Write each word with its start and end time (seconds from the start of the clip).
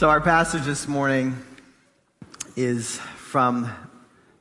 So, 0.00 0.08
our 0.08 0.22
passage 0.22 0.64
this 0.64 0.88
morning 0.88 1.36
is 2.56 2.96
from 2.96 3.70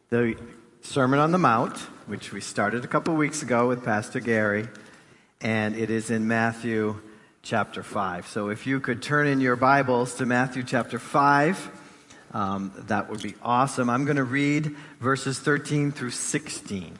the 0.09 0.38
Sermon 0.80 1.20
on 1.20 1.34
the 1.34 1.38
Mount, 1.38 1.76
which 2.08 2.32
we 2.32 2.39
started 2.39 2.86
a 2.86 2.88
couple 2.88 3.14
weeks 3.16 3.41
ago 3.41 3.68
with 3.68 3.84
Pastor 3.84 4.22
Gary, 4.22 4.70
and 5.41 5.76
it 5.76 5.90
is 5.90 6.12
in 6.12 6.30
Matthew 6.30 7.02
chapter 7.41 7.84
5. 7.84 8.26
So, 8.27 8.48
if 8.48 8.67
you 8.67 8.80
could 8.80 9.02
turn 9.02 9.27
in 9.27 9.41
your 9.41 9.58
Bibles 9.58 10.16
to 10.16 10.26
Matthew 10.26 10.64
chapter 10.64 10.98
5, 10.98 11.70
um, 12.31 12.72
that 12.88 13.09
would 13.09 13.22
be 13.22 13.36
awesome. 13.41 13.89
I'm 13.89 14.05
going 14.05 14.16
to 14.16 14.23
read 14.23 14.78
verses 15.02 15.39
13 15.39 15.91
through 15.91 16.12
16. 16.12 16.98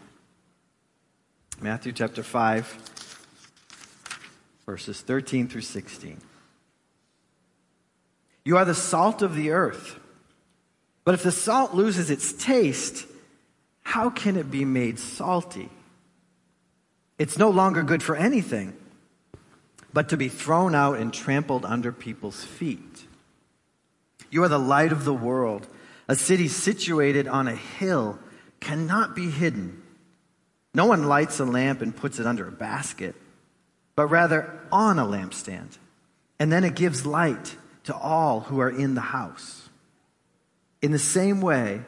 Matthew 1.62 1.94
chapter 1.94 2.24
5, 2.24 2.66
verses 4.66 5.00
13 5.00 5.48
through 5.48 5.62
16. 5.62 6.20
You 8.44 8.58
are 8.58 8.66
the 8.66 8.76
salt 8.76 9.22
of 9.22 9.36
the 9.36 9.52
earth. 9.52 10.00
But 11.04 11.14
if 11.14 11.24
the 11.24 11.32
salt 11.32 11.74
loses 11.74 12.10
its 12.10 12.34
taste, 12.34 13.08
how 13.82 14.10
can 14.10 14.36
it 14.36 14.52
be 14.52 14.66
made 14.66 15.00
salty? 15.00 15.70
It's 17.18 17.38
no 17.38 17.50
longer 17.50 17.84
good 17.84 18.04
for 18.04 18.16
anything 18.16 18.76
but 19.92 20.10
to 20.10 20.18
be 20.18 20.30
thrown 20.30 20.76
out 20.76 20.98
and 20.98 21.14
trampled 21.14 21.66
under 21.66 21.92
people's 21.92 22.44
feet. 22.44 23.08
You 24.30 24.44
are 24.44 24.48
the 24.48 24.60
light 24.60 24.92
of 24.92 25.06
the 25.06 25.14
world. 25.14 25.68
A 26.08 26.16
city 26.16 26.48
situated 26.48 27.28
on 27.28 27.48
a 27.48 27.56
hill 27.56 28.20
cannot 28.60 29.16
be 29.16 29.30
hidden. 29.30 29.82
No 30.74 30.86
one 30.86 31.08
lights 31.08 31.40
a 31.40 31.46
lamp 31.46 31.82
and 31.82 31.96
puts 31.96 32.20
it 32.20 32.28
under 32.28 32.48
a 32.48 32.52
basket, 32.52 33.16
but 33.96 34.08
rather 34.08 34.60
on 34.72 35.00
a 35.00 35.06
lampstand. 35.06 35.78
And 36.40 36.52
then 36.52 36.64
it 36.64 36.76
gives 36.76 37.06
light 37.06 37.56
to 37.86 37.96
all 37.96 38.42
who 38.42 38.60
are 38.60 38.70
in 38.70 38.96
the 38.96 39.02
house. 39.02 39.70
In 40.82 40.92
the 40.92 41.00
same 41.00 41.42
way, 41.42 41.82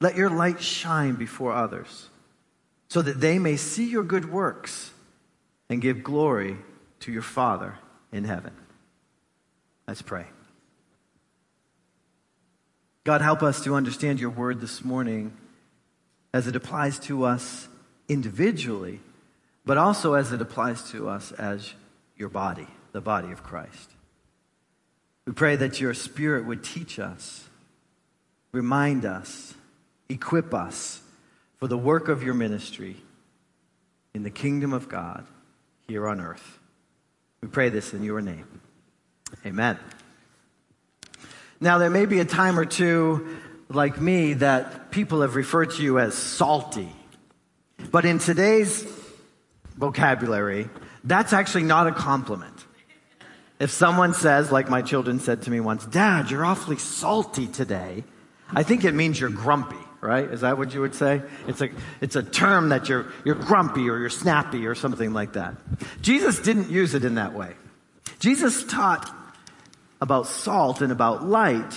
let 0.00 0.16
your 0.16 0.30
light 0.30 0.60
shine 0.60 1.14
before 1.14 1.52
others, 1.52 2.08
so 2.88 3.02
that 3.02 3.20
they 3.20 3.38
may 3.38 3.56
see 3.56 3.88
your 3.88 4.02
good 4.02 4.30
works 4.30 4.90
and 5.68 5.82
give 5.82 6.02
glory 6.02 6.56
to 7.00 7.12
your 7.12 7.22
Father 7.22 7.74
in 8.12 8.24
heaven. 8.24 8.52
Let's 9.86 10.02
pray. 10.02 10.26
God, 13.04 13.20
help 13.20 13.42
us 13.42 13.62
to 13.64 13.74
understand 13.74 14.20
your 14.20 14.30
word 14.30 14.60
this 14.60 14.84
morning 14.84 15.36
as 16.34 16.46
it 16.46 16.56
applies 16.56 16.98
to 16.98 17.24
us 17.24 17.68
individually, 18.08 19.00
but 19.64 19.78
also 19.78 20.14
as 20.14 20.32
it 20.32 20.40
applies 20.40 20.90
to 20.90 21.08
us 21.08 21.32
as 21.32 21.72
your 22.16 22.28
body, 22.28 22.66
the 22.92 23.00
body 23.00 23.30
of 23.30 23.42
Christ. 23.42 23.90
We 25.26 25.32
pray 25.32 25.56
that 25.56 25.80
your 25.80 25.92
Spirit 25.92 26.46
would 26.46 26.62
teach 26.62 26.98
us, 26.98 27.44
remind 28.52 29.04
us, 29.04 29.54
equip 30.08 30.54
us 30.54 31.00
for 31.58 31.66
the 31.66 31.76
work 31.76 32.08
of 32.08 32.22
your 32.22 32.34
ministry 32.34 32.96
in 34.14 34.22
the 34.22 34.30
kingdom 34.30 34.72
of 34.72 34.88
God 34.88 35.26
here 35.88 36.06
on 36.06 36.20
earth. 36.20 36.58
We 37.40 37.48
pray 37.48 37.70
this 37.70 37.92
in 37.92 38.02
your 38.02 38.20
name. 38.20 38.46
Amen. 39.44 39.78
Now, 41.60 41.78
there 41.78 41.90
may 41.90 42.06
be 42.06 42.20
a 42.20 42.24
time 42.24 42.58
or 42.58 42.64
two, 42.64 43.38
like 43.68 44.00
me, 44.00 44.34
that 44.34 44.90
people 44.90 45.22
have 45.22 45.34
referred 45.34 45.70
to 45.72 45.82
you 45.82 45.98
as 45.98 46.14
salty. 46.14 46.88
But 47.90 48.04
in 48.04 48.18
today's 48.18 48.86
vocabulary, 49.76 50.68
that's 51.02 51.32
actually 51.32 51.64
not 51.64 51.86
a 51.86 51.92
compliment. 51.92 52.65
If 53.58 53.70
someone 53.70 54.12
says, 54.12 54.52
like 54.52 54.68
my 54.68 54.82
children 54.82 55.18
said 55.18 55.42
to 55.42 55.50
me 55.50 55.60
once, 55.60 55.86
Dad, 55.86 56.30
you're 56.30 56.44
awfully 56.44 56.76
salty 56.76 57.46
today, 57.46 58.04
I 58.50 58.62
think 58.62 58.84
it 58.84 58.94
means 58.94 59.18
you're 59.18 59.30
grumpy, 59.30 59.76
right? 60.00 60.30
Is 60.30 60.42
that 60.42 60.58
what 60.58 60.74
you 60.74 60.80
would 60.82 60.94
say? 60.94 61.22
It's 61.48 61.60
a, 61.62 61.70
it's 62.00 62.16
a 62.16 62.22
term 62.22 62.68
that 62.68 62.88
you're, 62.88 63.06
you're 63.24 63.34
grumpy 63.34 63.88
or 63.88 63.98
you're 63.98 64.10
snappy 64.10 64.66
or 64.66 64.74
something 64.74 65.12
like 65.12 65.32
that. 65.32 65.54
Jesus 66.02 66.38
didn't 66.38 66.70
use 66.70 66.94
it 66.94 67.04
in 67.04 67.14
that 67.14 67.32
way. 67.32 67.54
Jesus 68.18 68.64
taught 68.64 69.10
about 70.00 70.26
salt 70.26 70.82
and 70.82 70.92
about 70.92 71.24
light 71.24 71.74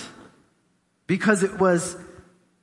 because 1.06 1.42
it 1.42 1.58
was, 1.58 1.96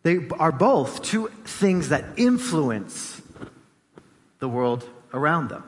they 0.03 0.27
are 0.39 0.51
both 0.51 1.01
two 1.01 1.27
things 1.43 1.89
that 1.89 2.05
influence 2.17 3.21
the 4.39 4.47
world 4.47 4.87
around 5.11 5.49
them. 5.49 5.63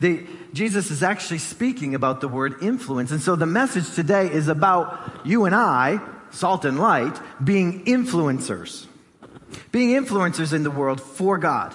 The, 0.00 0.26
Jesus 0.52 0.90
is 0.90 1.02
actually 1.02 1.38
speaking 1.38 1.94
about 1.94 2.20
the 2.20 2.28
word 2.28 2.62
influence. 2.62 3.10
And 3.10 3.22
so 3.22 3.36
the 3.36 3.46
message 3.46 3.94
today 3.94 4.30
is 4.30 4.48
about 4.48 4.98
you 5.24 5.44
and 5.44 5.54
I, 5.54 6.00
salt 6.30 6.64
and 6.64 6.78
light, 6.78 7.18
being 7.42 7.84
influencers. 7.84 8.86
Being 9.72 9.90
influencers 10.02 10.52
in 10.52 10.62
the 10.62 10.70
world 10.70 11.00
for 11.00 11.38
God. 11.38 11.74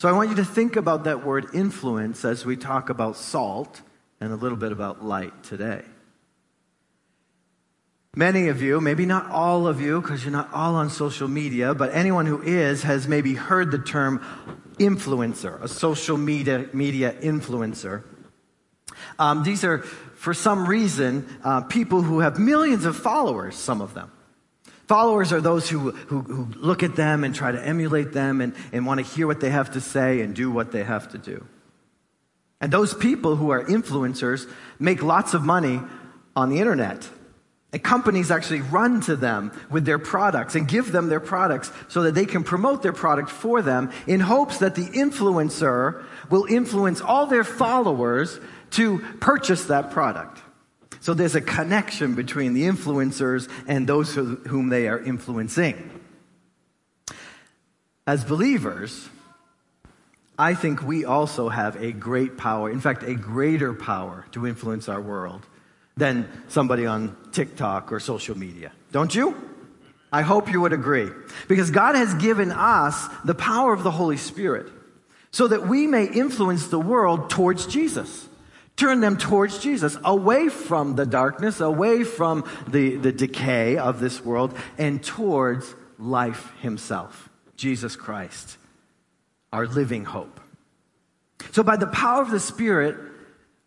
So 0.00 0.08
I 0.08 0.12
want 0.12 0.30
you 0.30 0.36
to 0.36 0.44
think 0.44 0.76
about 0.76 1.04
that 1.04 1.26
word 1.26 1.48
influence 1.54 2.24
as 2.24 2.46
we 2.46 2.56
talk 2.56 2.88
about 2.88 3.16
salt 3.16 3.82
and 4.20 4.32
a 4.32 4.36
little 4.36 4.58
bit 4.58 4.70
about 4.70 5.04
light 5.04 5.42
today. 5.42 5.82
Many 8.14 8.48
of 8.48 8.62
you, 8.62 8.80
maybe 8.80 9.06
not 9.06 9.28
all 9.30 9.66
of 9.66 9.80
you, 9.80 10.00
because 10.00 10.24
you're 10.24 10.32
not 10.32 10.52
all 10.52 10.76
on 10.76 10.90
social 10.90 11.28
media, 11.28 11.74
but 11.74 11.94
anyone 11.94 12.26
who 12.26 12.42
is 12.42 12.82
has 12.82 13.06
maybe 13.06 13.34
heard 13.34 13.70
the 13.70 13.78
term 13.78 14.24
influencer, 14.78 15.60
a 15.62 15.68
social 15.68 16.16
media, 16.16 16.68
media 16.72 17.12
influencer. 17.20 18.04
Um, 19.18 19.42
these 19.42 19.64
are, 19.64 19.78
for 19.78 20.34
some 20.34 20.66
reason, 20.66 21.26
uh, 21.44 21.62
people 21.62 22.02
who 22.02 22.20
have 22.20 22.38
millions 22.38 22.84
of 22.84 22.96
followers, 22.96 23.56
some 23.56 23.80
of 23.80 23.94
them. 23.94 24.10
Followers 24.86 25.32
are 25.32 25.40
those 25.40 25.68
who, 25.68 25.90
who, 25.90 26.22
who 26.22 26.48
look 26.56 26.82
at 26.82 26.96
them 26.96 27.22
and 27.22 27.34
try 27.34 27.52
to 27.52 27.62
emulate 27.62 28.12
them 28.12 28.40
and, 28.40 28.54
and 28.72 28.86
want 28.86 28.98
to 28.98 29.06
hear 29.06 29.26
what 29.26 29.40
they 29.40 29.50
have 29.50 29.72
to 29.72 29.80
say 29.80 30.22
and 30.22 30.34
do 30.34 30.50
what 30.50 30.72
they 30.72 30.82
have 30.82 31.10
to 31.10 31.18
do. 31.18 31.44
And 32.60 32.72
those 32.72 32.94
people 32.94 33.36
who 33.36 33.50
are 33.50 33.62
influencers 33.62 34.50
make 34.78 35.02
lots 35.02 35.34
of 35.34 35.42
money 35.44 35.80
on 36.34 36.48
the 36.48 36.58
internet. 36.58 37.08
And 37.72 37.82
companies 37.82 38.30
actually 38.30 38.62
run 38.62 39.02
to 39.02 39.16
them 39.16 39.52
with 39.70 39.84
their 39.84 39.98
products 39.98 40.54
and 40.54 40.66
give 40.66 40.90
them 40.90 41.08
their 41.08 41.20
products 41.20 41.70
so 41.88 42.02
that 42.02 42.14
they 42.14 42.24
can 42.24 42.42
promote 42.42 42.82
their 42.82 42.94
product 42.94 43.28
for 43.28 43.60
them 43.60 43.92
in 44.06 44.20
hopes 44.20 44.58
that 44.58 44.74
the 44.74 44.86
influencer 44.86 46.04
will 46.30 46.46
influence 46.46 47.02
all 47.02 47.26
their 47.26 47.44
followers 47.44 48.40
to 48.70 49.00
purchase 49.20 49.66
that 49.66 49.90
product. 49.90 50.40
So 51.00 51.12
there's 51.12 51.34
a 51.34 51.42
connection 51.42 52.14
between 52.14 52.54
the 52.54 52.62
influencers 52.62 53.50
and 53.66 53.86
those 53.86 54.14
whom 54.14 54.70
they 54.70 54.88
are 54.88 54.98
influencing. 54.98 55.90
As 58.06 58.24
believers, 58.24 59.08
I 60.38 60.54
think 60.54 60.82
we 60.82 61.04
also 61.04 61.50
have 61.50 61.76
a 61.76 61.92
great 61.92 62.38
power, 62.38 62.70
in 62.70 62.80
fact, 62.80 63.02
a 63.02 63.14
greater 63.14 63.74
power 63.74 64.24
to 64.32 64.46
influence 64.46 64.88
our 64.88 65.00
world 65.00 65.46
than 65.98 66.28
somebody 66.48 66.86
on 66.86 67.16
TikTok 67.32 67.92
or 67.92 68.00
social 68.00 68.38
media. 68.38 68.72
Don't 68.92 69.14
you? 69.14 69.36
I 70.12 70.22
hope 70.22 70.50
you 70.50 70.60
would 70.60 70.72
agree. 70.72 71.08
Because 71.48 71.70
God 71.70 71.94
has 71.94 72.14
given 72.14 72.50
us 72.50 73.06
the 73.24 73.34
power 73.34 73.72
of 73.72 73.82
the 73.82 73.90
Holy 73.90 74.16
Spirit 74.16 74.66
so 75.30 75.48
that 75.48 75.66
we 75.68 75.86
may 75.86 76.06
influence 76.06 76.68
the 76.68 76.78
world 76.78 77.30
towards 77.30 77.66
Jesus. 77.66 78.28
Turn 78.76 79.00
them 79.00 79.18
towards 79.18 79.58
Jesus, 79.58 79.96
away 80.04 80.48
from 80.48 80.94
the 80.94 81.04
darkness, 81.04 81.60
away 81.60 82.04
from 82.04 82.48
the, 82.68 82.94
the 82.96 83.12
decay 83.12 83.76
of 83.76 83.98
this 83.98 84.24
world, 84.24 84.56
and 84.78 85.02
towards 85.02 85.74
life 85.98 86.52
Himself, 86.60 87.28
Jesus 87.56 87.96
Christ, 87.96 88.56
our 89.52 89.66
living 89.66 90.04
hope. 90.04 90.40
So, 91.50 91.64
by 91.64 91.76
the 91.76 91.88
power 91.88 92.22
of 92.22 92.30
the 92.30 92.38
Spirit, 92.38 92.96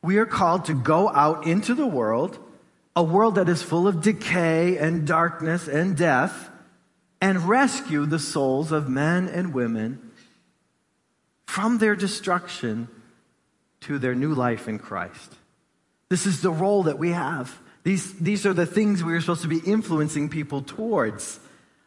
we 0.03 0.18
are 0.18 0.25
called 0.25 0.65
to 0.65 0.74
go 0.74 1.09
out 1.09 1.45
into 1.45 1.75
the 1.75 1.86
world, 1.86 2.39
a 2.95 3.03
world 3.03 3.36
that 3.36 3.50
is 3.50 3.62
full 3.62 3.88
of 3.88 4.01
decay 4.01 4.77
and 4.77 5.06
darkness 5.06 5.68
and 5.68 5.95
death, 5.95 6.50
and 7.21 7.48
rescue 7.48 8.06
the 8.06 8.19
souls 8.19 8.71
of 8.71 8.89
men 8.89 9.27
and 9.27 9.53
women 9.53 10.12
from 11.45 11.77
their 11.77 11.95
destruction 11.95 12.88
to 13.81 14.00
their 14.00 14.15
new 14.15 14.33
life 14.33 14.68
in 14.68 14.80
Christ. 14.80 15.36
This 16.09 16.25
is 16.25 16.42
the 16.42 16.51
role 16.51 16.83
that 16.83 16.98
we 16.98 17.12
have. 17.12 17.57
These, 17.83 18.13
these 18.19 18.45
are 18.45 18.53
the 18.53 18.65
things 18.65 19.03
we 19.03 19.13
are 19.13 19.21
supposed 19.21 19.44
to 19.44 19.48
be 19.48 19.59
influencing 19.59 20.30
people 20.30 20.62
towards 20.62 21.39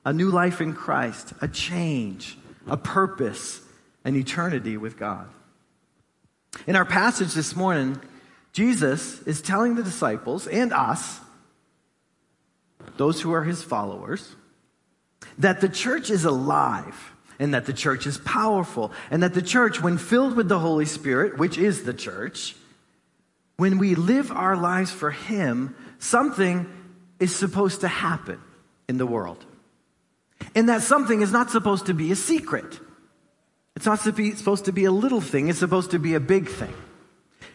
a 0.05 0.13
new 0.13 0.31
life 0.31 0.61
in 0.61 0.73
Christ, 0.73 1.33
a 1.41 1.49
change, 1.49 2.37
a 2.67 2.77
purpose, 2.77 3.61
an 4.05 4.17
eternity 4.17 4.77
with 4.77 4.99
God. 4.99 5.29
In 6.67 6.77
our 6.77 6.85
passage 6.85 7.35
this 7.35 7.57
morning, 7.57 8.01
Jesus 8.53 9.21
is 9.23 9.43
telling 9.43 9.75
the 9.75 9.83
disciples 9.83 10.47
and 10.47 10.73
us, 10.73 11.21
those 12.97 13.21
who 13.21 13.33
are 13.33 13.45
his 13.45 13.63
followers, 13.63 14.37
that 15.39 15.61
the 15.61 15.69
church 15.69 16.11
is 16.11 16.25
alive 16.25 17.13
and 17.39 17.55
that 17.55 17.67
the 17.67 17.73
church 17.73 18.07
is 18.07 18.19
powerful 18.19 18.93
and 19.11 19.23
that 19.23 19.35
the 19.35 19.43
church, 19.43 19.81
when 19.81 19.99
filled 19.99 20.37
with 20.37 20.49
the 20.49 20.59
Holy 20.59 20.85
Spirit, 20.85 21.39
which 21.39 21.59
is 21.59 21.83
the 21.83 21.95
church, 21.95 22.55
when 23.57 23.79
we 23.79 23.95
live 23.95 24.31
our 24.31 24.57
lives 24.57 24.91
for 24.91 25.11
him, 25.11 25.75
something 25.99 26.71
is 27.19 27.35
supposed 27.35 27.81
to 27.81 27.89
happen 27.89 28.41
in 28.89 28.99
the 28.99 29.07
world. 29.07 29.45
And 30.55 30.69
that 30.69 30.83
something 30.83 31.23
is 31.23 31.33
not 31.33 31.51
supposed 31.51 31.87
to 31.87 31.95
be 31.95 32.13
a 32.13 32.17
secret. 32.17 32.79
It's 33.77 33.87
not 33.87 34.01
supposed 34.01 34.67
to 34.67 34.73
be 34.73 34.85
a 34.85 34.93
little 34.93 35.21
thing, 35.21 35.49
it's 35.49 35.59
supposed 35.59 35.91
to 35.93 35.99
be 35.99 36.15
a 36.15 36.21
big 36.21 36.49
thing. 36.49 36.73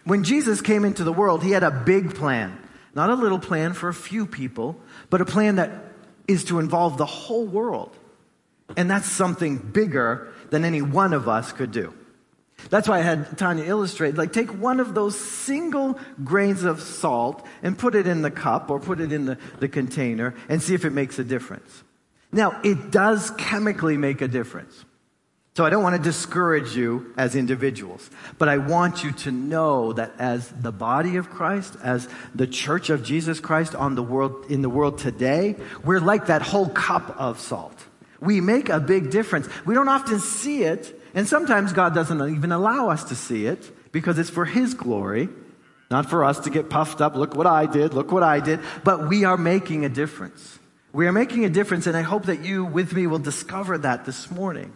When 0.04 0.24
Jesus 0.24 0.62
came 0.62 0.86
into 0.86 1.04
the 1.04 1.14
world, 1.14 1.44
he 1.44 1.52
had 1.52 1.64
a 1.64 1.72
big 1.72 2.16
plan. 2.16 2.58
Not 2.96 3.10
a 3.10 3.16
little 3.16 3.40
plan 3.40 3.74
for 3.74 3.88
a 3.88 3.94
few 3.94 4.26
people, 4.26 4.80
but 5.10 5.22
a 5.22 5.26
plan 5.26 5.58
that 5.58 5.72
is 6.28 6.46
to 6.46 6.60
involve 6.60 6.98
the 6.98 7.06
whole 7.06 7.46
world. 7.46 7.96
And 8.76 8.90
that's 8.90 9.10
something 9.10 9.58
bigger 9.58 10.32
than 10.50 10.66
any 10.66 10.82
one 10.82 11.14
of 11.14 11.28
us 11.28 11.52
could 11.52 11.72
do. 11.72 11.94
That's 12.70 12.88
why 12.88 13.00
I 13.00 13.02
had 13.04 13.38
Tanya 13.38 13.64
illustrate, 13.64 14.16
like 14.16 14.34
take 14.34 14.50
one 14.54 14.80
of 14.80 14.94
those 14.94 15.18
single 15.18 15.98
grains 16.24 16.64
of 16.64 16.82
salt 16.82 17.46
and 17.64 17.78
put 17.78 17.96
it 17.96 18.06
in 18.06 18.22
the 18.22 18.32
cup 18.32 18.70
or 18.70 18.80
put 18.80 19.00
it 19.00 19.14
in 19.14 19.26
the, 19.26 19.38
the 19.60 19.70
container 19.70 20.36
and 20.50 20.62
see 20.62 20.74
if 20.74 20.84
it 20.84 20.92
makes 20.92 21.18
a 21.20 21.24
difference. 21.24 21.84
Now, 22.32 22.60
it 22.64 22.92
does 22.92 23.32
chemically 23.32 23.98
make 23.98 24.22
a 24.22 24.28
difference. 24.28 24.86
So 25.56 25.66
I 25.66 25.70
don't 25.70 25.84
want 25.84 25.98
to 25.98 26.02
discourage 26.02 26.76
you 26.76 27.14
as 27.18 27.36
individuals, 27.36 28.10
but 28.38 28.48
I 28.48 28.58
want 28.58 29.04
you 29.04 29.12
to 29.12 29.32
know 29.32 29.92
that 29.94 30.14
as 30.18 30.48
the 30.48 30.72
body 30.72 31.18
of 31.18 31.30
Christ, 31.30 31.76
as 31.84 32.08
the 32.34 32.48
church 32.48 32.90
of 32.90 33.04
Jesus 33.04 33.40
Christ 33.40 33.76
on 33.76 33.96
the 33.96 34.04
world, 34.04 34.46
in 34.50 34.62
the 34.62 34.70
world 34.70 35.00
today, 35.00 35.56
we're 35.84 36.00
like 36.00 36.28
that 36.28 36.42
whole 36.42 36.70
cup 36.70 37.14
of 37.20 37.40
salt. 37.40 37.78
We 38.22 38.42
make 38.42 38.70
a 38.70 38.80
big 38.80 39.12
difference. 39.12 39.50
We 39.66 39.74
don't 39.74 39.90
often 39.90 40.20
see 40.20 40.64
it, 40.64 40.98
and 41.14 41.28
sometimes 41.28 41.74
God 41.74 41.94
doesn't 41.94 42.22
even 42.36 42.52
allow 42.52 42.90
us 42.90 43.06
to 43.06 43.16
see 43.16 43.46
it 43.46 43.92
because 43.92 44.20
it's 44.20 44.30
for 44.30 44.46
His 44.46 44.74
glory, 44.76 45.30
not 45.90 46.10
for 46.10 46.24
us 46.24 46.40
to 46.42 46.50
get 46.50 46.70
puffed 46.70 47.02
up. 47.02 47.16
Look 47.16 47.36
what 47.36 47.48
I 47.48 47.66
did, 47.66 47.94
look 47.94 48.12
what 48.12 48.24
I 48.24 48.40
did. 48.40 48.60
But 48.84 49.10
we 49.10 49.26
are 49.26 49.38
making 49.38 49.84
a 49.84 49.90
difference. 49.90 50.60
We 50.94 51.08
are 51.08 51.12
making 51.12 51.44
a 51.46 51.50
difference, 51.50 51.88
and 51.88 51.98
I 51.98 52.02
hope 52.02 52.28
that 52.28 52.46
you 52.46 52.66
with 52.66 52.94
me 52.94 53.08
will 53.08 53.20
discover 53.20 53.78
that 53.80 54.06
this 54.06 54.30
morning. 54.32 54.74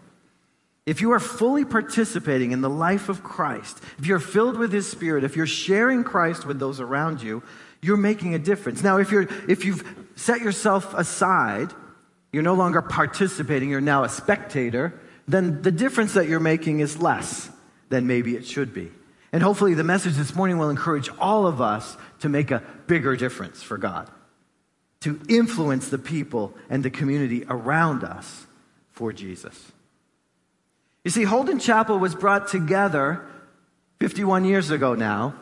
If 0.85 0.99
you 0.99 1.11
are 1.11 1.19
fully 1.19 1.63
participating 1.63 2.51
in 2.51 2.61
the 2.61 2.69
life 2.69 3.07
of 3.07 3.23
Christ, 3.23 3.79
if 3.97 4.05
you're 4.05 4.19
filled 4.19 4.57
with 4.57 4.73
His 4.73 4.89
Spirit, 4.89 5.23
if 5.23 5.35
you're 5.35 5.47
sharing 5.47 6.03
Christ 6.03 6.45
with 6.45 6.59
those 6.59 6.81
around 6.81 7.21
you, 7.21 7.41
you're 7.81 7.97
making 7.97 8.33
a 8.33 8.39
difference. 8.39 8.83
Now, 8.83 8.97
if, 8.97 9.11
you're, 9.11 9.27
if 9.47 9.63
you've 9.63 9.83
set 10.15 10.41
yourself 10.41 10.93
aside, 10.93 11.71
you're 12.33 12.43
no 12.43 12.53
longer 12.53 12.81
participating, 12.81 13.69
you're 13.69 13.81
now 13.81 14.03
a 14.03 14.09
spectator, 14.09 14.99
then 15.27 15.61
the 15.61 15.71
difference 15.71 16.13
that 16.15 16.27
you're 16.27 16.41
making 16.41 16.81
is 16.81 17.01
less 17.01 17.49
than 17.89 18.07
maybe 18.07 18.35
it 18.35 18.45
should 18.45 18.73
be. 18.73 18.91
And 19.31 19.41
hopefully, 19.41 19.73
the 19.73 19.83
message 19.83 20.15
this 20.15 20.35
morning 20.35 20.57
will 20.57 20.69
encourage 20.69 21.09
all 21.17 21.47
of 21.47 21.61
us 21.61 21.97
to 22.19 22.29
make 22.29 22.51
a 22.51 22.61
bigger 22.87 23.15
difference 23.15 23.63
for 23.63 23.77
God, 23.77 24.09
to 25.01 25.19
influence 25.29 25.89
the 25.89 25.97
people 25.97 26.53
and 26.69 26.83
the 26.83 26.89
community 26.89 27.45
around 27.49 28.03
us 28.03 28.45
for 28.91 29.13
Jesus. 29.13 29.71
You 31.03 31.11
see, 31.11 31.23
Holden 31.23 31.59
Chapel 31.59 31.99
was 31.99 32.15
brought 32.15 32.47
together 32.47 33.25
51 33.99 34.45
years 34.45 34.71
ago 34.71 34.95
now 34.95 35.35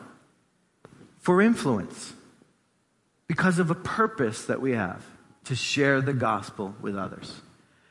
for 1.20 1.40
influence 1.40 2.12
because 3.28 3.58
of 3.58 3.70
a 3.70 3.74
purpose 3.74 4.46
that 4.46 4.60
we 4.60 4.72
have 4.72 5.04
to 5.44 5.54
share 5.54 6.00
the 6.00 6.12
gospel 6.12 6.74
with 6.80 6.96
others. 6.96 7.40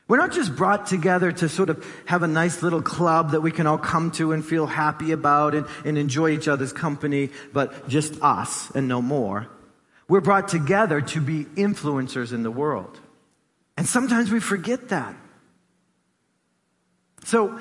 We're 0.08 0.18
not 0.18 0.32
just 0.32 0.54
brought 0.54 0.86
together 0.86 1.32
to 1.32 1.48
sort 1.48 1.70
of 1.70 1.86
have 2.04 2.22
a 2.22 2.28
nice 2.28 2.62
little 2.62 2.82
club 2.82 3.30
that 3.30 3.40
we 3.40 3.50
can 3.50 3.66
all 3.66 3.78
come 3.78 4.10
to 4.12 4.32
and 4.32 4.44
feel 4.44 4.66
happy 4.66 5.12
about 5.12 5.54
and, 5.54 5.66
and 5.86 5.96
enjoy 5.96 6.30
each 6.30 6.48
other's 6.48 6.72
company, 6.72 7.30
but 7.54 7.88
just 7.88 8.20
us 8.20 8.70
and 8.72 8.88
no 8.88 9.00
more. 9.00 9.48
We're 10.08 10.20
brought 10.20 10.48
together 10.48 11.00
to 11.00 11.20
be 11.22 11.44
influencers 11.44 12.34
in 12.34 12.42
the 12.42 12.50
world. 12.50 13.00
And 13.78 13.86
sometimes 13.86 14.30
we 14.30 14.40
forget 14.40 14.90
that. 14.90 15.16
So, 17.24 17.58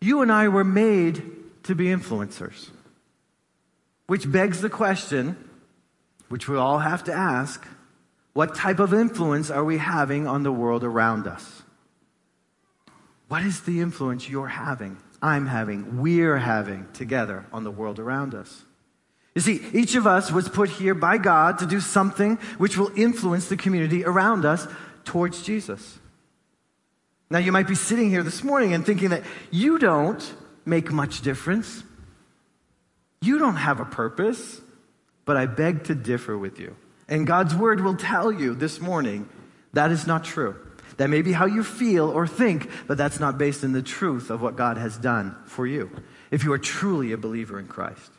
you 0.00 0.22
and 0.22 0.32
I 0.32 0.48
were 0.48 0.64
made 0.64 1.22
to 1.64 1.74
be 1.74 1.86
influencers. 1.86 2.70
Which 4.06 4.30
begs 4.30 4.60
the 4.60 4.70
question, 4.70 5.36
which 6.28 6.48
we 6.48 6.56
all 6.56 6.78
have 6.78 7.04
to 7.04 7.12
ask 7.12 7.66
what 8.32 8.54
type 8.54 8.78
of 8.78 8.94
influence 8.94 9.50
are 9.50 9.64
we 9.64 9.78
having 9.78 10.26
on 10.26 10.42
the 10.42 10.52
world 10.52 10.84
around 10.84 11.26
us? 11.26 11.62
What 13.28 13.42
is 13.42 13.60
the 13.60 13.80
influence 13.80 14.28
you're 14.28 14.48
having, 14.48 14.96
I'm 15.22 15.46
having, 15.46 16.00
we're 16.00 16.38
having 16.38 16.88
together 16.92 17.46
on 17.52 17.64
the 17.64 17.70
world 17.70 17.98
around 17.98 18.34
us? 18.34 18.64
You 19.34 19.40
see, 19.40 19.60
each 19.72 19.94
of 19.94 20.06
us 20.06 20.32
was 20.32 20.48
put 20.48 20.70
here 20.70 20.94
by 20.94 21.18
God 21.18 21.58
to 21.58 21.66
do 21.66 21.80
something 21.80 22.36
which 22.58 22.76
will 22.76 22.90
influence 22.96 23.48
the 23.48 23.56
community 23.56 24.04
around 24.04 24.44
us 24.44 24.66
towards 25.04 25.42
Jesus. 25.42 25.98
Now, 27.30 27.38
you 27.38 27.52
might 27.52 27.68
be 27.68 27.76
sitting 27.76 28.10
here 28.10 28.24
this 28.24 28.42
morning 28.42 28.74
and 28.74 28.84
thinking 28.84 29.10
that 29.10 29.22
you 29.52 29.78
don't 29.78 30.34
make 30.64 30.90
much 30.90 31.20
difference. 31.20 31.84
You 33.22 33.38
don't 33.38 33.56
have 33.56 33.78
a 33.78 33.84
purpose, 33.84 34.60
but 35.24 35.36
I 35.36 35.46
beg 35.46 35.84
to 35.84 35.94
differ 35.94 36.36
with 36.36 36.58
you. 36.58 36.74
And 37.08 37.26
God's 37.26 37.54
word 37.54 37.82
will 37.82 37.96
tell 37.96 38.32
you 38.32 38.54
this 38.54 38.80
morning 38.80 39.28
that 39.72 39.92
is 39.92 40.06
not 40.06 40.24
true. 40.24 40.56
That 40.96 41.08
may 41.08 41.22
be 41.22 41.32
how 41.32 41.46
you 41.46 41.62
feel 41.62 42.10
or 42.10 42.26
think, 42.26 42.68
but 42.88 42.98
that's 42.98 43.20
not 43.20 43.38
based 43.38 43.62
in 43.62 43.72
the 43.72 43.82
truth 43.82 44.30
of 44.30 44.42
what 44.42 44.56
God 44.56 44.76
has 44.76 44.96
done 44.98 45.36
for 45.46 45.66
you 45.66 45.90
if 46.30 46.44
you 46.44 46.52
are 46.52 46.58
truly 46.58 47.12
a 47.12 47.16
believer 47.16 47.58
in 47.58 47.68
Christ. 47.68 48.10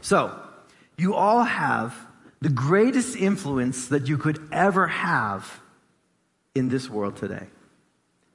So, 0.00 0.38
you 0.96 1.14
all 1.14 1.44
have 1.44 1.94
the 2.40 2.48
greatest 2.48 3.16
influence 3.16 3.88
that 3.88 4.08
you 4.08 4.18
could 4.18 4.40
ever 4.52 4.86
have 4.86 5.60
in 6.54 6.68
this 6.68 6.88
world 6.88 7.16
today 7.16 7.46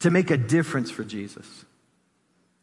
to 0.04 0.12
make 0.12 0.31
a 0.31 0.38
difference 0.38 0.92
for 0.92 1.06
Jesus. 1.06 1.48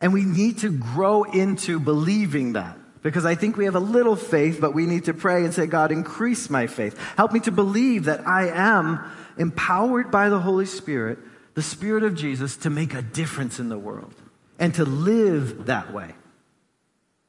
And 0.01 0.13
we 0.13 0.25
need 0.25 0.59
to 0.59 0.71
grow 0.71 1.23
into 1.23 1.81
believing 1.81 2.53
that. 2.53 2.77
Because 3.03 3.25
I 3.25 3.35
think 3.35 3.57
we 3.57 3.65
have 3.65 3.77
a 3.77 3.81
little 3.81 4.15
faith, 4.15 4.59
but 4.61 4.75
we 4.75 4.85
need 4.85 5.07
to 5.07 5.15
pray 5.15 5.45
and 5.45 5.55
say, 5.55 5.67
God, 5.67 5.91
increase 5.91 6.51
my 6.51 6.67
faith. 6.67 6.99
Help 7.17 7.33
me 7.33 7.41
to 7.41 7.51
believe 7.51 8.05
that 8.05 8.27
I 8.27 8.49
am 8.49 9.03
empowered 9.39 10.11
by 10.11 10.29
the 10.29 10.39
Holy 10.39 10.67
Spirit, 10.67 11.19
the 11.55 11.63
Spirit 11.63 12.05
of 12.05 12.15
Jesus, 12.15 12.59
to 12.59 12.69
make 12.69 12.93
a 12.93 13.01
difference 13.01 13.59
in 13.59 13.71
the 13.71 13.79
world 13.79 14.15
and 14.59 14.75
to 14.75 14.85
live 14.85 15.65
that 15.65 15.95
way. 15.95 16.15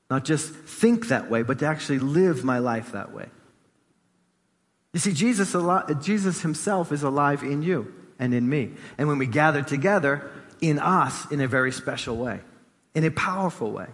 Not 0.10 0.26
just 0.26 0.54
think 0.54 1.08
that 1.08 1.30
way, 1.32 1.42
but 1.44 1.60
to 1.60 1.68
actually 1.68 2.00
live 2.00 2.44
my 2.44 2.60
life 2.60 2.92
that 2.92 3.14
way. 3.14 3.30
You 4.92 5.00
see, 5.00 5.14
Jesus, 5.14 5.56
Jesus 6.02 6.42
himself 6.42 6.92
is 6.92 7.04
alive 7.04 7.44
in 7.44 7.62
you 7.62 7.94
and 8.22 8.34
in 8.34 8.48
me. 8.48 8.72
And 8.98 9.10
when 9.10 9.18
we 9.18 9.26
gather 9.26 9.64
together, 9.64 10.32
in 10.62 10.80
us 10.80 11.30
in 11.32 11.42
a 11.42 11.48
very 11.48 11.74
special 11.74 12.16
way, 12.16 12.40
in 12.94 13.04
a 13.04 13.12
powerful 13.12 13.72
way. 13.72 13.88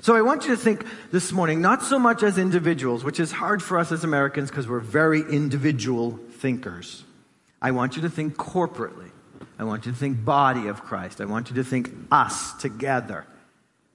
So 0.00 0.16
I 0.16 0.22
want 0.22 0.44
you 0.44 0.50
to 0.50 0.56
think 0.56 0.86
this 1.10 1.30
morning, 1.32 1.60
not 1.60 1.82
so 1.82 1.98
much 1.98 2.22
as 2.22 2.38
individuals, 2.38 3.04
which 3.04 3.20
is 3.20 3.32
hard 3.32 3.62
for 3.62 3.78
us 3.78 3.92
as 3.92 4.02
Americans 4.04 4.48
because 4.48 4.66
we're 4.66 4.80
very 4.80 5.20
individual 5.20 6.18
thinkers. 6.30 7.04
I 7.60 7.72
want 7.72 7.96
you 7.96 8.02
to 8.02 8.08
think 8.08 8.36
corporately. 8.36 9.10
I 9.58 9.64
want 9.64 9.84
you 9.84 9.92
to 9.92 9.98
think 9.98 10.24
body 10.24 10.68
of 10.68 10.82
Christ. 10.82 11.20
I 11.20 11.26
want 11.26 11.50
you 11.50 11.56
to 11.56 11.64
think 11.64 11.90
us 12.10 12.54
together. 12.54 13.26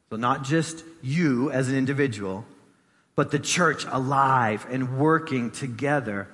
So 0.10 0.18
not 0.18 0.44
just 0.44 0.84
you 1.02 1.50
as 1.52 1.70
an 1.70 1.76
individual, 1.76 2.46
but 3.16 3.32
the 3.32 3.40
church 3.40 3.86
alive 3.90 4.68
and 4.70 5.00
working 5.00 5.50
together 5.52 6.28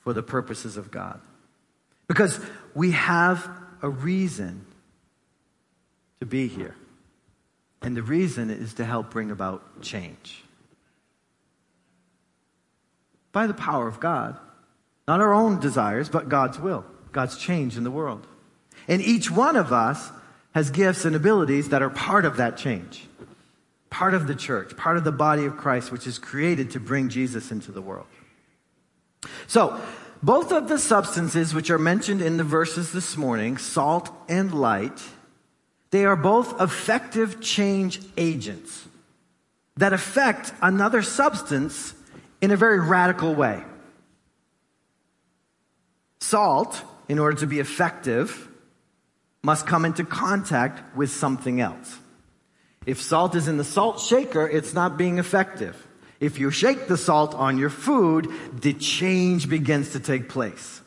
for 0.00 0.12
the 0.12 0.22
purposes 0.22 0.76
of 0.76 0.90
God. 0.90 1.20
Because 2.10 2.40
we 2.74 2.90
have 2.90 3.48
a 3.82 3.88
reason 3.88 4.66
to 6.18 6.26
be 6.26 6.48
here. 6.48 6.74
And 7.82 7.96
the 7.96 8.02
reason 8.02 8.50
is 8.50 8.74
to 8.74 8.84
help 8.84 9.12
bring 9.12 9.30
about 9.30 9.80
change. 9.80 10.42
By 13.30 13.46
the 13.46 13.54
power 13.54 13.86
of 13.86 14.00
God. 14.00 14.36
Not 15.06 15.20
our 15.20 15.32
own 15.32 15.60
desires, 15.60 16.08
but 16.08 16.28
God's 16.28 16.58
will, 16.58 16.84
God's 17.12 17.38
change 17.38 17.76
in 17.76 17.84
the 17.84 17.92
world. 17.92 18.26
And 18.88 19.00
each 19.00 19.30
one 19.30 19.54
of 19.54 19.72
us 19.72 20.10
has 20.52 20.68
gifts 20.70 21.04
and 21.04 21.14
abilities 21.14 21.68
that 21.68 21.80
are 21.80 21.90
part 21.90 22.24
of 22.24 22.38
that 22.38 22.56
change, 22.56 23.06
part 23.88 24.14
of 24.14 24.26
the 24.26 24.34
church, 24.34 24.76
part 24.76 24.96
of 24.96 25.04
the 25.04 25.12
body 25.12 25.44
of 25.44 25.56
Christ, 25.56 25.92
which 25.92 26.08
is 26.08 26.18
created 26.18 26.72
to 26.72 26.80
bring 26.80 27.08
Jesus 27.08 27.52
into 27.52 27.70
the 27.70 27.80
world. 27.80 28.08
So, 29.46 29.80
both 30.22 30.52
of 30.52 30.68
the 30.68 30.78
substances 30.78 31.54
which 31.54 31.70
are 31.70 31.78
mentioned 31.78 32.20
in 32.20 32.36
the 32.36 32.44
verses 32.44 32.92
this 32.92 33.16
morning, 33.16 33.56
salt 33.56 34.10
and 34.28 34.52
light, 34.52 35.00
they 35.90 36.04
are 36.04 36.16
both 36.16 36.60
effective 36.60 37.40
change 37.40 38.00
agents 38.16 38.86
that 39.76 39.92
affect 39.92 40.52
another 40.60 41.02
substance 41.02 41.94
in 42.40 42.50
a 42.50 42.56
very 42.56 42.80
radical 42.80 43.34
way. 43.34 43.62
Salt, 46.20 46.82
in 47.08 47.18
order 47.18 47.36
to 47.38 47.46
be 47.46 47.58
effective, 47.58 48.48
must 49.42 49.66
come 49.66 49.84
into 49.84 50.04
contact 50.04 50.96
with 50.96 51.10
something 51.10 51.60
else. 51.60 51.98
If 52.86 53.00
salt 53.00 53.34
is 53.34 53.48
in 53.48 53.56
the 53.56 53.64
salt 53.64 54.00
shaker, 54.00 54.46
it's 54.46 54.74
not 54.74 54.96
being 54.98 55.18
effective. 55.18 55.86
If 56.20 56.38
you 56.38 56.50
shake 56.50 56.86
the 56.86 56.98
salt 56.98 57.34
on 57.34 57.56
your 57.56 57.70
food, 57.70 58.28
the 58.52 58.74
change 58.74 59.48
begins 59.48 59.92
to 59.92 60.00
take 60.00 60.28
place. 60.28 60.82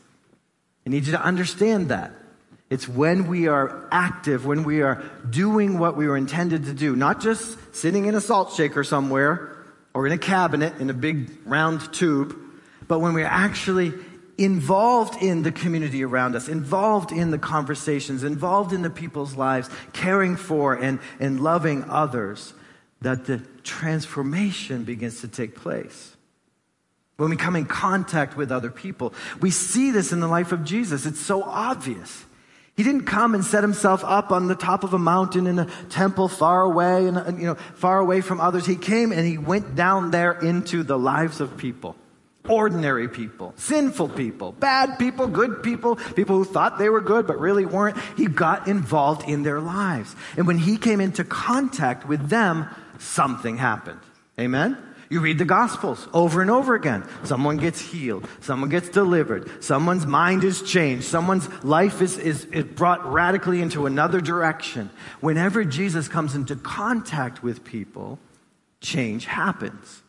I 0.86 0.90
need 0.90 1.06
you 1.06 1.12
to 1.12 1.22
understand 1.22 1.88
that. 1.88 2.12
It's 2.70 2.88
when 2.88 3.26
we 3.28 3.48
are 3.48 3.86
active, 3.90 4.46
when 4.46 4.64
we 4.64 4.82
are 4.82 5.02
doing 5.28 5.78
what 5.78 5.96
we 5.96 6.06
were 6.06 6.16
intended 6.16 6.64
to 6.64 6.72
do, 6.72 6.96
not 6.96 7.20
just 7.20 7.58
sitting 7.74 8.06
in 8.06 8.14
a 8.14 8.20
salt 8.20 8.52
shaker 8.52 8.84
somewhere 8.84 9.56
or 9.92 10.06
in 10.06 10.12
a 10.12 10.18
cabinet 10.18 10.78
in 10.78 10.88
a 10.88 10.94
big 10.94 11.30
round 11.44 11.92
tube, 11.92 12.36
but 12.88 13.00
when 13.00 13.12
we're 13.12 13.26
actually 13.26 13.92
involved 14.38 15.22
in 15.22 15.42
the 15.42 15.52
community 15.52 16.04
around 16.04 16.34
us, 16.34 16.48
involved 16.48 17.12
in 17.12 17.30
the 17.30 17.38
conversations, 17.38 18.24
involved 18.24 18.72
in 18.72 18.82
the 18.82 18.90
people's 18.90 19.36
lives, 19.36 19.68
caring 19.92 20.36
for 20.36 20.74
and, 20.74 20.98
and 21.20 21.40
loving 21.40 21.84
others, 21.88 22.54
that 23.02 23.26
the 23.26 23.42
transformation 23.64 24.84
begins 24.84 25.20
to 25.22 25.28
take 25.28 25.56
place. 25.56 26.16
When 27.16 27.30
we 27.30 27.36
come 27.36 27.56
in 27.56 27.66
contact 27.66 28.36
with 28.36 28.50
other 28.50 28.70
people, 28.70 29.14
we 29.40 29.50
see 29.50 29.90
this 29.90 30.12
in 30.12 30.20
the 30.20 30.28
life 30.28 30.52
of 30.52 30.64
Jesus. 30.64 31.06
It's 31.06 31.20
so 31.20 31.42
obvious. 31.42 32.24
He 32.76 32.82
didn't 32.82 33.04
come 33.04 33.34
and 33.34 33.44
set 33.44 33.62
himself 33.62 34.02
up 34.04 34.32
on 34.32 34.48
the 34.48 34.56
top 34.56 34.82
of 34.82 34.94
a 34.94 34.98
mountain 34.98 35.46
in 35.46 35.60
a 35.60 35.66
temple 35.90 36.26
far 36.26 36.62
away 36.62 37.06
and, 37.06 37.40
you 37.40 37.46
know, 37.46 37.54
far 37.54 38.00
away 38.00 38.20
from 38.20 38.40
others. 38.40 38.66
He 38.66 38.74
came 38.74 39.12
and 39.12 39.24
he 39.24 39.38
went 39.38 39.76
down 39.76 40.10
there 40.10 40.32
into 40.32 40.82
the 40.82 40.98
lives 40.98 41.40
of 41.40 41.56
people. 41.56 41.94
Ordinary 42.48 43.08
people, 43.08 43.54
sinful 43.56 44.10
people, 44.10 44.52
bad 44.52 44.98
people, 44.98 45.28
good 45.28 45.62
people, 45.62 45.96
people 45.96 46.36
who 46.36 46.44
thought 46.44 46.76
they 46.76 46.90
were 46.90 47.00
good 47.00 47.26
but 47.26 47.38
really 47.38 47.64
weren't. 47.64 47.96
He 48.16 48.26
got 48.26 48.68
involved 48.68 49.26
in 49.26 49.44
their 49.44 49.60
lives. 49.60 50.14
And 50.36 50.46
when 50.46 50.58
he 50.58 50.76
came 50.76 51.00
into 51.00 51.24
contact 51.24 52.06
with 52.06 52.28
them, 52.28 52.68
something 52.98 53.56
happened. 53.56 54.00
Amen? 54.38 54.76
You 55.10 55.20
read 55.20 55.38
the 55.38 55.44
Gospels 55.44 56.08
over 56.12 56.40
and 56.42 56.50
over 56.50 56.74
again. 56.74 57.04
Someone 57.24 57.56
gets 57.58 57.80
healed. 57.80 58.28
Someone 58.40 58.70
gets 58.70 58.88
delivered. 58.88 59.62
Someone's 59.62 60.06
mind 60.06 60.44
is 60.44 60.62
changed. 60.62 61.04
Someone's 61.04 61.48
life 61.62 62.00
is, 62.00 62.18
is, 62.18 62.46
is 62.46 62.64
brought 62.64 63.04
radically 63.12 63.60
into 63.60 63.86
another 63.86 64.20
direction. 64.20 64.90
Whenever 65.20 65.64
Jesus 65.64 66.08
comes 66.08 66.34
into 66.34 66.56
contact 66.56 67.42
with 67.42 67.64
people, 67.64 68.18
change 68.80 69.26
happens. 69.26 70.02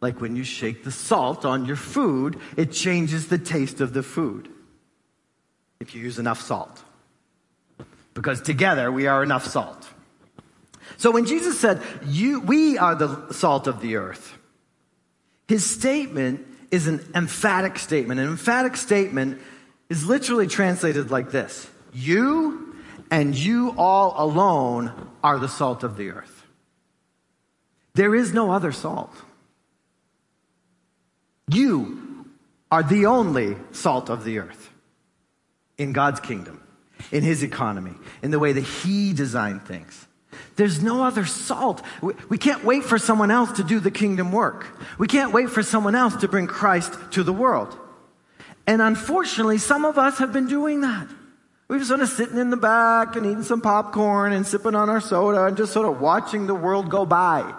Like 0.00 0.20
when 0.20 0.34
you 0.34 0.44
shake 0.44 0.84
the 0.84 0.90
salt 0.90 1.44
on 1.44 1.64
your 1.64 1.76
food, 1.76 2.38
it 2.56 2.72
changes 2.72 3.28
the 3.28 3.38
taste 3.38 3.80
of 3.80 3.94
the 3.94 4.02
food. 4.02 4.48
If 5.80 5.94
you 5.94 6.02
use 6.02 6.18
enough 6.18 6.40
salt. 6.40 6.82
Because 8.12 8.40
together 8.40 8.90
we 8.90 9.06
are 9.06 9.22
enough 9.22 9.46
salt. 9.46 9.88
So 10.96 11.10
when 11.10 11.26
Jesus 11.26 11.58
said, 11.58 11.82
you, 12.06 12.40
we 12.40 12.78
are 12.78 12.94
the 12.94 13.32
salt 13.32 13.66
of 13.66 13.80
the 13.80 13.96
earth, 13.96 14.38
his 15.48 15.64
statement 15.64 16.46
is 16.70 16.86
an 16.86 17.06
emphatic 17.14 17.78
statement. 17.78 18.20
An 18.20 18.26
emphatic 18.26 18.76
statement 18.76 19.40
is 19.88 20.06
literally 20.06 20.46
translated 20.46 21.10
like 21.10 21.30
this. 21.30 21.68
You 21.92 22.74
and 23.10 23.34
you 23.34 23.74
all 23.76 24.14
alone 24.16 25.10
are 25.22 25.38
the 25.38 25.48
salt 25.48 25.82
of 25.82 25.96
the 25.96 26.10
earth. 26.10 26.46
There 27.94 28.14
is 28.14 28.32
no 28.32 28.50
other 28.50 28.72
salt. 28.72 29.14
You 31.48 32.26
are 32.70 32.82
the 32.82 33.04
only 33.04 33.56
salt 33.72 34.08
of 34.08 34.24
the 34.24 34.38
earth 34.38 34.70
in 35.76 35.92
God's 35.92 36.20
kingdom, 36.20 36.62
in 37.10 37.22
His 37.22 37.42
economy, 37.42 37.92
in 38.22 38.30
the 38.30 38.38
way 38.38 38.52
that 38.52 38.62
He 38.62 39.12
designed 39.12 39.66
things. 39.66 40.06
There's 40.56 40.82
no 40.82 41.02
other 41.02 41.24
salt. 41.24 41.82
We 42.28 42.38
can't 42.38 42.64
wait 42.64 42.84
for 42.84 42.98
someone 42.98 43.30
else 43.30 43.52
to 43.52 43.64
do 43.64 43.80
the 43.80 43.90
kingdom 43.90 44.32
work. 44.32 44.66
We 44.98 45.06
can't 45.06 45.32
wait 45.32 45.50
for 45.50 45.62
someone 45.62 45.94
else 45.94 46.16
to 46.16 46.28
bring 46.28 46.46
Christ 46.46 46.96
to 47.12 47.22
the 47.22 47.32
world. 47.32 47.76
And 48.66 48.82
unfortunately, 48.82 49.58
some 49.58 49.84
of 49.84 49.98
us 49.98 50.18
have 50.18 50.32
been 50.32 50.46
doing 50.46 50.82
that. 50.82 51.08
We've 51.68 51.80
just 51.80 51.88
sort 51.88 52.00
of 52.00 52.08
sitting 52.10 52.36
in 52.36 52.50
the 52.50 52.56
back 52.56 53.16
and 53.16 53.24
eating 53.24 53.42
some 53.42 53.62
popcorn 53.62 54.32
and 54.32 54.46
sipping 54.46 54.74
on 54.74 54.90
our 54.90 55.00
soda 55.00 55.46
and 55.46 55.56
just 55.56 55.72
sort 55.72 55.88
of 55.88 56.00
watching 56.00 56.46
the 56.46 56.54
world 56.54 56.90
go 56.90 57.06
by. 57.06 57.54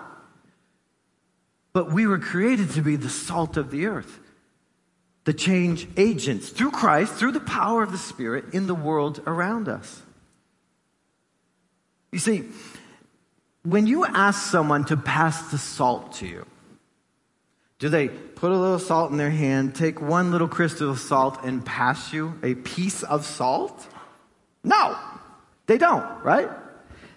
But 1.73 1.91
we 1.91 2.05
were 2.05 2.19
created 2.19 2.69
to 2.71 2.81
be 2.81 2.95
the 2.95 3.09
salt 3.09 3.57
of 3.57 3.71
the 3.71 3.87
earth, 3.87 4.19
the 5.23 5.33
change 5.33 5.87
agents 5.97 6.49
through 6.49 6.71
Christ, 6.71 7.13
through 7.15 7.31
the 7.31 7.39
power 7.39 7.81
of 7.81 7.91
the 7.91 7.97
Spirit 7.97 8.53
in 8.53 8.67
the 8.67 8.75
world 8.75 9.19
around 9.25 9.67
us. 9.67 10.03
You 12.11 12.19
see, 12.19 12.43
when 13.63 13.87
you 13.87 14.05
ask 14.05 14.49
someone 14.51 14.85
to 14.85 14.97
pass 14.97 15.51
the 15.51 15.57
salt 15.57 16.13
to 16.13 16.27
you, 16.27 16.45
do 17.79 17.89
they 17.89 18.07
put 18.07 18.51
a 18.51 18.57
little 18.57 18.79
salt 18.79 19.11
in 19.11 19.17
their 19.17 19.29
hand, 19.29 19.75
take 19.75 20.01
one 20.01 20.31
little 20.31 20.47
crystal 20.47 20.91
of 20.91 20.99
salt, 20.99 21.43
and 21.43 21.65
pass 21.65 22.13
you 22.13 22.39
a 22.43 22.55
piece 22.55 23.03
of 23.03 23.25
salt? 23.25 23.87
No, 24.63 24.97
they 25.65 25.77
don't, 25.77 26.23
right? 26.23 26.49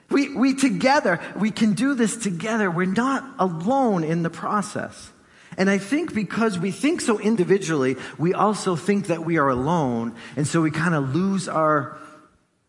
We, 0.09 0.37
we 0.37 0.55
together, 0.55 1.21
we 1.37 1.51
can 1.51 1.75
do 1.75 1.95
this 1.95 2.17
together. 2.17 2.71
We're 2.71 2.87
not 2.87 3.25
alone 3.39 4.05
in 4.05 4.23
the 4.23 4.31
process. 4.31 5.11
And 5.59 5.71
I 5.71 5.79
think 5.79 6.15
because 6.15 6.59
we 6.59 6.71
think 6.71 7.01
so 7.01 7.19
individually, 7.19 7.97
we 8.19 8.35
also 8.35 8.77
think 8.77 9.07
that 9.07 9.25
we 9.25 9.39
are 9.39 9.49
alone. 9.49 10.15
And 10.37 10.47
so 10.47 10.61
we 10.61 10.71
kind 10.71 10.95
of 10.95 11.15
lose 11.15 11.49
our 11.49 11.99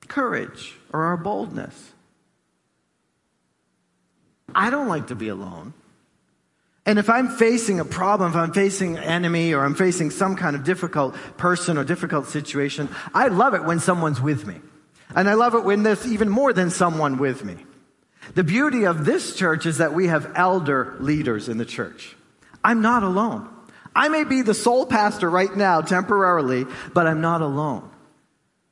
courage 0.07 0.75
or 0.93 1.03
our 1.05 1.17
boldness. 1.17 1.93
I 4.53 4.69
don't 4.69 4.87
like 4.87 5.07
to 5.07 5.15
be 5.15 5.29
alone. 5.29 5.73
And 6.85 6.97
if 6.97 7.09
I'm 7.09 7.27
facing 7.27 7.81
a 7.81 7.85
problem, 7.85 8.31
if 8.31 8.37
I'm 8.37 8.53
facing 8.53 8.97
an 8.97 9.03
enemy 9.03 9.53
or 9.53 9.65
I'm 9.65 9.75
facing 9.75 10.09
some 10.09 10.37
kind 10.37 10.55
of 10.55 10.63
difficult 10.63 11.15
person 11.35 11.77
or 11.77 11.83
difficult 11.83 12.27
situation, 12.27 12.87
I 13.13 13.27
love 13.27 13.53
it 13.53 13.65
when 13.65 13.79
someone's 13.79 14.21
with 14.21 14.47
me. 14.47 14.61
And 15.13 15.29
I 15.29 15.33
love 15.33 15.53
it 15.53 15.65
when 15.65 15.83
there's 15.83 16.07
even 16.07 16.29
more 16.29 16.53
than 16.53 16.69
someone 16.69 17.17
with 17.17 17.43
me. 17.43 17.57
The 18.35 18.43
beauty 18.43 18.85
of 18.85 19.03
this 19.03 19.35
church 19.35 19.65
is 19.65 19.79
that 19.79 19.93
we 19.93 20.07
have 20.07 20.31
elder 20.35 20.95
leaders 20.99 21.49
in 21.49 21.57
the 21.57 21.65
church. 21.65 22.15
I'm 22.63 22.81
not 22.81 23.03
alone. 23.03 23.49
I 23.95 24.09
may 24.09 24.23
be 24.23 24.41
the 24.41 24.53
sole 24.53 24.85
pastor 24.85 25.29
right 25.29 25.53
now 25.55 25.81
temporarily, 25.81 26.65
but 26.93 27.07
I'm 27.07 27.19
not 27.19 27.41
alone. 27.41 27.89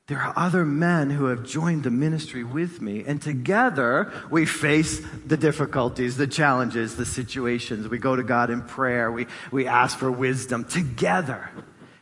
There 0.07 0.21
are 0.21 0.33
other 0.35 0.65
men 0.65 1.09
who 1.09 1.25
have 1.25 1.43
joined 1.43 1.83
the 1.83 1.89
ministry 1.89 2.43
with 2.43 2.79
me, 2.79 3.03
and 3.07 3.19
together 3.19 4.13
we 4.29 4.45
face 4.45 5.01
the 5.25 5.35
difficulties, 5.35 6.15
the 6.15 6.27
challenges, 6.27 6.95
the 6.95 7.07
situations. 7.07 7.87
We 7.87 7.97
go 7.97 8.15
to 8.15 8.21
God 8.21 8.51
in 8.51 8.61
prayer, 8.61 9.11
we, 9.11 9.25
we 9.51 9.65
ask 9.65 9.97
for 9.97 10.11
wisdom 10.11 10.63
together. 10.63 11.49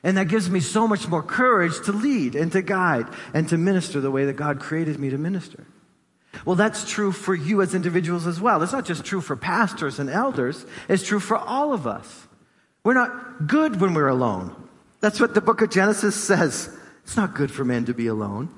And 0.03 0.17
that 0.17 0.27
gives 0.27 0.49
me 0.49 0.59
so 0.59 0.85
much 0.85 1.07
more 1.07 1.23
courage 1.23 1.79
to 1.85 1.93
lead 1.93 2.35
and 2.35 2.51
to 2.51 2.61
guide 2.61 3.07
and 3.33 3.47
to 3.47 3.57
minister 3.57 4.01
the 4.01 4.11
way 4.11 4.25
that 4.25 4.33
God 4.33 4.59
created 4.59 4.99
me 4.99 5.09
to 5.09 5.17
minister. 5.17 5.65
Well, 6.43 6.57
that's 6.57 6.89
true 6.89 7.13
for 7.13 7.33
you 7.33 7.61
as 7.61 7.73
individuals 7.73 8.27
as 8.27 8.41
well. 8.41 8.61
It's 8.63 8.73
not 8.73 8.85
just 8.85 9.05
true 9.05 9.21
for 9.21 9.37
pastors 9.37 9.99
and 9.99 10.09
elders, 10.09 10.65
it's 10.89 11.03
true 11.03 11.21
for 11.21 11.37
all 11.37 11.71
of 11.71 11.87
us. 11.87 12.27
We're 12.83 12.95
not 12.95 13.47
good 13.47 13.79
when 13.79 13.93
we're 13.93 14.09
alone. 14.09 14.53
That's 14.99 15.21
what 15.21 15.35
the 15.35 15.41
book 15.41 15.61
of 15.61 15.69
Genesis 15.69 16.21
says. 16.21 16.69
It's 17.03 17.17
not 17.17 17.35
good 17.35 17.51
for 17.51 17.65
man 17.65 17.85
to 17.85 17.93
be 17.93 18.07
alone. 18.07 18.49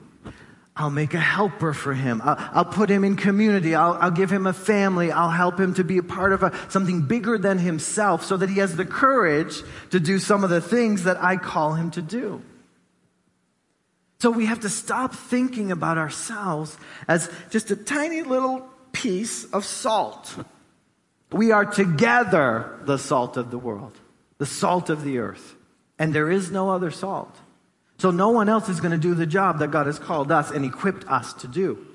I'll 0.78 0.92
make 0.92 1.14
a 1.14 1.20
helper 1.20 1.74
for 1.74 1.94
him. 1.94 2.22
I'll, 2.24 2.36
I'll 2.38 2.66
put 2.66 2.90
him 2.90 3.06
in 3.06 3.16
community. 3.16 3.76
I'll, 3.76 3.94
I'll, 3.94 4.12
give 4.12 4.30
him 4.30 4.46
a 4.46 4.52
family. 4.52 5.10
I'll 5.10 5.30
help 5.30 5.58
him 5.58 5.74
to 5.76 5.86
be 5.86 5.98
a 5.98 6.04
part 6.04 6.34
of 6.34 6.44
a, 6.44 6.52
something 6.70 7.04
bigger 7.04 7.38
than 7.38 7.60
himself 7.60 8.26
so 8.26 8.36
that 8.36 8.50
he 8.50 8.60
has 8.60 8.76
the 8.76 8.84
courage 8.84 9.62
to 9.92 10.02
do 10.02 10.20
some 10.20 10.44
of 10.44 10.50
the 10.50 10.60
things 10.60 11.04
that 11.04 11.22
I 11.24 11.38
call 11.38 11.76
him 11.76 11.92
to 11.92 12.02
do. 12.02 12.42
So 14.20 14.32
we 14.32 14.48
have 14.48 14.62
to 14.62 14.70
stop 14.70 15.14
thinking 15.14 15.72
about 15.72 15.98
ourselves 15.98 16.78
as 17.08 17.32
just 17.52 17.72
a 17.72 17.76
tiny 17.76 18.24
little 18.24 18.68
piece 18.92 19.46
of 19.46 19.64
salt. 19.64 20.36
We 21.32 21.52
are 21.52 21.66
together 21.66 22.80
the 22.84 22.98
salt 22.98 23.38
of 23.38 23.50
the 23.50 23.58
world, 23.58 23.98
the 24.40 24.46
salt 24.46 24.90
of 24.90 25.04
the 25.04 25.20
earth. 25.20 25.56
And 25.98 26.14
there 26.14 26.30
is 26.30 26.52
no 26.52 26.70
other 26.70 26.92
salt. 26.92 27.34
So 27.98 28.12
no 28.12 28.30
one 28.30 28.50
else 28.50 28.70
is 28.70 28.80
going 28.80 28.92
to 28.92 28.98
do 28.98 29.14
the 29.14 29.26
job 29.26 29.60
that 29.60 29.72
God 29.72 29.88
has 29.88 30.00
called 30.00 30.32
us 30.32 30.52
and 30.52 30.66
equipped 30.66 31.08
us 31.08 31.34
to 31.34 31.48
do. 31.48 31.86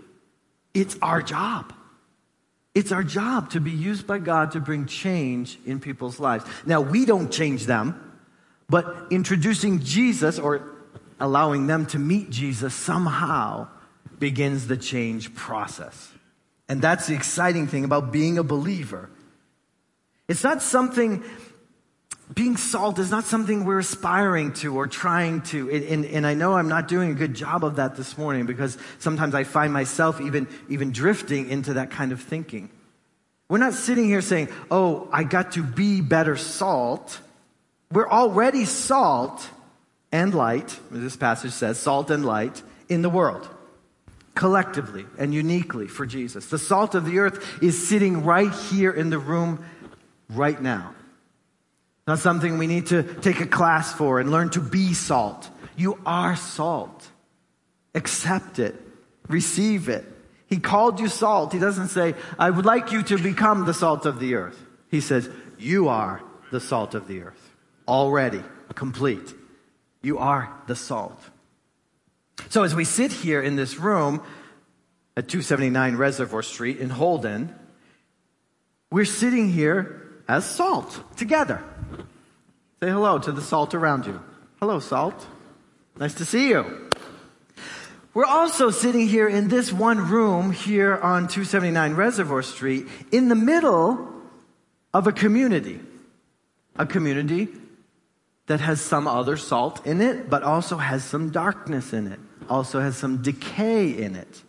It's 0.73 0.97
our 1.03 1.23
job. 1.23 1.73
It's 2.75 2.93
our 2.93 3.03
job 3.03 3.51
to 3.51 3.61
be 3.61 3.73
used 3.73 4.07
by 4.07 4.19
God 4.19 4.53
to 4.53 4.61
bring 4.61 4.87
change 4.87 5.59
in 5.67 5.81
people's 5.81 6.21
lives. 6.21 6.45
Now, 6.65 6.81
we 6.81 7.05
don't 7.05 7.31
change 7.31 7.67
them, 7.67 8.19
but 8.69 9.09
introducing 9.11 9.81
Jesus 9.81 10.39
or 10.39 10.63
allowing 11.19 11.67
them 11.67 11.87
to 11.87 11.99
meet 11.99 12.31
Jesus 12.31 12.75
somehow 12.75 13.69
begins 14.19 14.69
the 14.69 14.77
change 14.77 15.35
process. 15.35 16.13
And 16.69 16.81
that's 16.81 17.09
the 17.09 17.15
exciting 17.15 17.67
thing 17.67 17.85
about 17.85 18.13
being 18.13 18.39
a 18.39 18.45
believer. 18.45 19.11
It's 20.29 20.45
not 20.45 20.63
something 20.63 21.25
being 22.33 22.57
salt 22.57 22.99
is 22.99 23.11
not 23.11 23.25
something 23.25 23.65
we're 23.65 23.81
aspiring 23.81 24.53
to 24.55 24.77
or 24.77 24.87
trying 24.87 25.43
to. 25.43 25.71
And, 25.71 26.05
and, 26.05 26.27
I 26.27 26.35
know 26.35 26.55
I'm 26.55 26.69
not 26.69 26.87
doing 26.87 27.11
a 27.11 27.15
good 27.15 27.35
job 27.35 27.65
of 27.65 27.77
that 27.77 27.97
this 27.97 28.17
morning 28.17 28.47
because 28.47 28.79
sometimes 28.99 29.35
I 29.35 29.45
find 29.45 29.73
myself 29.73 30.21
even, 30.21 30.47
even 30.69 30.93
drifting 30.93 31.51
into 31.51 31.75
that 31.75 31.91
kind 31.91 32.13
of 32.13 32.21
thinking. 32.21 32.71
We're 33.49 33.59
not 33.59 33.75
sitting 33.75 34.05
here 34.05 34.21
saying, 34.21 34.49
oh, 34.71 35.09
I 35.13 35.25
got 35.25 35.53
to 35.53 35.65
be 35.65 36.01
better 36.01 36.37
salt. 36.37 37.19
We're 37.91 38.09
already 38.09 38.65
salt 38.65 39.49
and 40.13 40.33
light, 40.33 40.79
this 40.91 41.17
passage 41.17 41.53
says, 41.53 41.79
salt 41.79 42.11
and 42.11 42.25
light 42.25 42.63
in 42.89 43.03
the 43.03 43.11
world, 43.11 43.49
collectively 44.37 45.07
and 45.19 45.35
uniquely 45.35 45.89
for 45.89 46.07
Jesus. 46.07 46.47
The 46.47 46.59
salt 46.59 46.95
of 46.95 47.05
the 47.05 47.19
earth 47.19 47.61
is 47.61 47.89
sitting 47.89 48.25
right 48.25 48.53
here 48.53 48.93
in 48.93 49.11
the 49.11 49.19
room 49.19 49.65
right 50.29 50.61
now. 50.61 50.95
Not 52.07 52.19
something 52.19 52.59
we 52.59 52.67
need 52.67 52.87
to 52.87 53.03
take 53.03 53.41
a 53.41 53.47
class 53.47 53.93
for 53.93 54.21
and 54.21 54.31
learn 54.31 54.51
to 54.51 54.61
be 54.61 54.95
salt. 54.95 55.49
You 55.77 55.99
are 56.05 56.37
salt. 56.37 57.09
Accept 57.95 58.59
it. 58.59 58.75
Receive 59.29 59.89
it. 59.89 60.07
He 60.47 60.59
called 60.59 60.99
you 60.99 61.09
salt. 61.09 61.53
He 61.53 61.59
doesn't 61.59 61.89
say, 61.89 62.15
I 62.39 62.51
would 62.51 62.65
like 62.65 62.91
you 62.91 63.03
to 63.05 63.19
become 63.19 63.67
the 63.67 63.75
salt 63.75 64.07
of 64.07 64.19
the 64.19 64.35
earth. 64.35 64.61
He 64.91 65.01
says, 65.01 65.29
You 65.59 65.89
are 65.89 66.23
the 66.51 66.61
salt 66.61 66.95
of 66.95 67.07
the 67.07 67.23
earth. 67.23 67.55
Already 67.87 68.43
complete. 68.75 69.35
You 70.03 70.19
are 70.19 70.53
the 70.67 70.77
salt. 70.77 71.21
So 72.49 72.63
as 72.63 72.75
we 72.75 72.85
sit 72.85 73.13
here 73.13 73.43
in 73.43 73.57
this 73.57 73.79
room 73.79 74.23
at 75.17 75.29
279 75.29 75.97
Reservoir 75.97 76.43
Street 76.43 76.79
in 76.79 76.91
Holden, 76.91 77.55
we're 78.91 79.05
sitting 79.05 79.53
here 79.53 80.00
as 80.31 80.49
salt 80.49 81.03
together. 81.17 81.61
Say 82.79 82.89
hello 82.89 83.19
to 83.19 83.33
the 83.33 83.43
salt 83.43 83.75
around 83.75 84.07
you. 84.07 84.23
Hello, 84.61 84.79
salt. 84.79 85.27
Nice 85.99 86.15
to 86.15 86.25
see 86.25 86.51
you. 86.51 86.89
We're 88.15 88.27
also 88.27 88.71
sitting 88.71 89.09
here 89.09 89.29
in 89.29 89.49
this 89.49 89.73
one 89.73 90.09
room 90.09 90.53
here 90.53 90.97
on 90.97 91.27
279 91.27 91.95
Reservoir 91.95 92.43
Street 92.43 92.87
in 93.11 93.29
the 93.29 93.35
middle 93.35 94.09
of 94.95 95.09
a 95.09 95.13
community. 95.13 95.81
A 96.77 96.87
community 96.87 97.49
that 98.47 98.61
has 98.61 98.81
some 98.81 99.09
other 99.09 99.37
salt 99.37 99.85
in 99.85 100.01
it, 100.01 100.31
but 100.31 100.45
also 100.45 100.77
has 100.77 101.03
some 101.03 101.31
darkness 101.31 101.93
in 101.93 102.07
it, 102.07 102.21
also 102.49 102.79
has 102.79 102.97
some 102.97 103.21
decay 103.21 103.91
in 103.91 104.15
it. 104.15 104.43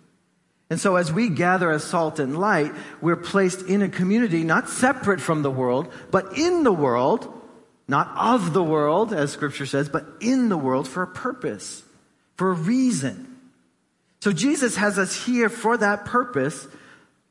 And 0.71 0.79
so, 0.79 0.95
as 0.95 1.11
we 1.11 1.27
gather 1.27 1.69
as 1.69 1.83
salt 1.83 2.17
and 2.17 2.39
light, 2.39 2.71
we're 3.01 3.17
placed 3.17 3.63
in 3.63 3.81
a 3.81 3.89
community 3.89 4.45
not 4.45 4.69
separate 4.69 5.19
from 5.19 5.41
the 5.41 5.51
world, 5.51 5.91
but 6.11 6.37
in 6.37 6.63
the 6.63 6.71
world, 6.71 7.27
not 7.89 8.09
of 8.15 8.53
the 8.53 8.63
world, 8.63 9.11
as 9.11 9.33
scripture 9.33 9.65
says, 9.65 9.89
but 9.89 10.05
in 10.21 10.47
the 10.47 10.57
world 10.57 10.87
for 10.87 11.03
a 11.03 11.07
purpose, 11.07 11.83
for 12.35 12.51
a 12.51 12.53
reason. 12.53 13.37
So, 14.21 14.31
Jesus 14.31 14.77
has 14.77 14.97
us 14.97 15.25
here 15.25 15.49
for 15.49 15.75
that 15.75 16.05
purpose 16.05 16.65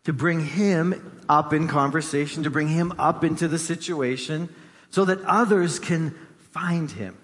to 0.04 0.12
bring 0.12 0.44
him 0.44 1.22
up 1.26 1.54
in 1.54 1.66
conversation, 1.66 2.42
to 2.42 2.50
bring 2.50 2.68
him 2.68 2.92
up 2.98 3.24
into 3.24 3.48
the 3.48 3.58
situation 3.58 4.50
so 4.90 5.06
that 5.06 5.18
others 5.22 5.78
can 5.78 6.14
find 6.50 6.90
him. 6.90 7.16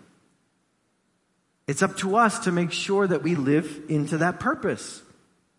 It's 1.67 1.83
up 1.83 1.99
to 1.99 2.17
us 2.17 2.39
to 2.39 2.53
make 2.53 2.73
sure 2.73 3.07
that 3.07 3.23
we 3.23 3.35
live 3.35 3.83
into 3.91 4.17
that 4.17 4.41
purpose. 4.41 5.03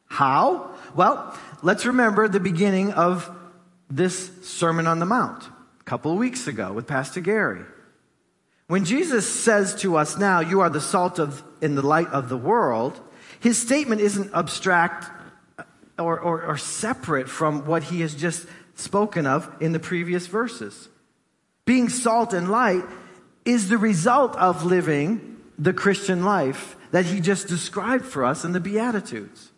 How? 0.08 0.72
Well, 0.96 1.38
let's 1.62 1.86
remember 1.86 2.28
the 2.28 2.40
beginning 2.40 2.94
of 2.94 3.30
this 3.90 4.32
Sermon 4.44 4.88
on 4.88 5.00
the 5.00 5.06
Mount 5.06 5.44
a 5.80 5.84
couple 5.84 6.12
of 6.12 6.18
weeks 6.18 6.48
ago 6.48 6.74
with 6.74 6.88
Pastor 6.88 7.22
Gary. 7.22 7.64
When 8.68 8.84
Jesus 8.84 9.28
says 9.30 9.76
to 9.76 9.96
us 9.96 10.18
now, 10.18 10.42
you 10.42 10.60
are 10.60 10.70
the 10.70 10.82
salt 10.82 11.20
of, 11.20 11.42
in 11.62 11.76
the 11.76 11.82
light 11.82 12.10
of 12.10 12.28
the 12.28 12.38
world, 12.38 13.00
his 13.40 13.58
statement 13.58 14.02
isn't 14.02 14.34
abstract 14.34 15.10
or, 15.98 16.20
or, 16.20 16.44
or 16.44 16.58
separate 16.58 17.30
from 17.30 17.66
what 17.66 17.84
he 17.84 18.02
has 18.02 18.14
just 18.14 18.46
spoken 18.76 19.26
of 19.26 19.50
in 19.62 19.72
the 19.72 19.80
previous 19.80 20.28
verses. 20.28 20.90
Being 21.66 21.90
salt 21.90 22.34
and 22.34 22.50
light 22.50 22.84
is 23.46 23.70
the 23.70 23.78
result 23.78 24.36
of 24.36 24.66
living 24.66 25.38
the 25.58 25.74
Christian 25.74 26.24
life 26.24 26.76
that 26.92 27.06
he 27.06 27.20
just 27.20 27.48
described 27.48 28.06
for 28.06 28.24
us 28.24 28.44
in 28.44 28.52
the 28.52 28.60
Beatitudes. 28.60 29.52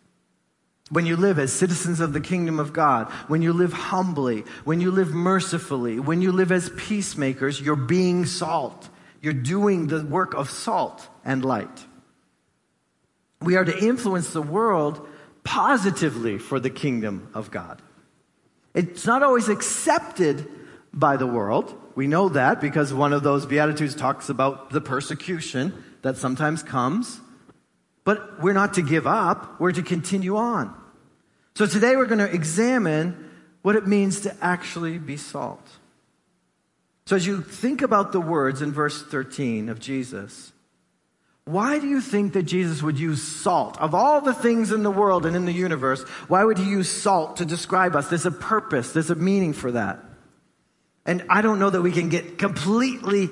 When 0.90 1.06
you 1.06 1.16
live 1.16 1.38
as 1.38 1.52
citizens 1.52 2.00
of 2.00 2.12
the 2.12 2.20
kingdom 2.20 2.58
of 2.58 2.72
God, 2.72 3.08
when 3.28 3.42
you 3.42 3.52
live 3.52 3.72
humbly, 3.72 4.44
when 4.64 4.80
you 4.80 4.90
live 4.90 5.14
mercifully, 5.14 6.00
when 6.00 6.20
you 6.20 6.32
live 6.32 6.50
as 6.50 6.68
peacemakers, 6.70 7.60
you're 7.60 7.76
being 7.76 8.26
salt. 8.26 8.88
You're 9.22 9.32
doing 9.32 9.86
the 9.86 10.04
work 10.04 10.34
of 10.34 10.50
salt 10.50 11.06
and 11.24 11.44
light. 11.44 11.86
We 13.40 13.56
are 13.56 13.64
to 13.64 13.78
influence 13.78 14.32
the 14.32 14.42
world 14.42 15.06
positively 15.44 16.38
for 16.38 16.58
the 16.58 16.70
kingdom 16.70 17.30
of 17.34 17.50
God. 17.50 17.80
It's 18.74 19.06
not 19.06 19.22
always 19.22 19.48
accepted 19.48 20.48
by 20.92 21.16
the 21.16 21.26
world. 21.26 21.74
We 21.94 22.06
know 22.06 22.28
that 22.30 22.60
because 22.60 22.92
one 22.92 23.12
of 23.12 23.22
those 23.22 23.46
Beatitudes 23.46 23.94
talks 23.94 24.28
about 24.28 24.70
the 24.70 24.80
persecution 24.80 25.84
that 26.02 26.16
sometimes 26.16 26.62
comes. 26.62 27.20
But 28.04 28.42
we're 28.42 28.54
not 28.54 28.74
to 28.74 28.82
give 28.82 29.06
up, 29.06 29.60
we're 29.60 29.72
to 29.72 29.82
continue 29.82 30.36
on. 30.36 30.74
So 31.54 31.66
today 31.66 31.96
we're 31.96 32.06
going 32.06 32.18
to 32.18 32.32
examine 32.32 33.30
what 33.62 33.76
it 33.76 33.86
means 33.86 34.20
to 34.20 34.36
actually 34.40 34.98
be 34.98 35.16
salt. 35.16 35.66
So 37.06 37.16
as 37.16 37.26
you 37.26 37.42
think 37.42 37.82
about 37.82 38.12
the 38.12 38.20
words 38.20 38.62
in 38.62 38.72
verse 38.72 39.02
13 39.02 39.68
of 39.68 39.80
Jesus, 39.80 40.52
why 41.44 41.78
do 41.80 41.88
you 41.88 42.00
think 42.00 42.34
that 42.34 42.44
Jesus 42.44 42.82
would 42.82 42.98
use 42.98 43.22
salt? 43.22 43.78
Of 43.80 43.94
all 43.94 44.20
the 44.20 44.32
things 44.34 44.70
in 44.70 44.82
the 44.84 44.90
world 44.90 45.26
and 45.26 45.34
in 45.34 45.44
the 45.44 45.52
universe, 45.52 46.02
why 46.28 46.44
would 46.44 46.58
he 46.58 46.70
use 46.70 46.88
salt 46.88 47.38
to 47.38 47.44
describe 47.44 47.96
us? 47.96 48.08
There's 48.08 48.26
a 48.26 48.30
purpose, 48.30 48.92
there's 48.92 49.10
a 49.10 49.16
meaning 49.16 49.52
for 49.52 49.72
that. 49.72 49.98
And 51.04 51.24
I 51.28 51.42
don't 51.42 51.58
know 51.58 51.70
that 51.70 51.82
we 51.82 51.92
can 51.92 52.08
get 52.08 52.38
completely 52.38 53.30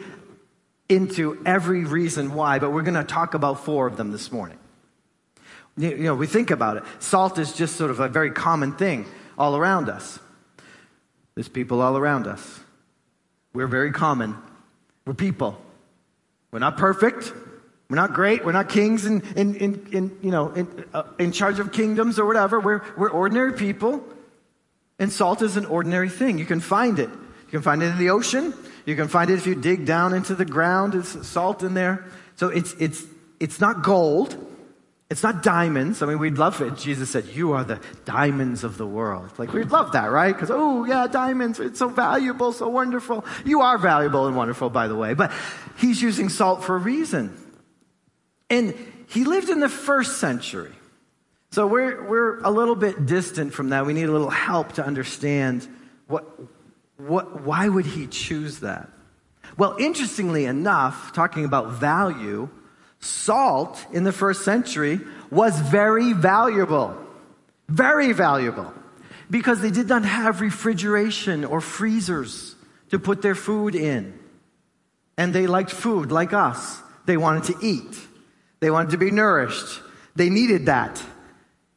into 0.89 1.43
every 1.45 1.85
reason 1.85 2.35
why, 2.35 2.59
but 2.59 2.71
we're 2.73 2.83
going 2.83 2.95
to 2.95 3.05
talk 3.05 3.35
about 3.35 3.65
four 3.65 3.87
of 3.87 3.97
them 3.97 4.11
this 4.11 4.33
morning. 4.33 4.59
You 5.77 5.97
know, 5.97 6.15
we 6.15 6.27
think 6.27 6.51
about 6.51 6.77
it. 6.79 6.83
Salt 6.99 7.39
is 7.39 7.53
just 7.53 7.77
sort 7.77 7.91
of 7.91 8.01
a 8.01 8.09
very 8.09 8.31
common 8.31 8.73
thing 8.73 9.07
all 9.37 9.57
around 9.57 9.89
us. 9.89 10.19
There's 11.35 11.49
people 11.49 11.81
all 11.81 11.97
around 11.97 12.27
us. 12.27 12.61
We're 13.53 13.69
very 13.69 13.93
common. 13.93 14.37
We're 15.07 15.15
people. 15.15 15.61
We're 16.51 16.59
not 16.59 16.79
perfect. 16.79 17.33
We're 17.89 17.97
not 17.97 18.13
great. 18.13 18.45
We're 18.45 18.53
not 18.53 18.69
kings 18.69 19.07
in, 19.07 19.23
in, 19.37 19.55
in, 19.55 19.89
in 19.93 20.19
you 20.21 20.31
know, 20.31 20.51
in, 20.51 20.85
uh, 20.93 21.05
in 21.19 21.33
charge 21.33 21.61
of 21.61 21.73
kingdoms 21.73 22.19
or 22.19 22.27
whatever. 22.27 22.61
We're, 22.61 22.83
we're 22.97 23.11
ordinary 23.11 23.53
people. 23.53 24.03
And 24.99 25.13
salt 25.13 25.43
is 25.43 25.57
an 25.57 25.65
ordinary 25.65 26.09
thing. 26.09 26.39
You 26.39 26.45
can 26.45 26.61
find 26.61 26.99
it. 26.99 27.09
You 27.09 27.51
can 27.51 27.63
find 27.63 27.83
it 27.83 27.87
in 27.87 27.99
the 27.99 28.11
ocean. 28.11 28.53
You 28.89 28.97
can 28.97 29.09
find 29.09 29.29
it 29.29 29.35
if 29.35 29.47
you 29.47 29.55
dig 29.55 29.85
down 29.85 30.15
into 30.15 30.35
the 30.35 30.47
ground. 30.47 30.95
It's 30.95 31.29
salt 31.29 31.63
in 31.63 31.75
there. 31.75 32.07
So 32.37 32.49
it's, 32.49 32.73
it's, 32.81 33.05
it's 33.39 33.61
not 33.61 33.83
gold. 33.83 34.35
It's 35.11 35.23
not 35.23 35.43
diamonds. 35.43 36.01
I 36.01 36.07
mean, 36.07 36.19
we'd 36.19 36.39
love 36.39 36.63
it. 36.63 36.75
Jesus 36.79 37.11
said, 37.11 37.27
You 37.27 37.53
are 37.53 37.65
the 37.65 37.83
diamonds 38.07 38.65
of 38.65 38.79
the 38.79 38.87
world. 38.87 39.31
Like, 39.37 39.53
we'd 39.53 39.71
love 39.71 39.93
that, 39.93 40.07
right? 40.07 40.33
Because, 40.35 40.51
oh, 40.51 40.87
yeah, 40.87 41.07
diamonds. 41.07 41.61
It's 41.61 41.79
so 41.79 41.91
valuable, 41.91 42.51
so 42.51 42.71
wonderful. 42.71 43.27
You 43.45 43.61
are 43.61 43.77
valuable 43.77 44.27
and 44.27 44.35
wonderful, 44.35 44.71
by 44.71 44.89
the 44.89 44.97
way. 44.97 45.13
But 45.13 45.33
he's 45.77 46.01
using 46.01 46.31
salt 46.31 46.65
for 46.65 46.75
a 46.75 46.79
reason. 46.79 47.37
And 48.49 48.75
he 49.09 49.25
lived 49.25 49.51
in 49.51 49.61
the 49.61 49.69
first 49.69 50.17
century. 50.17 50.73
So 51.51 51.67
we're, 51.67 52.09
we're 52.09 52.41
a 52.41 52.51
little 52.51 52.75
bit 52.75 53.05
distant 53.05 53.53
from 53.53 53.69
that. 53.69 53.85
We 53.85 53.93
need 53.93 54.09
a 54.09 54.13
little 54.13 54.31
help 54.31 54.73
to 54.73 54.83
understand 54.83 55.69
what, 56.07 56.25
what, 56.99 57.43
why 57.43 57.69
would 57.69 57.87
he 57.87 58.07
choose 58.07 58.61
that? 58.61 58.89
Well, 59.57 59.77
interestingly 59.79 60.45
enough, 60.45 61.13
talking 61.13 61.45
about 61.45 61.73
value, 61.73 62.51
Salt 63.01 63.87
in 63.93 64.05
the 64.05 64.13
first 64.13 64.45
century 64.45 65.01
was 65.31 65.59
very 65.59 66.13
valuable. 66.13 66.97
Very 67.69 68.13
valuable. 68.13 68.73
Because 69.31 69.61
they 69.61 69.71
did 69.71 69.89
not 69.89 70.05
have 70.05 70.41
refrigeration 70.41 71.45
or 71.45 71.61
freezers 71.61 72.57
to 72.91 72.99
put 72.99 73.23
their 73.23 73.35
food 73.35 73.75
in. 73.75 74.19
And 75.17 75.33
they 75.33 75.47
liked 75.47 75.71
food 75.71 76.11
like 76.11 76.33
us. 76.33 76.81
They 77.07 77.17
wanted 77.17 77.45
to 77.45 77.67
eat. 77.67 77.99
They 78.61 78.71
wanted 78.71 78.91
to 78.91 78.99
be 78.99 79.11
nourished. 79.11 79.81
They 80.17 80.31
needed 80.31 80.67
that. 80.67 81.03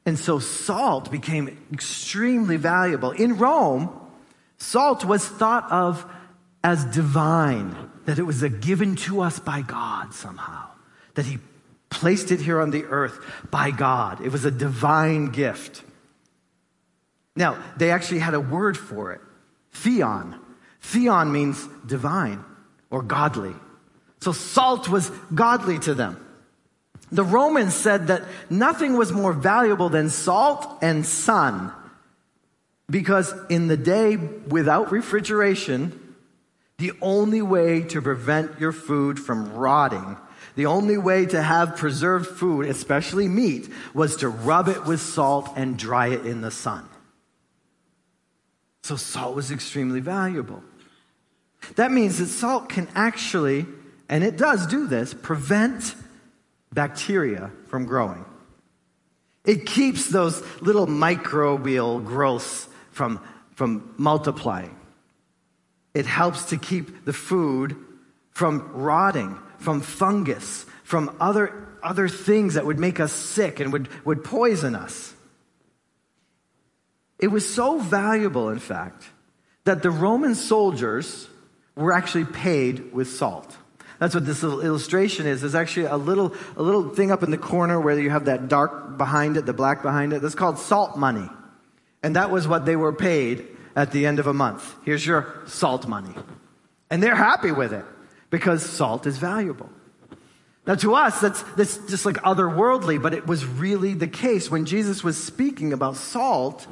And 0.05 0.17
so 0.17 0.39
salt 0.39 1.11
became 1.11 1.57
extremely 1.71 2.57
valuable. 2.57 3.11
In 3.11 3.37
Rome, 3.37 4.00
salt 4.61 5.03
was 5.03 5.27
thought 5.27 5.71
of 5.71 6.05
as 6.63 6.85
divine, 6.85 7.75
that 8.05 8.19
it 8.19 8.23
was 8.23 8.43
a 8.43 8.49
given 8.49 8.95
to 8.95 9.21
us 9.21 9.39
by 9.39 9.61
God 9.61 10.13
somehow 10.13 10.71
that 11.15 11.25
he 11.25 11.39
placed 11.89 12.31
it 12.31 12.39
here 12.39 12.61
on 12.61 12.71
the 12.71 12.85
earth 12.85 13.19
by 13.49 13.71
God. 13.71 14.21
It 14.21 14.31
was 14.31 14.45
a 14.45 14.51
divine 14.51 15.27
gift. 15.27 15.83
Now, 17.35 17.61
they 17.77 17.91
actually 17.91 18.19
had 18.19 18.33
a 18.33 18.39
word 18.39 18.77
for 18.77 19.11
it 19.13 19.21
theon. 19.71 20.39
Theon 20.81 21.31
means 21.31 21.65
divine 21.85 22.43
or 22.89 23.01
godly. 23.01 23.53
So 24.19 24.31
salt 24.31 24.89
was 24.89 25.09
godly 25.33 25.79
to 25.79 25.93
them. 25.93 26.17
The 27.11 27.23
Romans 27.23 27.73
said 27.73 28.07
that 28.07 28.23
nothing 28.49 28.97
was 28.97 29.11
more 29.11 29.33
valuable 29.33 29.89
than 29.89 30.09
salt 30.09 30.79
and 30.81 31.05
sun. 31.05 31.73
Because 32.91 33.33
in 33.49 33.67
the 33.67 33.77
day 33.77 34.17
without 34.17 34.91
refrigeration, 34.91 36.15
the 36.77 36.91
only 37.01 37.41
way 37.41 37.83
to 37.83 38.01
prevent 38.01 38.59
your 38.59 38.73
food 38.73 39.17
from 39.17 39.53
rotting, 39.53 40.17
the 40.55 40.65
only 40.65 40.97
way 40.97 41.25
to 41.25 41.41
have 41.41 41.77
preserved 41.77 42.27
food, 42.27 42.65
especially 42.65 43.29
meat, 43.29 43.69
was 43.93 44.17
to 44.17 44.27
rub 44.27 44.67
it 44.67 44.85
with 44.85 44.99
salt 44.99 45.49
and 45.55 45.77
dry 45.77 46.07
it 46.07 46.25
in 46.25 46.41
the 46.41 46.51
sun. 46.51 46.87
So 48.83 48.97
salt 48.97 49.35
was 49.35 49.51
extremely 49.51 50.01
valuable. 50.01 50.61
That 51.75 51.91
means 51.91 52.17
that 52.17 52.27
salt 52.27 52.67
can 52.67 52.89
actually, 52.93 53.67
and 54.09 54.23
it 54.23 54.35
does 54.35 54.67
do 54.67 54.87
this, 54.87 55.13
prevent 55.13 55.95
bacteria 56.73 57.51
from 57.67 57.85
growing. 57.85 58.25
It 59.45 59.65
keeps 59.65 60.07
those 60.09 60.43
little 60.61 60.87
microbial 60.87 62.03
growths 62.03 62.67
from, 62.91 63.19
from 63.55 63.93
multiplying. 63.97 64.75
It 65.93 66.05
helps 66.05 66.45
to 66.45 66.57
keep 66.57 67.05
the 67.05 67.13
food 67.13 67.75
from 68.31 68.71
rotting, 68.73 69.37
from 69.57 69.81
fungus, 69.81 70.65
from 70.83 71.15
other, 71.19 71.67
other 71.83 72.07
things 72.07 72.53
that 72.53 72.65
would 72.65 72.79
make 72.79 72.99
us 72.99 73.11
sick 73.11 73.59
and 73.59 73.73
would, 73.73 73.89
would 74.05 74.23
poison 74.23 74.75
us. 74.75 75.13
It 77.19 77.27
was 77.27 77.51
so 77.51 77.79
valuable, 77.79 78.49
in 78.49 78.59
fact, 78.59 79.05
that 79.65 79.83
the 79.83 79.91
Roman 79.91 80.33
soldiers 80.33 81.27
were 81.75 81.93
actually 81.93 82.25
paid 82.25 82.93
with 82.93 83.09
salt. 83.09 83.55
That's 83.99 84.15
what 84.15 84.25
this 84.25 84.41
little 84.41 84.61
illustration 84.61 85.27
is. 85.27 85.41
There's 85.41 85.53
actually 85.53 85.85
a 85.85 85.97
little, 85.97 86.33
a 86.57 86.63
little 86.63 86.89
thing 86.89 87.11
up 87.11 87.21
in 87.21 87.29
the 87.29 87.37
corner 87.37 87.79
where 87.79 87.99
you 87.99 88.09
have 88.09 88.25
that 88.25 88.47
dark 88.47 88.97
behind 88.97 89.37
it, 89.37 89.45
the 89.45 89.53
black 89.53 89.83
behind 89.83 90.13
it. 90.13 90.23
That's 90.23 90.33
called 90.33 90.57
salt 90.57 90.97
money. 90.97 91.29
And 92.03 92.15
that 92.15 92.31
was 92.31 92.47
what 92.47 92.65
they 92.65 92.75
were 92.75 92.93
paid 92.93 93.47
at 93.75 93.91
the 93.91 94.05
end 94.05 94.19
of 94.19 94.27
a 94.27 94.33
month. 94.33 94.75
Here's 94.83 95.05
your 95.05 95.33
salt 95.45 95.87
money. 95.87 96.13
And 96.89 97.01
they're 97.01 97.15
happy 97.15 97.51
with 97.51 97.73
it 97.73 97.85
because 98.29 98.63
salt 98.63 99.05
is 99.05 99.17
valuable. 99.17 99.69
Now, 100.67 100.75
to 100.75 100.93
us, 100.93 101.19
that's, 101.19 101.41
that's 101.55 101.77
just 101.89 102.05
like 102.05 102.17
otherworldly, 102.17 103.01
but 103.01 103.13
it 103.13 103.25
was 103.25 103.45
really 103.45 103.93
the 103.93 104.07
case. 104.07 104.51
When 104.51 104.65
Jesus 104.65 105.03
was 105.03 105.21
speaking 105.21 105.73
about 105.73 105.95
salt, 105.95 106.67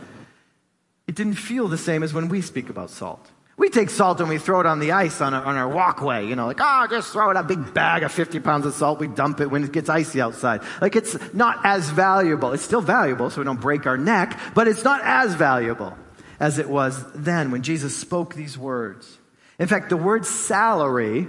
it 1.08 1.16
didn't 1.16 1.36
feel 1.36 1.68
the 1.68 1.78
same 1.78 2.04
as 2.04 2.14
when 2.14 2.30
we 2.30 2.42
speak 2.42 2.70
about 2.70 2.92
salt. 2.92 3.32
We 3.60 3.70
take 3.70 3.90
salt 3.90 4.22
and 4.22 4.30
we 4.30 4.38
throw 4.38 4.62
it 4.62 4.66
on 4.66 4.80
the 4.80 4.94
ice 4.94 5.20
on 5.20 5.34
our, 5.34 5.44
on 5.44 5.58
our 5.58 5.68
walkway, 5.68 6.26
you 6.26 6.38
know, 6.38 6.46
like, 6.46 6.62
oh, 6.62 6.88
just 6.90 7.12
throw 7.12 7.30
it 7.30 7.36
a 7.36 7.44
big 7.44 7.74
bag 7.74 8.04
of 8.04 8.12
50 8.14 8.40
pounds 8.40 8.66
of 8.66 8.74
salt. 8.74 9.02
We 9.02 9.08
dump 9.10 9.42
it 9.42 9.52
when 9.52 9.66
it 9.66 9.74
gets 9.74 9.90
icy 9.90 10.22
outside. 10.22 10.62
Like, 10.80 10.96
it's 10.96 11.18
not 11.34 11.60
as 11.66 11.90
valuable. 11.90 12.54
It's 12.54 12.64
still 12.64 12.80
valuable 12.80 13.30
so 13.30 13.42
we 13.42 13.44
don't 13.44 13.60
break 13.60 13.86
our 13.86 13.98
neck, 13.98 14.40
but 14.56 14.70
it's 14.70 14.86
not 14.86 15.02
as 15.04 15.34
valuable 15.36 15.98
as 16.40 16.58
it 16.58 16.70
was 16.70 17.04
then 17.12 17.52
when 17.52 17.62
Jesus 17.62 17.94
spoke 17.94 18.34
these 18.34 18.58
words. 18.58 19.18
In 19.60 19.68
fact, 19.68 19.90
the 19.90 19.98
word 19.98 20.26
salary, 20.26 21.28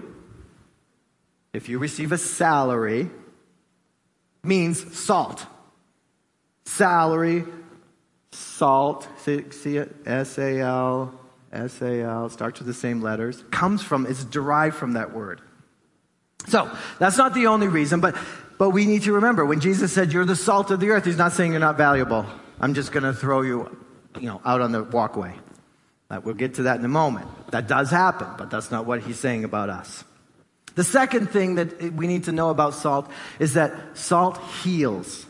if 1.52 1.68
you 1.68 1.80
receive 1.80 2.12
a 2.12 2.18
salary, 2.18 3.10
means 4.44 4.96
salt. 4.96 5.44
Salary, 6.64 7.44
salt, 8.30 9.08
see 9.18 9.76
it? 9.78 9.96
S 10.06 10.38
A 10.38 10.60
L, 10.60 11.19
S 11.52 11.80
A 11.82 12.02
L, 12.02 12.28
starts 12.28 12.60
with 12.60 12.66
the 12.66 12.74
same 12.74 13.02
letters, 13.02 13.42
comes 13.50 13.82
from, 13.82 14.06
is 14.06 14.24
derived 14.24 14.76
from 14.76 14.92
that 14.94 15.12
word. 15.12 15.40
So, 16.48 16.70
that's 16.98 17.18
not 17.18 17.34
the 17.34 17.48
only 17.48 17.68
reason, 17.68 18.00
but, 18.00 18.16
but 18.58 18.70
we 18.70 18.86
need 18.86 19.02
to 19.02 19.12
remember 19.12 19.44
when 19.44 19.60
Jesus 19.60 19.92
said, 19.92 20.12
You're 20.12 20.24
the 20.24 20.36
salt 20.36 20.70
of 20.70 20.80
the 20.80 20.90
earth, 20.90 21.04
he's 21.04 21.18
not 21.18 21.32
saying 21.32 21.52
you're 21.52 21.60
not 21.60 21.76
valuable. 21.76 22.26
I'm 22.60 22.74
just 22.74 22.92
going 22.92 23.04
to 23.04 23.12
throw 23.12 23.42
you 23.42 23.76
you 24.18 24.26
know, 24.26 24.40
out 24.44 24.60
on 24.60 24.72
the 24.72 24.82
walkway. 24.82 25.34
That, 26.08 26.24
we'll 26.24 26.34
get 26.34 26.54
to 26.54 26.64
that 26.64 26.78
in 26.78 26.84
a 26.84 26.88
moment. 26.88 27.28
That 27.52 27.68
does 27.68 27.90
happen, 27.90 28.28
but 28.36 28.50
that's 28.50 28.70
not 28.70 28.84
what 28.84 29.00
he's 29.00 29.18
saying 29.18 29.44
about 29.44 29.70
us. 29.70 30.04
The 30.74 30.84
second 30.84 31.30
thing 31.30 31.56
that 31.56 31.94
we 31.94 32.06
need 32.06 32.24
to 32.24 32.32
know 32.32 32.50
about 32.50 32.74
salt 32.74 33.10
is 33.38 33.54
that 33.54 33.72
salt 33.94 34.38
heals. 34.62 35.26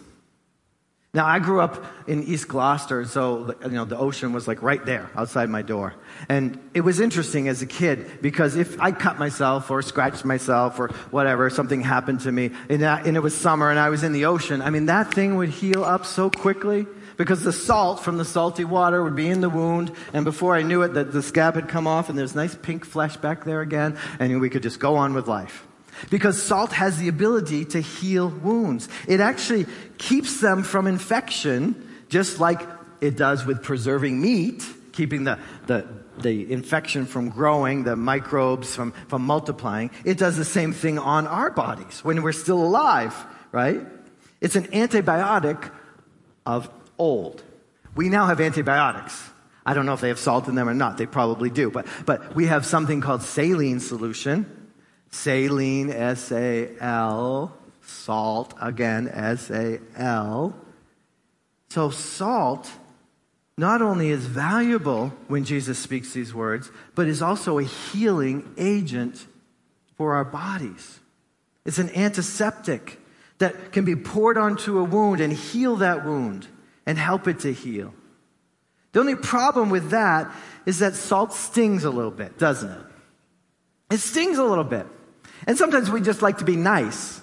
Now, 1.12 1.26
I 1.26 1.40
grew 1.40 1.60
up 1.60 1.84
in 2.06 2.22
East 2.22 2.46
Gloucester, 2.46 3.04
so 3.04 3.56
you 3.64 3.70
know 3.70 3.84
the 3.84 3.98
ocean 3.98 4.32
was 4.32 4.46
like 4.46 4.62
right 4.62 4.84
there 4.86 5.10
outside 5.16 5.50
my 5.50 5.60
door, 5.60 5.92
and 6.28 6.56
it 6.72 6.82
was 6.82 7.00
interesting 7.00 7.48
as 7.48 7.62
a 7.62 7.66
kid 7.66 8.22
because 8.22 8.54
if 8.54 8.80
I 8.80 8.92
cut 8.92 9.18
myself 9.18 9.72
or 9.72 9.82
scratched 9.82 10.24
myself 10.24 10.78
or 10.78 10.86
whatever, 11.10 11.50
something 11.50 11.80
happened 11.80 12.20
to 12.20 12.30
me, 12.30 12.52
and, 12.68 12.84
and 12.84 13.16
it 13.16 13.20
was 13.20 13.36
summer 13.36 13.70
and 13.70 13.78
I 13.78 13.88
was 13.88 14.04
in 14.04 14.12
the 14.12 14.26
ocean. 14.26 14.62
I 14.62 14.70
mean, 14.70 14.86
that 14.86 15.12
thing 15.12 15.34
would 15.34 15.48
heal 15.48 15.82
up 15.82 16.06
so 16.06 16.30
quickly 16.30 16.86
because 17.16 17.42
the 17.42 17.52
salt 17.52 17.98
from 17.98 18.16
the 18.16 18.24
salty 18.24 18.64
water 18.64 19.02
would 19.02 19.16
be 19.16 19.28
in 19.28 19.40
the 19.40 19.50
wound, 19.50 19.90
and 20.12 20.24
before 20.24 20.54
I 20.54 20.62
knew 20.62 20.82
it, 20.82 20.94
the, 20.94 21.02
the 21.02 21.22
scab 21.22 21.56
had 21.56 21.68
come 21.68 21.88
off, 21.88 22.08
and 22.08 22.16
there's 22.16 22.36
nice 22.36 22.54
pink 22.54 22.84
flesh 22.84 23.16
back 23.16 23.42
there 23.42 23.62
again, 23.62 23.98
and 24.20 24.40
we 24.40 24.48
could 24.48 24.62
just 24.62 24.78
go 24.78 24.94
on 24.94 25.14
with 25.14 25.26
life. 25.26 25.66
Because 26.08 26.42
salt 26.42 26.72
has 26.72 26.98
the 26.98 27.08
ability 27.08 27.64
to 27.66 27.80
heal 27.80 28.28
wounds. 28.28 28.88
It 29.06 29.20
actually 29.20 29.66
keeps 29.98 30.40
them 30.40 30.62
from 30.62 30.86
infection, 30.86 31.88
just 32.08 32.40
like 32.40 32.60
it 33.00 33.16
does 33.16 33.44
with 33.44 33.62
preserving 33.62 34.20
meat, 34.20 34.64
keeping 34.92 35.24
the, 35.24 35.38
the, 35.66 35.86
the 36.18 36.52
infection 36.52 37.06
from 37.06 37.30
growing, 37.30 37.84
the 37.84 37.96
microbes 37.96 38.74
from, 38.74 38.92
from 39.08 39.22
multiplying. 39.22 39.90
It 40.04 40.18
does 40.18 40.36
the 40.36 40.44
same 40.44 40.72
thing 40.72 40.98
on 40.98 41.26
our 41.26 41.50
bodies 41.50 42.00
when 42.02 42.22
we're 42.22 42.32
still 42.32 42.62
alive, 42.62 43.14
right? 43.52 43.80
It's 44.40 44.56
an 44.56 44.64
antibiotic 44.68 45.70
of 46.46 46.70
old. 46.98 47.42
We 47.94 48.08
now 48.08 48.26
have 48.26 48.40
antibiotics. 48.40 49.28
I 49.64 49.74
don't 49.74 49.86
know 49.86 49.92
if 49.92 50.00
they 50.00 50.08
have 50.08 50.18
salt 50.18 50.48
in 50.48 50.54
them 50.54 50.68
or 50.68 50.74
not. 50.74 50.96
They 50.96 51.06
probably 51.06 51.50
do. 51.50 51.70
But, 51.70 51.86
but 52.06 52.34
we 52.34 52.46
have 52.46 52.64
something 52.64 53.00
called 53.00 53.22
saline 53.22 53.80
solution. 53.80 54.59
Saline, 55.10 55.90
S 55.90 56.32
A 56.32 56.70
L. 56.80 57.56
Salt, 57.82 58.54
again, 58.60 59.08
S 59.08 59.50
A 59.50 59.80
L. 59.96 60.56
So, 61.68 61.90
salt 61.90 62.70
not 63.56 63.82
only 63.82 64.08
is 64.08 64.24
valuable 64.24 65.12
when 65.28 65.44
Jesus 65.44 65.78
speaks 65.78 66.12
these 66.12 66.32
words, 66.32 66.70
but 66.94 67.06
is 67.06 67.20
also 67.20 67.58
a 67.58 67.64
healing 67.64 68.54
agent 68.56 69.26
for 69.96 70.14
our 70.14 70.24
bodies. 70.24 71.00
It's 71.66 71.78
an 71.78 71.90
antiseptic 71.94 72.98
that 73.38 73.72
can 73.72 73.84
be 73.84 73.96
poured 73.96 74.38
onto 74.38 74.78
a 74.78 74.84
wound 74.84 75.20
and 75.20 75.32
heal 75.32 75.76
that 75.76 76.06
wound 76.06 76.46
and 76.86 76.96
help 76.96 77.28
it 77.28 77.40
to 77.40 77.52
heal. 77.52 77.92
The 78.92 79.00
only 79.00 79.14
problem 79.14 79.68
with 79.70 79.90
that 79.90 80.30
is 80.66 80.78
that 80.78 80.94
salt 80.94 81.32
stings 81.32 81.84
a 81.84 81.90
little 81.90 82.10
bit, 82.10 82.38
doesn't 82.38 82.70
it? 82.70 82.86
It 83.90 83.98
stings 83.98 84.38
a 84.38 84.44
little 84.44 84.64
bit. 84.64 84.86
And 85.46 85.56
sometimes 85.56 85.90
we 85.90 86.00
just 86.00 86.22
like 86.22 86.38
to 86.38 86.44
be 86.44 86.56
nice. 86.56 87.20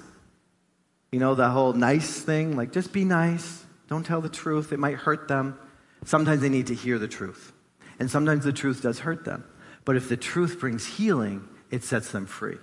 You 1.11 1.19
know, 1.19 1.35
the 1.35 1.49
whole 1.49 1.73
nice 1.73 2.19
thing, 2.19 2.55
like 2.55 2.71
just 2.71 2.91
be 2.91 3.05
nice. 3.05 3.63
Don't 3.87 4.05
tell 4.05 4.21
the 4.21 4.29
truth. 4.29 4.73
It 4.73 4.79
might 4.79 4.95
hurt 4.95 5.27
them. 5.27 5.57
Sometimes 6.05 6.41
they 6.41 6.49
need 6.49 6.67
to 6.67 6.75
hear 6.75 6.99
the 6.99 7.07
truth. 7.07 7.53
And 7.99 8.11
sometimes 8.11 8.43
the 8.43 8.53
truth 8.53 8.81
does 8.81 8.99
hurt 8.99 9.25
them. 9.25 9.43
But 9.85 9.95
if 9.95 10.09
the 10.09 10.17
truth 10.17 10.59
brings 10.59 10.85
healing, 10.85 11.47
it 11.71 11.83
sets 11.83 12.11
them 12.11 12.25
free. 12.25 12.57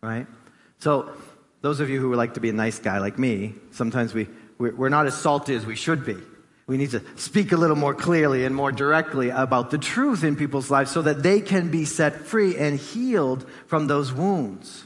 Right? 0.00 0.26
So, 0.78 1.10
those 1.60 1.80
of 1.80 1.90
you 1.90 2.00
who 2.00 2.08
would 2.10 2.18
like 2.18 2.34
to 2.34 2.40
be 2.40 2.50
a 2.50 2.52
nice 2.52 2.78
guy 2.78 2.98
like 2.98 3.18
me, 3.18 3.54
sometimes 3.70 4.14
we, 4.14 4.26
we're 4.58 4.88
not 4.88 5.06
as 5.06 5.14
salty 5.14 5.54
as 5.54 5.64
we 5.64 5.76
should 5.76 6.04
be. 6.04 6.16
We 6.66 6.76
need 6.76 6.90
to 6.90 7.02
speak 7.16 7.52
a 7.52 7.56
little 7.56 7.76
more 7.76 7.94
clearly 7.94 8.44
and 8.44 8.54
more 8.54 8.70
directly 8.70 9.30
about 9.30 9.70
the 9.70 9.78
truth 9.78 10.22
in 10.22 10.36
people's 10.36 10.70
lives 10.70 10.90
so 10.90 11.02
that 11.02 11.22
they 11.22 11.40
can 11.40 11.70
be 11.70 11.84
set 11.84 12.20
free 12.20 12.56
and 12.56 12.78
healed 12.78 13.48
from 13.66 13.86
those 13.88 14.12
wounds. 14.12 14.84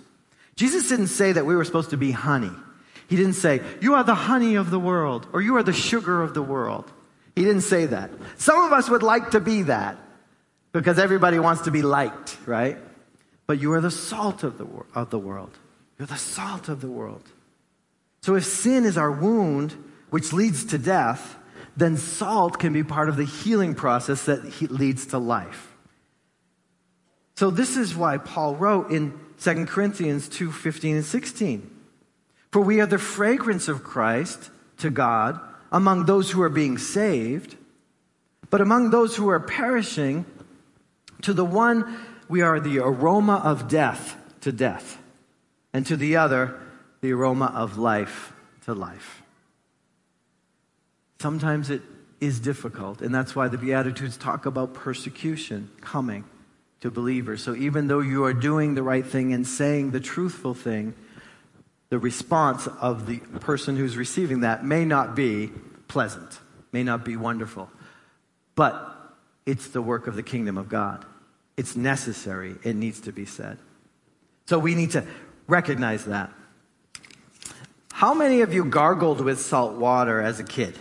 Jesus 0.56 0.88
didn't 0.88 1.08
say 1.08 1.32
that 1.32 1.44
we 1.44 1.54
were 1.54 1.64
supposed 1.64 1.90
to 1.90 1.98
be 1.98 2.12
honey. 2.12 2.52
He 3.08 3.16
didn't 3.16 3.34
say, 3.34 3.60
You 3.80 3.94
are 3.94 4.04
the 4.04 4.14
honey 4.14 4.54
of 4.54 4.70
the 4.70 4.80
world 4.80 5.26
or 5.32 5.42
you 5.42 5.56
are 5.56 5.62
the 5.62 5.72
sugar 5.72 6.22
of 6.22 6.34
the 6.34 6.42
world. 6.42 6.90
He 7.34 7.44
didn't 7.44 7.62
say 7.62 7.86
that. 7.86 8.10
Some 8.38 8.58
of 8.64 8.72
us 8.72 8.88
would 8.88 9.02
like 9.02 9.32
to 9.32 9.40
be 9.40 9.62
that 9.62 9.98
because 10.72 10.98
everybody 10.98 11.38
wants 11.38 11.62
to 11.62 11.70
be 11.70 11.82
liked, 11.82 12.38
right? 12.46 12.78
But 13.46 13.60
you 13.60 13.72
are 13.74 13.80
the 13.80 13.90
salt 13.90 14.42
of 14.42 14.56
the, 14.58 14.64
wor- 14.64 14.86
of 14.94 15.10
the 15.10 15.18
world. 15.18 15.56
You're 15.98 16.06
the 16.06 16.16
salt 16.16 16.68
of 16.68 16.80
the 16.80 16.88
world. 16.88 17.22
So 18.22 18.34
if 18.34 18.44
sin 18.44 18.84
is 18.84 18.98
our 18.98 19.10
wound, 19.10 19.72
which 20.10 20.32
leads 20.32 20.64
to 20.66 20.78
death, 20.78 21.36
then 21.76 21.96
salt 21.96 22.58
can 22.58 22.72
be 22.72 22.82
part 22.82 23.08
of 23.08 23.16
the 23.16 23.24
healing 23.24 23.74
process 23.74 24.24
that 24.24 24.70
leads 24.70 25.06
to 25.06 25.18
life. 25.18 25.74
So 27.34 27.50
this 27.50 27.76
is 27.76 27.94
why 27.94 28.16
Paul 28.16 28.56
wrote 28.56 28.90
in 28.90 29.18
2 29.40 29.66
Corinthians 29.66 30.28
2 30.28 30.50
15 30.50 30.96
and 30.96 31.04
16. 31.04 31.70
For 32.50 32.62
we 32.62 32.80
are 32.80 32.86
the 32.86 32.98
fragrance 32.98 33.68
of 33.68 33.84
Christ 33.84 34.50
to 34.78 34.88
God 34.88 35.38
among 35.70 36.06
those 36.06 36.30
who 36.30 36.40
are 36.40 36.48
being 36.48 36.78
saved, 36.78 37.56
but 38.48 38.62
among 38.62 38.90
those 38.90 39.16
who 39.16 39.28
are 39.28 39.40
perishing, 39.40 40.24
to 41.22 41.34
the 41.34 41.44
one 41.44 41.98
we 42.28 42.40
are 42.40 42.60
the 42.60 42.78
aroma 42.78 43.42
of 43.44 43.68
death 43.68 44.16
to 44.40 44.52
death, 44.52 44.98
and 45.72 45.84
to 45.86 45.96
the 45.96 46.16
other 46.16 46.58
the 47.02 47.12
aroma 47.12 47.52
of 47.54 47.76
life 47.76 48.32
to 48.64 48.72
life. 48.72 49.22
Sometimes 51.18 51.70
it 51.70 51.82
is 52.20 52.40
difficult. 52.40 53.02
And 53.02 53.14
that's 53.14 53.34
why 53.34 53.48
the 53.48 53.58
Beatitudes 53.58 54.16
talk 54.16 54.46
about 54.46 54.74
persecution 54.74 55.70
coming 55.80 56.24
to 56.80 56.90
believers. 56.90 57.42
So 57.42 57.54
even 57.54 57.88
though 57.88 58.00
you 58.00 58.24
are 58.24 58.32
doing 58.32 58.74
the 58.74 58.82
right 58.82 59.06
thing 59.06 59.32
and 59.32 59.46
saying 59.46 59.90
the 59.90 60.00
truthful 60.00 60.54
thing, 60.54 60.94
the 61.88 61.98
response 61.98 62.66
of 62.80 63.06
the 63.06 63.18
person 63.40 63.76
who's 63.76 63.96
receiving 63.96 64.40
that 64.40 64.64
may 64.64 64.84
not 64.84 65.14
be 65.14 65.50
pleasant, 65.88 66.40
may 66.72 66.82
not 66.82 67.04
be 67.04 67.16
wonderful. 67.16 67.70
But 68.54 68.92
it's 69.44 69.68
the 69.68 69.82
work 69.82 70.06
of 70.06 70.16
the 70.16 70.22
kingdom 70.22 70.58
of 70.58 70.68
God. 70.68 71.04
It's 71.56 71.76
necessary. 71.76 72.56
It 72.64 72.76
needs 72.76 73.00
to 73.02 73.12
be 73.12 73.24
said. 73.24 73.58
So 74.46 74.58
we 74.58 74.74
need 74.74 74.90
to 74.92 75.06
recognize 75.46 76.04
that. 76.06 76.32
How 77.92 78.12
many 78.12 78.42
of 78.42 78.52
you 78.52 78.64
gargled 78.64 79.20
with 79.20 79.40
salt 79.40 79.74
water 79.74 80.20
as 80.20 80.38
a 80.38 80.44
kid? 80.44 80.76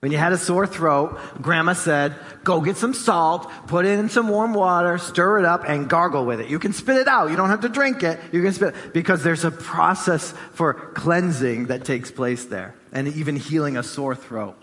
When 0.00 0.12
you 0.12 0.16
had 0.16 0.32
a 0.32 0.38
sore 0.38 0.66
throat, 0.66 1.18
grandma 1.42 1.74
said, 1.74 2.14
go 2.42 2.62
get 2.62 2.78
some 2.78 2.94
salt, 2.94 3.50
put 3.66 3.84
it 3.84 3.98
in 3.98 4.08
some 4.08 4.28
warm 4.28 4.54
water, 4.54 4.96
stir 4.96 5.40
it 5.40 5.44
up, 5.44 5.68
and 5.68 5.90
gargle 5.90 6.24
with 6.24 6.40
it. 6.40 6.48
You 6.48 6.58
can 6.58 6.72
spit 6.72 6.96
it 6.96 7.06
out. 7.06 7.30
You 7.30 7.36
don't 7.36 7.50
have 7.50 7.60
to 7.60 7.68
drink 7.68 8.02
it. 8.02 8.18
You 8.32 8.42
can 8.42 8.54
spit 8.54 8.74
it 8.74 8.94
because 8.94 9.22
there's 9.22 9.44
a 9.44 9.50
process 9.50 10.32
for 10.54 10.72
cleansing 10.72 11.66
that 11.66 11.84
takes 11.84 12.10
place 12.10 12.46
there 12.46 12.74
and 12.92 13.08
even 13.08 13.36
healing 13.36 13.76
a 13.76 13.82
sore 13.82 14.14
throat. 14.14 14.56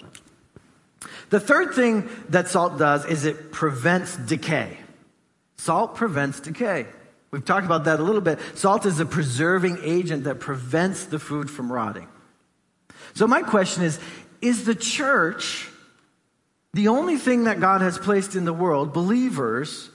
The 1.30 1.40
third 1.40 1.76
thing 1.76 2.10
that 2.30 2.48
salt 2.48 2.80
does 2.80 3.06
is 3.06 3.26
it 3.26 3.52
prevents 3.52 4.18
decay. 4.18 4.80
Salt 5.58 5.96
prevents 5.96 6.40
decay. 6.40 6.88
We've 7.30 7.46
talked 7.46 7.66
about 7.66 7.84
that 7.84 8.00
a 8.00 8.04
little 8.04 8.22
bit. 8.22 8.40
Salt 8.56 8.88
is 8.88 9.00
a 9.00 9.06
preserving 9.06 9.80
agent 9.84 10.24
that 10.24 10.40
prevents 10.40 11.06
the 11.06 11.20
food 11.20 11.52
from 11.52 11.72
rotting. 11.72 12.08
So 13.14 13.28
my 13.28 13.44
question 13.44 13.84
is, 13.84 14.00
is 14.42 14.66
the 14.66 14.76
church 14.76 15.70
the 16.78 16.90
only 16.90 17.18
thing 17.18 17.46
that 17.46 17.60
God 17.60 17.82
has 17.82 17.98
placed 17.98 18.36
in 18.36 18.46
the 18.46 18.54
world, 18.54 18.94
believers, 18.94 19.90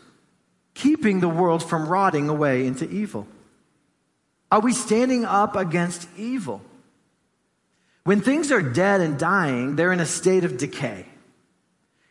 keeping 0.74 1.20
the 1.20 1.28
world 1.28 1.62
from 1.62 1.88
rotting 1.88 2.28
away 2.28 2.66
into 2.66 2.90
evil? 2.90 3.28
Are 4.50 4.58
we 4.58 4.72
standing 4.72 5.24
up 5.24 5.54
against 5.54 6.08
evil? 6.16 6.60
When 8.02 8.20
things 8.20 8.50
are 8.50 8.62
dead 8.62 9.00
and 9.00 9.16
dying, 9.16 9.76
they're 9.76 9.92
in 9.92 10.00
a 10.00 10.06
state 10.06 10.42
of 10.42 10.58
decay. 10.58 11.06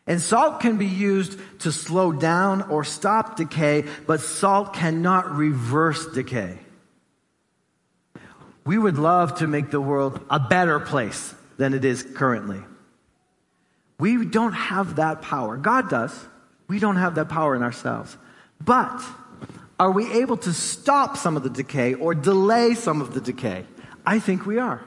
And 0.07 0.21
salt 0.21 0.61
can 0.61 0.77
be 0.77 0.87
used 0.87 1.37
to 1.59 1.71
slow 1.73 2.13
down 2.13 2.61
or 2.63 2.85
stop 2.85 3.35
decay, 3.35 3.85
but 4.07 4.21
salt 4.21 4.73
cannot 4.73 5.35
reverse 5.35 6.05
decay. 6.07 6.57
We 8.65 8.77
would 8.77 8.97
love 8.97 9.39
to 9.39 9.47
make 9.47 9.69
the 9.69 9.81
world 9.81 10.23
a 10.29 10.39
better 10.39 10.79
place 10.79 11.35
than 11.61 11.75
it 11.75 11.85
is 11.85 12.01
currently. 12.01 12.59
We 13.99 14.25
don't 14.25 14.53
have 14.53 14.95
that 14.95 15.21
power. 15.21 15.57
God 15.57 15.91
does. 15.91 16.11
We 16.67 16.79
don't 16.79 16.95
have 16.95 17.13
that 17.15 17.29
power 17.29 17.55
in 17.55 17.61
ourselves. 17.61 18.17
But 18.59 18.99
are 19.79 19.91
we 19.91 20.11
able 20.13 20.37
to 20.37 20.53
stop 20.53 21.17
some 21.17 21.37
of 21.37 21.43
the 21.43 21.51
decay 21.51 21.93
or 21.93 22.15
delay 22.15 22.73
some 22.73 22.99
of 22.99 23.13
the 23.13 23.21
decay? 23.21 23.65
I 24.03 24.17
think 24.17 24.47
we 24.47 24.57
are. 24.57 24.83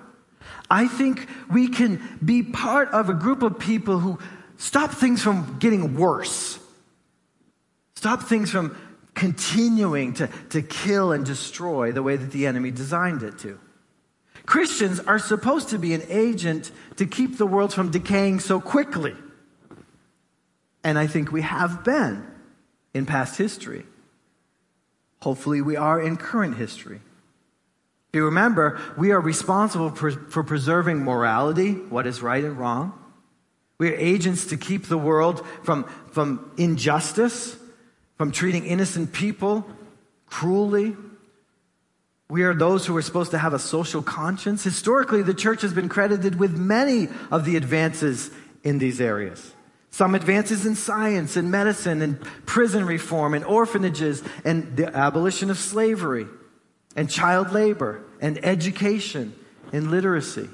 I 0.68 0.88
think 0.88 1.28
we 1.48 1.68
can 1.68 2.02
be 2.24 2.42
part 2.42 2.88
of 2.88 3.08
a 3.08 3.14
group 3.14 3.44
of 3.44 3.60
people 3.60 4.00
who 4.00 4.18
stop 4.56 4.90
things 4.90 5.22
from 5.22 5.58
getting 5.60 5.96
worse. 5.96 6.58
Stop 7.94 8.24
things 8.24 8.50
from 8.50 8.76
continuing 9.14 10.14
to, 10.14 10.28
to 10.50 10.60
kill 10.60 11.12
and 11.12 11.24
destroy 11.24 11.92
the 11.92 12.02
way 12.02 12.16
that 12.16 12.32
the 12.32 12.48
enemy 12.48 12.72
designed 12.72 13.22
it 13.22 13.38
to. 13.38 13.60
Christians 14.46 15.00
are 15.00 15.18
supposed 15.18 15.70
to 15.70 15.78
be 15.78 15.94
an 15.94 16.02
agent 16.08 16.70
to 16.96 17.06
keep 17.06 17.38
the 17.38 17.46
world 17.46 17.72
from 17.72 17.90
decaying 17.90 18.40
so 18.40 18.60
quickly. 18.60 19.14
And 20.82 20.98
I 20.98 21.06
think 21.06 21.32
we 21.32 21.42
have 21.42 21.82
been 21.82 22.26
in 22.92 23.06
past 23.06 23.38
history. 23.38 23.84
Hopefully, 25.22 25.62
we 25.62 25.76
are 25.76 26.00
in 26.00 26.18
current 26.18 26.56
history. 26.56 27.00
If 28.08 28.18
you 28.18 28.26
remember, 28.26 28.78
we 28.98 29.10
are 29.12 29.20
responsible 29.20 29.90
for, 29.90 30.10
for 30.10 30.44
preserving 30.44 30.98
morality, 30.98 31.72
what 31.72 32.06
is 32.06 32.20
right 32.22 32.44
and 32.44 32.58
wrong. 32.58 32.92
We 33.78 33.90
are 33.90 33.96
agents 33.96 34.46
to 34.46 34.56
keep 34.56 34.86
the 34.86 34.98
world 34.98 35.44
from, 35.62 35.84
from 36.12 36.52
injustice, 36.58 37.56
from 38.18 38.30
treating 38.30 38.66
innocent 38.66 39.12
people 39.12 39.66
cruelly, 40.26 40.96
we 42.30 42.42
are 42.42 42.54
those 42.54 42.86
who 42.86 42.96
are 42.96 43.02
supposed 43.02 43.32
to 43.32 43.38
have 43.38 43.52
a 43.52 43.58
social 43.58 44.02
conscience. 44.02 44.64
Historically, 44.64 45.22
the 45.22 45.34
church 45.34 45.62
has 45.62 45.72
been 45.74 45.88
credited 45.88 46.38
with 46.38 46.56
many 46.56 47.08
of 47.30 47.44
the 47.44 47.56
advances 47.56 48.30
in 48.62 48.78
these 48.78 49.00
areas. 49.00 49.52
Some 49.90 50.14
advances 50.14 50.66
in 50.66 50.74
science 50.74 51.36
and 51.36 51.50
medicine 51.50 52.02
and 52.02 52.20
prison 52.46 52.84
reform 52.86 53.34
and 53.34 53.44
orphanages 53.44 54.22
and 54.44 54.76
the 54.76 54.94
abolition 54.96 55.50
of 55.50 55.58
slavery 55.58 56.26
and 56.96 57.08
child 57.08 57.52
labor 57.52 58.02
and 58.20 58.44
education 58.44 59.34
and 59.72 59.90
literacy. 59.90 60.48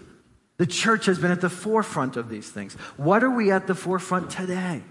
The 0.58 0.66
church 0.66 1.06
has 1.06 1.18
been 1.18 1.30
at 1.30 1.40
the 1.40 1.48
forefront 1.48 2.16
of 2.16 2.28
these 2.28 2.50
things. 2.50 2.74
What 2.98 3.24
are 3.24 3.30
we 3.30 3.50
at 3.50 3.66
the 3.66 3.74
forefront 3.74 4.30
today? 4.30 4.82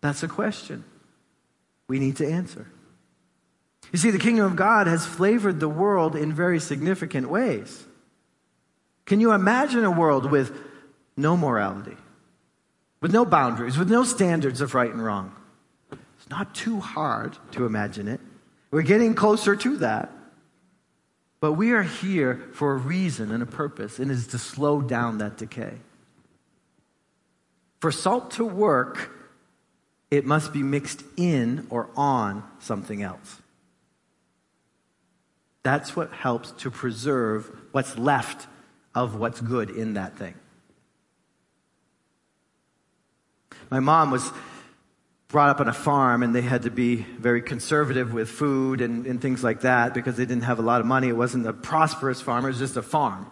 That's 0.00 0.22
a 0.22 0.28
question 0.28 0.84
we 1.88 1.98
need 1.98 2.16
to 2.16 2.26
answer. 2.26 2.70
You 3.92 3.98
see, 3.98 4.10
the 4.10 4.18
kingdom 4.18 4.44
of 4.44 4.56
God 4.56 4.86
has 4.86 5.06
flavored 5.06 5.60
the 5.60 5.68
world 5.68 6.14
in 6.14 6.32
very 6.32 6.60
significant 6.60 7.28
ways. 7.30 7.84
Can 9.06 9.20
you 9.20 9.32
imagine 9.32 9.84
a 9.84 9.90
world 9.90 10.30
with 10.30 10.54
no 11.16 11.36
morality, 11.36 11.96
with 13.00 13.12
no 13.12 13.24
boundaries, 13.24 13.78
with 13.78 13.90
no 13.90 14.04
standards 14.04 14.60
of 14.60 14.74
right 14.74 14.92
and 14.92 15.02
wrong? 15.02 15.34
It's 15.90 16.28
not 16.28 16.54
too 16.54 16.80
hard 16.80 17.38
to 17.52 17.64
imagine 17.64 18.08
it. 18.08 18.20
We're 18.70 18.82
getting 18.82 19.14
closer 19.14 19.56
to 19.56 19.78
that. 19.78 20.12
But 21.40 21.52
we 21.52 21.70
are 21.70 21.84
here 21.84 22.48
for 22.52 22.74
a 22.74 22.76
reason 22.76 23.30
and 23.30 23.42
a 23.42 23.46
purpose, 23.46 23.98
and 23.98 24.10
it 24.10 24.14
is 24.14 24.26
to 24.28 24.38
slow 24.38 24.82
down 24.82 25.18
that 25.18 25.36
decay. 25.36 25.74
For 27.80 27.92
salt 27.92 28.32
to 28.32 28.44
work, 28.44 29.10
it 30.10 30.26
must 30.26 30.52
be 30.52 30.64
mixed 30.64 31.04
in 31.16 31.66
or 31.70 31.88
on 31.96 32.42
something 32.58 33.02
else. 33.02 33.40
That's 35.68 35.94
what 35.94 36.10
helps 36.14 36.52
to 36.62 36.70
preserve 36.70 37.54
what's 37.72 37.98
left 37.98 38.46
of 38.94 39.16
what's 39.16 39.38
good 39.38 39.68
in 39.68 39.92
that 39.94 40.16
thing. 40.16 40.32
My 43.68 43.78
mom 43.78 44.10
was 44.10 44.32
brought 45.28 45.50
up 45.50 45.60
on 45.60 45.68
a 45.68 45.74
farm 45.74 46.22
and 46.22 46.34
they 46.34 46.40
had 46.40 46.62
to 46.62 46.70
be 46.70 47.04
very 47.18 47.42
conservative 47.42 48.14
with 48.14 48.30
food 48.30 48.80
and, 48.80 49.04
and, 49.04 49.20
things 49.20 49.44
like 49.44 49.60
that 49.60 49.92
because 49.92 50.16
they 50.16 50.24
didn't 50.24 50.44
have 50.44 50.58
a 50.58 50.62
lot 50.62 50.80
of 50.80 50.86
money. 50.86 51.08
It 51.08 51.18
wasn't 51.18 51.46
a 51.46 51.52
prosperous 51.52 52.22
farm, 52.22 52.46
it 52.46 52.48
was 52.48 52.58
just 52.58 52.78
a 52.78 52.82
farm. 52.82 53.26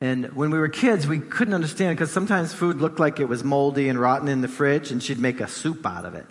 And 0.00 0.34
when 0.34 0.50
we 0.50 0.58
were 0.58 0.68
kids, 0.68 1.06
we 1.06 1.20
couldn't 1.20 1.54
understand 1.54 1.96
because 1.96 2.10
sometimes 2.10 2.52
food 2.52 2.78
looked 2.78 2.98
like 2.98 3.20
it 3.20 3.28
was 3.28 3.44
moldy 3.44 3.88
and 3.88 4.00
rotten 4.00 4.26
in 4.26 4.40
the 4.40 4.48
fridge 4.48 4.90
and 4.90 5.00
she'd 5.00 5.20
make 5.20 5.40
a 5.40 5.46
soup 5.46 5.86
out 5.86 6.04
of 6.04 6.16
it. 6.16 6.26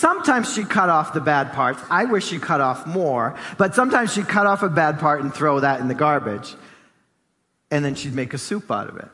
Sometimes 0.00 0.50
she 0.54 0.64
cut 0.64 0.88
off 0.88 1.12
the 1.12 1.20
bad 1.20 1.52
parts. 1.52 1.82
I 1.90 2.06
wish 2.06 2.26
she 2.26 2.38
cut 2.38 2.62
off 2.62 2.86
more, 2.86 3.36
but 3.58 3.74
sometimes 3.74 4.14
she'd 4.14 4.28
cut 4.28 4.46
off 4.46 4.62
a 4.62 4.70
bad 4.70 4.98
part 4.98 5.20
and 5.20 5.32
throw 5.32 5.60
that 5.60 5.78
in 5.80 5.88
the 5.88 5.94
garbage. 5.94 6.54
And 7.70 7.84
then 7.84 7.94
she'd 7.94 8.14
make 8.14 8.32
a 8.32 8.38
soup 8.38 8.70
out 8.70 8.88
of 8.88 8.96
it. 8.96 9.08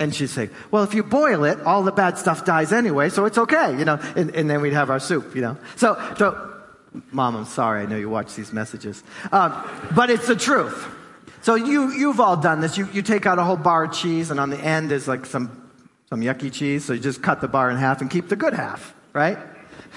And 0.00 0.12
she'd 0.12 0.30
say, 0.30 0.50
well, 0.72 0.82
if 0.82 0.92
you 0.92 1.04
boil 1.04 1.44
it, 1.44 1.60
all 1.60 1.84
the 1.84 1.92
bad 1.92 2.18
stuff 2.18 2.44
dies 2.44 2.72
anyway, 2.72 3.10
so 3.10 3.26
it's 3.26 3.38
okay, 3.38 3.78
you 3.78 3.84
know, 3.84 4.00
and, 4.16 4.34
and 4.34 4.50
then 4.50 4.60
we'd 4.60 4.72
have 4.72 4.90
our 4.90 4.98
soup, 4.98 5.36
you 5.36 5.40
know. 5.40 5.56
So, 5.76 5.94
so, 6.18 6.52
mom, 7.12 7.36
I'm 7.36 7.44
sorry, 7.44 7.82
I 7.82 7.86
know 7.86 7.96
you 7.96 8.10
watch 8.10 8.34
these 8.34 8.52
messages. 8.52 9.04
Um, 9.30 9.54
but 9.94 10.10
it's 10.10 10.26
the 10.26 10.34
truth. 10.34 10.84
So 11.42 11.54
you, 11.54 11.92
you've 11.92 12.18
all 12.18 12.38
done 12.38 12.60
this. 12.60 12.76
You, 12.76 12.88
you 12.92 13.02
take 13.02 13.24
out 13.24 13.38
a 13.38 13.44
whole 13.44 13.56
bar 13.56 13.84
of 13.84 13.92
cheese 13.92 14.32
and 14.32 14.40
on 14.40 14.50
the 14.50 14.58
end 14.58 14.90
is 14.90 15.06
like 15.06 15.26
some, 15.26 15.70
some 16.10 16.22
yucky 16.22 16.52
cheese. 16.52 16.84
So 16.86 16.94
you 16.94 16.98
just 16.98 17.22
cut 17.22 17.40
the 17.40 17.46
bar 17.46 17.70
in 17.70 17.76
half 17.76 18.00
and 18.00 18.10
keep 18.10 18.28
the 18.28 18.36
good 18.36 18.54
half, 18.54 18.96
right? 19.12 19.38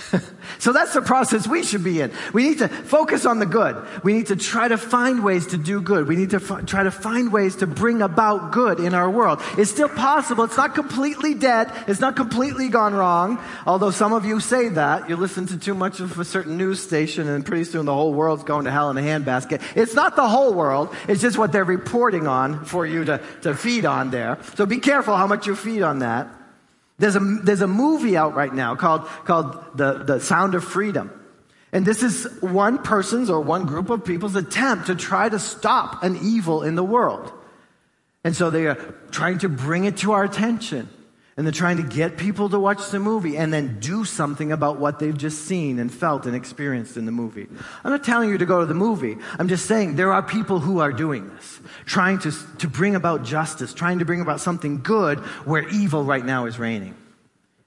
so 0.59 0.71
that's 0.71 0.93
the 0.93 1.01
process 1.01 1.47
we 1.47 1.63
should 1.63 1.83
be 1.83 2.01
in. 2.01 2.11
We 2.33 2.43
need 2.43 2.59
to 2.59 2.67
focus 2.67 3.25
on 3.25 3.39
the 3.39 3.45
good. 3.45 3.75
We 4.03 4.13
need 4.13 4.27
to 4.27 4.35
try 4.35 4.67
to 4.67 4.77
find 4.77 5.23
ways 5.23 5.47
to 5.47 5.57
do 5.57 5.81
good. 5.81 6.07
We 6.07 6.15
need 6.15 6.31
to 6.31 6.37
f- 6.37 6.65
try 6.65 6.83
to 6.83 6.91
find 6.91 7.31
ways 7.31 7.57
to 7.57 7.67
bring 7.67 8.01
about 8.01 8.51
good 8.51 8.79
in 8.79 8.93
our 8.93 9.09
world. 9.09 9.41
It's 9.57 9.71
still 9.71 9.89
possible. 9.89 10.43
It's 10.43 10.57
not 10.57 10.75
completely 10.75 11.33
dead. 11.33 11.71
It's 11.87 11.99
not 11.99 12.15
completely 12.15 12.69
gone 12.69 12.93
wrong. 12.93 13.43
Although 13.65 13.91
some 13.91 14.13
of 14.13 14.25
you 14.25 14.39
say 14.39 14.69
that. 14.69 15.09
You 15.09 15.15
listen 15.15 15.47
to 15.47 15.57
too 15.57 15.73
much 15.73 15.99
of 15.99 16.19
a 16.19 16.25
certain 16.25 16.57
news 16.57 16.81
station 16.81 17.27
and 17.27 17.45
pretty 17.45 17.63
soon 17.63 17.85
the 17.85 17.93
whole 17.93 18.13
world's 18.13 18.43
going 18.43 18.65
to 18.65 18.71
hell 18.71 18.89
in 18.89 18.97
a 18.97 19.01
handbasket. 19.01 19.61
It's 19.75 19.95
not 19.95 20.15
the 20.15 20.27
whole 20.27 20.53
world. 20.53 20.95
It's 21.07 21.21
just 21.21 21.37
what 21.37 21.51
they're 21.51 21.63
reporting 21.63 22.27
on 22.27 22.65
for 22.65 22.85
you 22.85 23.05
to, 23.05 23.21
to 23.41 23.55
feed 23.55 23.85
on 23.85 24.11
there. 24.11 24.37
So 24.55 24.65
be 24.65 24.79
careful 24.79 25.15
how 25.15 25.27
much 25.27 25.47
you 25.47 25.55
feed 25.55 25.81
on 25.81 25.99
that. 25.99 26.36
There's 26.99 27.15
a, 27.15 27.19
there's 27.19 27.61
a 27.61 27.67
movie 27.67 28.17
out 28.17 28.35
right 28.35 28.53
now 28.53 28.75
called, 28.75 29.05
called 29.25 29.63
the, 29.75 30.03
the 30.03 30.19
Sound 30.19 30.55
of 30.55 30.63
Freedom. 30.63 31.11
And 31.71 31.85
this 31.85 32.01
is 32.01 32.27
one 32.41 32.81
person's 32.81 33.29
or 33.29 33.41
one 33.41 33.65
group 33.65 33.89
of 33.89 34.03
people's 34.05 34.35
attempt 34.35 34.87
to 34.87 34.95
try 34.95 35.29
to 35.29 35.37
stop 35.37 36.03
an 36.03 36.17
evil 36.21 36.63
in 36.63 36.75
the 36.75 36.83
world. 36.83 37.31
And 38.23 38.35
so 38.35 38.49
they 38.49 38.65
are 38.67 38.75
trying 39.11 39.39
to 39.39 39.49
bring 39.49 39.85
it 39.85 39.97
to 39.97 40.13
our 40.13 40.23
attention. 40.23 40.89
And 41.37 41.45
they're 41.45 41.53
trying 41.53 41.77
to 41.77 41.83
get 41.83 42.17
people 42.17 42.49
to 42.49 42.59
watch 42.59 42.89
the 42.89 42.99
movie 42.99 43.37
and 43.37 43.53
then 43.53 43.79
do 43.79 44.05
something 44.05 44.51
about 44.51 44.79
what 44.79 44.97
they've 44.97 45.15
just 45.15 45.45
seen 45.45 45.77
and 45.77 45.93
felt 45.93 46.25
and 46.25 46.35
experienced 46.35 46.97
in 46.97 47.05
the 47.05 47.11
movie. 47.11 47.47
I'm 47.83 47.91
not 47.91 48.03
telling 48.03 48.29
you 48.29 48.39
to 48.39 48.45
go 48.47 48.59
to 48.59 48.65
the 48.65 48.73
movie. 48.73 49.17
I'm 49.37 49.47
just 49.47 49.67
saying 49.67 49.97
there 49.97 50.11
are 50.11 50.23
people 50.23 50.59
who 50.59 50.79
are 50.79 50.91
doing 50.91 51.29
this, 51.29 51.59
trying 51.85 52.17
to, 52.19 52.31
to 52.57 52.67
bring 52.67 52.95
about 52.95 53.23
justice, 53.23 53.75
trying 53.75 53.99
to 53.99 54.05
bring 54.05 54.19
about 54.19 54.41
something 54.41 54.81
good 54.81 55.19
where 55.45 55.67
evil 55.69 56.03
right 56.03 56.25
now 56.25 56.47
is 56.47 56.57
reigning. 56.57 56.95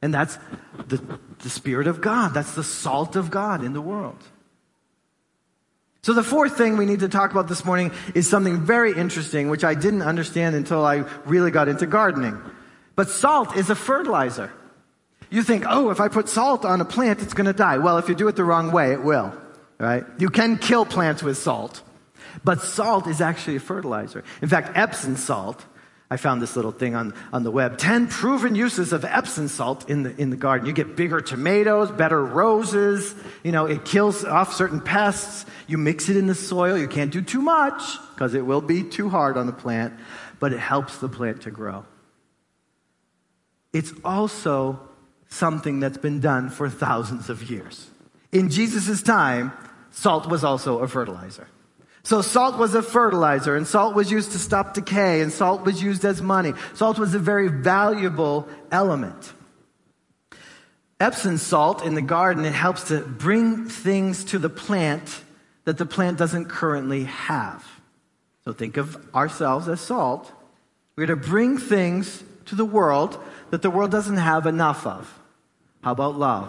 And 0.03 0.13
that's 0.13 0.37
the, 0.89 1.01
the 1.39 1.51
Spirit 1.51 1.87
of 1.87 2.01
God. 2.01 2.35
That's 2.35 2.55
the 2.55 2.65
salt 2.65 3.15
of 3.15 3.31
God 3.31 3.63
in 3.63 3.73
the 3.73 3.81
world. 3.81 4.19
So 6.03 6.15
the 6.15 6.25
fourth 6.25 6.57
thing 6.57 6.77
we 6.77 6.87
need 6.87 7.01
to 7.01 7.09
talk 7.09 7.31
about 7.31 7.47
this 7.47 7.65
morning 7.65 7.93
is 8.15 8.29
something 8.29 8.65
very 8.65 8.93
interesting, 8.97 9.51
which 9.51 9.65
I 9.65 9.75
didn't 9.75 10.03
understand 10.03 10.57
until 10.57 10.85
I 10.85 11.05
really 11.27 11.51
got 11.51 11.69
into 11.69 11.87
gardening. 11.87 12.41
But 13.01 13.09
salt 13.09 13.57
is 13.57 13.71
a 13.71 13.75
fertilizer. 13.75 14.53
You 15.31 15.43
think, 15.43 15.65
oh, 15.67 15.89
if 15.89 16.01
I 16.01 16.09
put 16.09 16.29
salt 16.29 16.67
on 16.67 16.83
a 16.83 16.85
plant, 16.85 17.23
it's 17.23 17.33
going 17.33 17.47
to 17.47 17.55
die. 17.55 17.79
Well, 17.79 17.97
if 17.97 18.11
you 18.11 18.15
do 18.15 18.29
it 18.29 18.37
the 18.37 18.45
wrong 18.45 18.73
way, 18.73 18.93
it 18.93 19.03
will. 19.03 19.33
Right? 19.79 20.05
You 20.19 20.29
can 20.29 20.59
kill 20.59 20.85
plants 20.85 21.23
with 21.23 21.39
salt. 21.39 21.83
But 22.45 22.61
salt 22.61 23.07
is 23.07 23.23
actually 23.23 23.57
a 23.57 23.61
fertilizer. 23.61 24.23
In 24.43 24.51
fact, 24.51 24.77
Epsom 24.77 25.17
salt, 25.17 25.65
I 26.11 26.19
found 26.19 26.43
this 26.43 26.57
little 26.57 26.73
thing 26.73 26.95
on, 26.95 27.15
on 27.33 27.43
the 27.43 27.51
web 27.51 27.79
10 27.79 28.09
proven 28.09 28.55
uses 28.55 28.93
of 28.93 29.07
Epsom 29.07 29.49
salt 29.49 29.89
in 29.89 30.03
the, 30.03 30.15
in 30.21 30.29
the 30.29 30.37
garden. 30.37 30.67
You 30.67 30.75
get 30.75 30.95
bigger 30.95 31.23
tomatoes, 31.23 31.91
better 31.91 32.23
roses. 32.23 33.15
You 33.43 33.53
know, 33.53 33.65
it 33.65 33.87
kills 33.87 34.27
off 34.27 34.53
certain 34.53 34.83
pests. 34.83 35.47
You 35.67 35.79
mix 35.79 36.11
it 36.11 36.19
in 36.19 36.27
the 36.27 36.35
soil. 36.35 36.77
You 36.77 36.87
can't 36.87 37.11
do 37.11 37.23
too 37.23 37.41
much 37.41 37.83
because 38.15 38.35
it 38.35 38.45
will 38.45 38.61
be 38.61 38.83
too 38.83 39.09
hard 39.09 39.39
on 39.39 39.47
the 39.47 39.55
plant, 39.55 39.95
but 40.39 40.53
it 40.53 40.59
helps 40.59 40.99
the 40.99 41.09
plant 41.09 41.41
to 41.45 41.51
grow 41.51 41.87
it's 43.73 43.93
also 44.05 44.81
something 45.29 45.81
that's 45.81 45.99
been 45.99 46.21
done 46.21 46.51
for 46.51 46.69
thousands 46.69 47.31
of 47.31 47.51
years. 47.51 47.89
In 48.33 48.51
Jesus' 48.51 49.03
time, 49.03 49.53
salt 49.91 50.29
was 50.29 50.45
also 50.45 50.79
a 50.79 50.89
fertilizer. 50.89 51.47
So 52.03 52.23
salt 52.23 52.59
was 52.59 52.75
a 52.75 52.83
fertilizer, 52.83 53.57
and 53.57 53.67
salt 53.67 53.95
was 53.95 54.11
used 54.11 54.33
to 54.33 54.39
stop 54.39 54.75
decay, 54.75 55.21
and 55.21 55.33
salt 55.33 55.65
was 55.65 55.83
used 55.83 56.05
as 56.05 56.23
money. 56.23 56.55
Salt 56.75 56.99
was 56.99 57.15
a 57.15 57.19
very 57.19 57.49
valuable 57.49 58.49
element. 58.73 59.33
Epsom 60.99 61.37
salt 61.39 61.85
in 61.85 61.95
the 61.95 62.03
garden, 62.03 62.45
it 62.45 62.53
helps 62.53 62.89
to 62.89 63.01
bring 63.01 63.69
things 63.69 64.25
to 64.25 64.39
the 64.39 64.51
plant 64.51 65.23
that 65.65 65.79
the 65.79 65.87
plant 65.87 66.19
doesn't 66.19 66.47
currently 66.47 67.05
have. 67.05 67.67
So 68.45 68.53
think 68.53 68.77
of 68.77 68.97
ourselves 69.15 69.69
as 69.69 69.81
salt. 69.81 70.33
We're 70.97 71.07
to 71.07 71.17
bring 71.17 71.59
things 71.59 72.23
to 72.47 72.55
the 72.55 72.65
world 72.65 73.19
that 73.51 73.63
the 73.63 73.71
world 73.71 73.91
doesn't 73.91 74.17
have 74.17 74.47
enough 74.47 74.87
of. 74.87 75.19
How 75.83 75.93
about 75.93 76.19
love? 76.19 76.49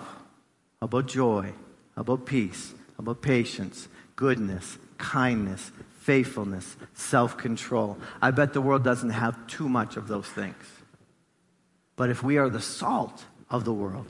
How 0.80 0.86
about 0.86 1.08
joy? 1.08 1.54
How 1.96 2.02
about 2.02 2.26
peace? 2.26 2.74
How 2.98 3.02
about 3.02 3.22
patience, 3.22 3.88
goodness, 4.16 4.78
kindness, 4.98 5.72
faithfulness, 6.00 6.76
self 6.94 7.38
control? 7.38 7.98
I 8.22 8.32
bet 8.32 8.54
the 8.54 8.62
world 8.62 8.84
doesn't 8.84 9.10
have 9.10 9.48
too 9.48 9.68
much 9.68 9.98
of 9.98 10.08
those 10.08 10.28
things. 10.28 10.64
But 11.96 12.10
if 12.10 12.24
we 12.24 12.38
are 12.38 12.50
the 12.50 12.62
salt 12.62 13.26
of 13.50 13.66
the 13.66 13.74
world 13.74 14.08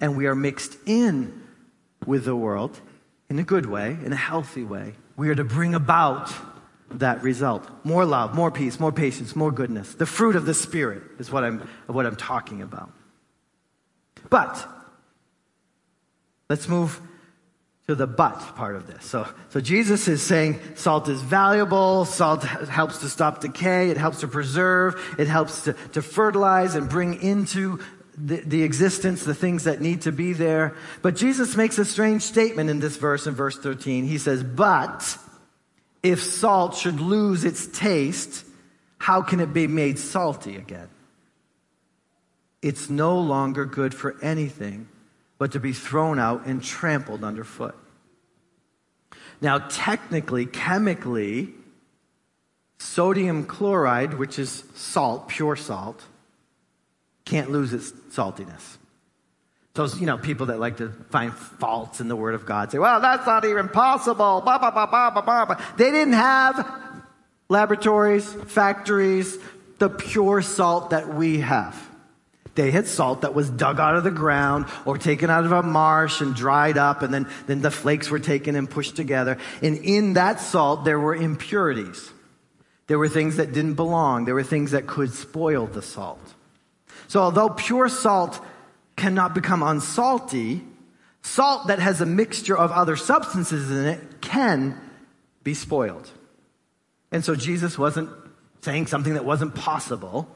and 0.00 0.16
we 0.16 0.26
are 0.26 0.34
mixed 0.34 0.76
in 0.86 1.42
with 2.06 2.24
the 2.24 2.36
world 2.36 2.80
in 3.30 3.38
a 3.38 3.44
good 3.44 3.66
way, 3.66 3.96
in 4.04 4.12
a 4.12 4.16
healthy 4.16 4.64
way, 4.64 4.94
we 5.16 5.28
are 5.28 5.34
to 5.34 5.44
bring 5.44 5.74
about 5.74 6.32
that 6.98 7.22
result. 7.22 7.68
More 7.84 8.04
love, 8.04 8.34
more 8.34 8.50
peace, 8.50 8.78
more 8.80 8.92
patience, 8.92 9.34
more 9.34 9.52
goodness. 9.52 9.94
The 9.94 10.06
fruit 10.06 10.36
of 10.36 10.46
the 10.46 10.54
Spirit 10.54 11.02
is 11.18 11.30
what 11.30 11.44
I'm, 11.44 11.68
what 11.86 12.06
I'm 12.06 12.16
talking 12.16 12.62
about. 12.62 12.92
But, 14.30 14.66
let's 16.48 16.68
move 16.68 17.00
to 17.86 17.94
the 17.94 18.06
but 18.06 18.38
part 18.56 18.76
of 18.76 18.86
this. 18.86 19.04
So, 19.04 19.28
so 19.50 19.60
Jesus 19.60 20.08
is 20.08 20.22
saying 20.22 20.58
salt 20.74 21.08
is 21.08 21.20
valuable, 21.20 22.06
salt 22.06 22.42
helps 22.42 22.98
to 22.98 23.08
stop 23.10 23.40
decay, 23.40 23.90
it 23.90 23.98
helps 23.98 24.20
to 24.20 24.28
preserve, 24.28 25.16
it 25.18 25.28
helps 25.28 25.64
to, 25.64 25.74
to 25.92 26.00
fertilize 26.00 26.74
and 26.74 26.88
bring 26.88 27.20
into 27.20 27.80
the, 28.16 28.36
the 28.36 28.62
existence 28.62 29.24
the 29.24 29.34
things 29.34 29.64
that 29.64 29.80
need 29.80 30.02
to 30.02 30.12
be 30.12 30.32
there. 30.32 30.74
But 31.02 31.16
Jesus 31.16 31.56
makes 31.56 31.78
a 31.78 31.84
strange 31.84 32.22
statement 32.22 32.70
in 32.70 32.80
this 32.80 32.96
verse, 32.96 33.26
in 33.26 33.34
verse 33.34 33.58
13. 33.58 34.04
He 34.04 34.18
says, 34.18 34.42
But 34.42 35.18
if 36.04 36.22
salt 36.22 36.76
should 36.76 37.00
lose 37.00 37.44
its 37.44 37.66
taste, 37.66 38.44
how 38.98 39.22
can 39.22 39.40
it 39.40 39.54
be 39.54 39.66
made 39.66 39.98
salty 39.98 40.56
again? 40.56 40.88
It's 42.60 42.90
no 42.90 43.18
longer 43.18 43.64
good 43.64 43.94
for 43.94 44.14
anything 44.22 44.88
but 45.38 45.52
to 45.52 45.60
be 45.60 45.72
thrown 45.72 46.18
out 46.18 46.46
and 46.46 46.62
trampled 46.62 47.24
underfoot. 47.24 47.74
Now, 49.40 49.58
technically, 49.58 50.44
chemically, 50.46 51.54
sodium 52.78 53.46
chloride, 53.46 54.14
which 54.14 54.38
is 54.38 54.64
salt, 54.74 55.28
pure 55.28 55.56
salt, 55.56 56.04
can't 57.24 57.50
lose 57.50 57.72
its 57.72 57.90
saltiness. 58.14 58.76
Those, 59.74 60.00
you 60.00 60.06
know, 60.06 60.16
people 60.16 60.46
that 60.46 60.60
like 60.60 60.76
to 60.76 60.90
find 61.10 61.34
faults 61.34 62.00
in 62.00 62.06
the 62.06 62.14
Word 62.14 62.34
of 62.34 62.46
God 62.46 62.70
say, 62.70 62.78
well, 62.78 63.00
that's 63.00 63.26
not 63.26 63.44
even 63.44 63.68
possible. 63.68 64.40
Blah, 64.40 64.58
blah, 64.58 64.70
blah, 64.70 64.86
blah, 64.86 65.10
blah, 65.10 65.44
blah. 65.44 65.60
They 65.76 65.90
didn't 65.90 66.14
have 66.14 66.80
laboratories, 67.48 68.32
factories, 68.32 69.36
the 69.78 69.88
pure 69.88 70.42
salt 70.42 70.90
that 70.90 71.12
we 71.12 71.40
have. 71.40 71.90
They 72.54 72.70
had 72.70 72.86
salt 72.86 73.22
that 73.22 73.34
was 73.34 73.50
dug 73.50 73.80
out 73.80 73.96
of 73.96 74.04
the 74.04 74.12
ground 74.12 74.66
or 74.84 74.96
taken 74.96 75.28
out 75.28 75.44
of 75.44 75.50
a 75.50 75.64
marsh 75.64 76.20
and 76.20 76.36
dried 76.36 76.78
up, 76.78 77.02
and 77.02 77.12
then, 77.12 77.28
then 77.46 77.60
the 77.60 77.70
flakes 77.72 78.10
were 78.10 78.20
taken 78.20 78.54
and 78.54 78.70
pushed 78.70 78.94
together. 78.94 79.38
And 79.60 79.78
in 79.78 80.12
that 80.12 80.38
salt, 80.38 80.84
there 80.84 81.00
were 81.00 81.16
impurities. 81.16 82.12
There 82.86 82.98
were 82.98 83.08
things 83.08 83.36
that 83.36 83.52
didn't 83.52 83.74
belong. 83.74 84.24
There 84.24 84.34
were 84.34 84.44
things 84.44 84.70
that 84.70 84.86
could 84.86 85.12
spoil 85.12 85.66
the 85.66 85.82
salt. 85.82 86.20
So 87.08 87.20
although 87.20 87.48
pure 87.48 87.88
salt 87.88 88.40
cannot 88.96 89.34
become 89.34 89.62
unsalty, 89.62 90.62
salt 91.22 91.68
that 91.68 91.78
has 91.78 92.00
a 92.00 92.06
mixture 92.06 92.56
of 92.56 92.70
other 92.70 92.96
substances 92.96 93.70
in 93.70 93.86
it 93.86 94.20
can 94.20 94.80
be 95.42 95.54
spoiled. 95.54 96.10
And 97.10 97.24
so 97.24 97.34
Jesus 97.34 97.78
wasn't 97.78 98.10
saying 98.62 98.86
something 98.86 99.14
that 99.14 99.24
wasn't 99.24 99.54
possible. 99.54 100.28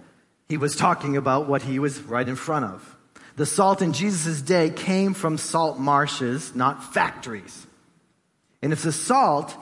He 0.48 0.56
was 0.56 0.76
talking 0.76 1.16
about 1.16 1.48
what 1.48 1.62
he 1.62 1.78
was 1.78 2.00
right 2.02 2.28
in 2.28 2.36
front 2.36 2.64
of. 2.66 2.96
The 3.36 3.46
salt 3.46 3.82
in 3.82 3.92
Jesus' 3.92 4.42
day 4.42 4.70
came 4.70 5.14
from 5.14 5.38
salt 5.38 5.78
marshes, 5.78 6.54
not 6.54 6.92
factories. 6.92 7.66
And 8.62 8.72
if 8.72 8.82
the 8.82 8.92
salt 8.92 9.54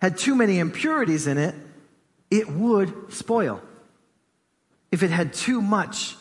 had 0.00 0.18
too 0.18 0.34
many 0.34 0.58
impurities 0.58 1.26
in 1.26 1.38
it, 1.38 1.54
it 2.30 2.48
would 2.50 3.12
spoil. 3.12 3.62
If 4.90 5.02
it 5.02 5.10
had 5.10 5.32
too 5.32 5.62
much 5.62 6.16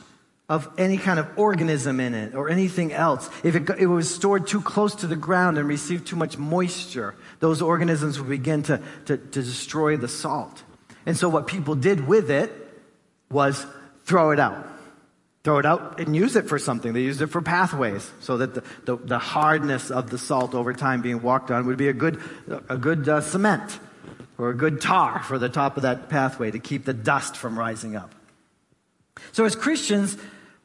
of 0.52 0.70
any 0.78 0.98
kind 0.98 1.18
of 1.18 1.26
organism 1.38 2.02
in 2.02 2.14
it 2.14 2.36
or 2.36 2.50
anything 2.50 2.92
else. 2.92 3.30
If 3.42 3.56
it, 3.56 3.70
it, 3.80 3.86
was 3.86 4.14
stored 4.14 4.48
too 4.48 4.60
close 4.60 4.94
to 4.96 5.08
the 5.08 5.16
ground 5.16 5.58
and 5.58 5.66
received 5.66 6.08
too 6.08 6.18
much 6.18 6.38
moisture, 6.38 7.16
those 7.40 7.62
organisms 7.62 8.20
would 8.20 8.28
begin 8.28 8.62
to, 8.64 8.82
to, 9.06 9.16
to 9.16 9.42
destroy 9.42 9.96
the 9.96 10.10
salt. 10.10 10.62
And 11.06 11.16
so 11.16 11.30
what 11.30 11.48
people 11.48 11.76
did 11.76 12.06
with 12.06 12.30
it 12.30 12.52
was 13.30 13.66
throw 14.04 14.32
it 14.32 14.42
out. 14.42 14.68
Throw 15.46 15.58
it 15.58 15.66
out 15.66 16.02
and 16.02 16.18
use 16.18 16.36
it 16.36 16.50
for 16.50 16.60
something. 16.60 16.92
They 16.92 17.04
used 17.04 17.22
it 17.22 17.28
for 17.28 17.42
pathways 17.42 18.12
so 18.20 18.36
that 18.40 18.54
the, 18.54 18.64
the, 18.84 18.98
the 18.98 19.20
hardness 19.20 19.90
of 19.90 20.10
the 20.10 20.18
salt 20.18 20.54
over 20.54 20.74
time 20.74 21.02
being 21.02 21.22
walked 21.22 21.50
on 21.50 21.66
would 21.66 21.78
be 21.78 21.88
a 21.88 21.94
good, 21.94 22.20
a 22.68 22.76
good 22.76 23.08
uh, 23.08 23.22
cement 23.22 23.80
or 24.38 24.50
a 24.50 24.54
good 24.54 24.82
tar 24.82 25.24
for 25.24 25.40
the 25.40 25.48
top 25.48 25.78
of 25.78 25.84
that 25.84 26.10
pathway 26.10 26.52
to 26.52 26.60
keep 26.60 26.84
the 26.84 26.94
dust 26.94 27.38
from 27.38 27.58
rising 27.58 27.96
up. 27.96 28.14
So 29.32 29.46
as 29.46 29.56
Christians, 29.56 30.18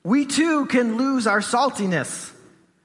we 0.07 0.25
too 0.25 0.67
can 0.67 0.97
lose 0.97 1.27
our 1.27 1.41
saltiness 1.41 2.31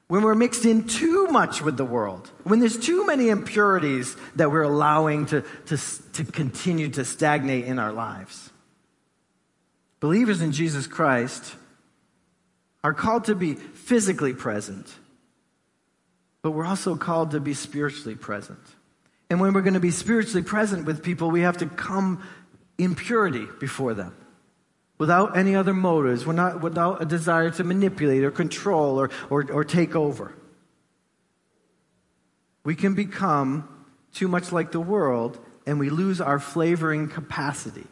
when 0.07 0.23
we're 0.23 0.33
mixed 0.33 0.65
in 0.65 0.87
too 0.87 1.27
much 1.27 1.61
with 1.61 1.77
the 1.77 1.85
world, 1.85 2.27
when 2.45 2.59
there's 2.59 2.79
too 2.79 3.05
many 3.05 3.29
impurities 3.29 4.17
that 4.37 4.49
we're 4.49 4.63
allowing 4.63 5.27
to, 5.27 5.43
to, 5.67 5.77
to 6.13 6.23
continue 6.23 6.89
to 6.89 7.05
stagnate 7.05 7.65
in 7.65 7.77
our 7.77 7.91
lives. 7.91 8.49
Believers 9.99 10.41
in 10.41 10.51
Jesus 10.51 10.87
Christ 10.87 11.55
are 12.83 12.95
called 12.95 13.25
to 13.25 13.35
be 13.35 13.53
physically 13.53 14.33
present, 14.33 14.91
but 16.41 16.51
we're 16.51 16.65
also 16.65 16.95
called 16.95 17.31
to 17.31 17.39
be 17.39 17.53
spiritually 17.53 18.15
present. 18.15 18.57
And 19.29 19.39
when 19.39 19.53
we're 19.53 19.61
going 19.61 19.75
to 19.75 19.79
be 19.79 19.91
spiritually 19.91 20.41
present 20.41 20.87
with 20.87 21.03
people, 21.03 21.29
we 21.29 21.41
have 21.41 21.57
to 21.57 21.67
come 21.67 22.23
in 22.79 22.95
purity 22.95 23.45
before 23.59 23.93
them 23.93 24.15
without 25.01 25.35
any 25.35 25.55
other 25.55 25.73
motives, 25.73 26.27
without 26.27 27.01
a 27.01 27.05
desire 27.05 27.49
to 27.49 27.63
manipulate 27.63 28.23
or 28.23 28.29
control 28.29 28.99
or, 29.01 29.09
or, 29.31 29.51
or 29.51 29.63
take 29.63 29.95
over. 29.95 30.31
We 32.63 32.75
can 32.75 32.93
become 32.93 33.67
too 34.13 34.27
much 34.27 34.51
like 34.51 34.71
the 34.71 34.79
world 34.79 35.39
and 35.65 35.79
we 35.79 35.89
lose 35.89 36.21
our 36.21 36.37
flavoring 36.37 37.07
capacity. 37.07 37.87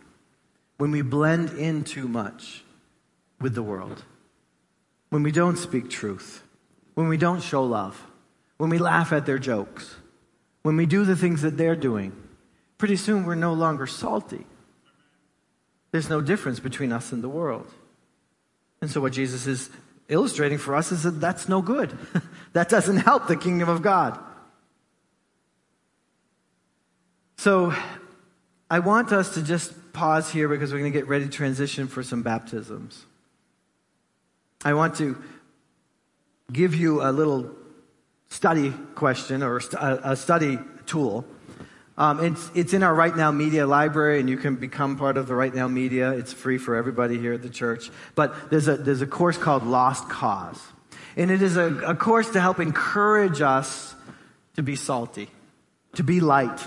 when 0.77 0.91
we 0.91 1.01
blend 1.01 1.49
in 1.57 1.83
too 1.83 2.07
much 2.07 2.63
with 3.41 3.55
the 3.55 3.63
world, 3.63 4.03
when 5.09 5.23
we 5.23 5.31
don't 5.31 5.57
speak 5.57 5.89
truth, 5.89 6.43
when 6.93 7.07
we 7.07 7.17
don't 7.17 7.41
show 7.41 7.63
love, 7.63 8.05
when 8.57 8.69
we 8.69 8.77
laugh 8.77 9.11
at 9.11 9.25
their 9.25 9.39
jokes, 9.39 9.95
when 10.61 10.77
we 10.77 10.85
do 10.85 11.03
the 11.05 11.15
things 11.15 11.41
that 11.41 11.57
they're 11.57 11.75
doing, 11.75 12.11
pretty 12.77 12.95
soon 12.95 13.25
we're 13.25 13.33
no 13.33 13.53
longer 13.53 13.87
salty. 13.87 14.45
There's 15.91 16.09
no 16.09 16.21
difference 16.21 16.59
between 16.59 16.91
us 16.91 17.11
and 17.11 17.23
the 17.23 17.29
world. 17.29 17.71
And 18.81 18.89
so, 18.89 19.01
what 19.01 19.13
Jesus 19.13 19.47
is 19.47 19.69
illustrating 20.07 20.57
for 20.57 20.75
us 20.75 20.91
is 20.91 21.03
that 21.03 21.19
that's 21.19 21.49
no 21.49 21.61
good. 21.61 21.97
that 22.53 22.69
doesn't 22.69 22.97
help 22.97 23.27
the 23.27 23.35
kingdom 23.35 23.69
of 23.69 23.81
God. 23.81 24.19
So, 27.37 27.73
I 28.69 28.79
want 28.79 29.11
us 29.11 29.33
to 29.33 29.41
just 29.41 29.93
pause 29.93 30.31
here 30.31 30.47
because 30.47 30.71
we're 30.71 30.79
going 30.79 30.91
to 30.91 30.97
get 30.97 31.07
ready 31.07 31.25
to 31.25 31.31
transition 31.31 31.87
for 31.87 32.03
some 32.03 32.21
baptisms. 32.21 33.05
I 34.63 34.73
want 34.73 34.95
to 34.95 35.21
give 36.51 36.75
you 36.75 37.01
a 37.01 37.11
little 37.11 37.49
study 38.29 38.73
question 38.95 39.41
or 39.41 39.59
a 39.79 40.15
study 40.15 40.59
tool. 40.85 41.25
Um, 41.99 42.23
it's, 42.23 42.49
it's 42.55 42.73
in 42.73 42.81
our 42.81 42.95
Right 42.95 43.15
Now 43.15 43.29
Media 43.29 43.67
library, 43.67 44.21
and 44.21 44.29
you 44.29 44.37
can 44.37 44.55
become 44.55 44.97
part 44.97 45.17
of 45.17 45.27
the 45.27 45.35
Right 45.35 45.53
Now 45.53 45.67
Media. 45.67 46.11
It's 46.13 46.31
free 46.31 46.57
for 46.57 46.77
everybody 46.77 47.19
here 47.19 47.33
at 47.33 47.41
the 47.41 47.49
church. 47.49 47.91
But 48.15 48.49
there's 48.49 48.69
a, 48.69 48.77
there's 48.77 49.01
a 49.01 49.07
course 49.07 49.37
called 49.37 49.67
Lost 49.67 50.07
Cause. 50.07 50.61
And 51.17 51.29
it 51.29 51.41
is 51.41 51.57
a, 51.57 51.65
a 51.79 51.95
course 51.95 52.29
to 52.31 52.39
help 52.39 52.61
encourage 52.61 53.41
us 53.41 53.93
to 54.55 54.63
be 54.63 54.77
salty, 54.77 55.29
to 55.95 56.03
be 56.03 56.21
light, 56.21 56.65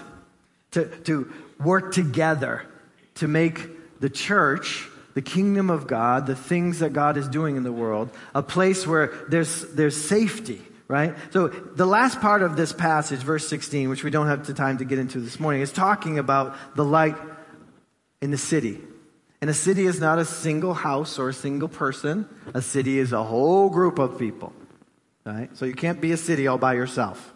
to, 0.73 0.85
to 1.05 1.33
work 1.59 1.95
together 1.95 2.67
to 3.15 3.27
make 3.27 4.01
the 4.01 4.11
church, 4.11 4.87
the 5.15 5.23
kingdom 5.23 5.71
of 5.71 5.87
God, 5.87 6.27
the 6.27 6.37
things 6.37 6.81
that 6.81 6.93
God 6.93 7.17
is 7.17 7.27
doing 7.29 7.57
in 7.57 7.63
the 7.63 7.73
world, 7.73 8.11
a 8.35 8.43
place 8.43 8.87
where 8.87 9.15
there's, 9.29 9.73
there's 9.75 9.97
safety 9.97 10.61
right? 10.93 11.15
So 11.31 11.49
the 11.49 11.87
last 11.87 12.21
part 12.21 12.43
of 12.43 12.55
this 12.55 12.71
passage, 12.71 13.21
verse 13.21 13.49
16, 13.49 13.89
which 13.89 14.05
we 14.05 14.11
don't 14.11 14.27
have 14.27 14.47
the 14.47 14.53
time 14.53 14.77
to 14.77 14.85
get 14.85 14.99
into 14.99 15.21
this 15.21 15.41
morning, 15.41 15.63
is 15.63 15.73
talking 15.73 16.19
about 16.19 16.55
the 16.77 16.85
light 16.85 17.17
in 18.21 18.31
the 18.31 18.37
city. 18.37 18.79
And 19.41 19.49
a 19.49 19.55
city 19.55 19.87
is 19.87 20.01
not 20.01 20.19
a 20.19 20.27
single 20.27 20.75
house 20.75 21.19
or 21.19 21.31
a 21.31 21.33
single 21.33 21.69
person. 21.69 22.29
A 22.53 22.61
city 22.61 22.99
is 22.99 23.13
a 23.13 23.23
whole 23.23 23.71
group 23.71 23.99
of 23.99 24.19
people. 24.19 24.53
Right? 25.25 25.49
So 25.57 25.65
you 25.65 25.73
can't 25.73 25.99
be 25.99 26.13
a 26.13 26.19
city 26.19 26.47
all 26.47 26.59
by 26.59 26.75
yourself. 26.75 27.33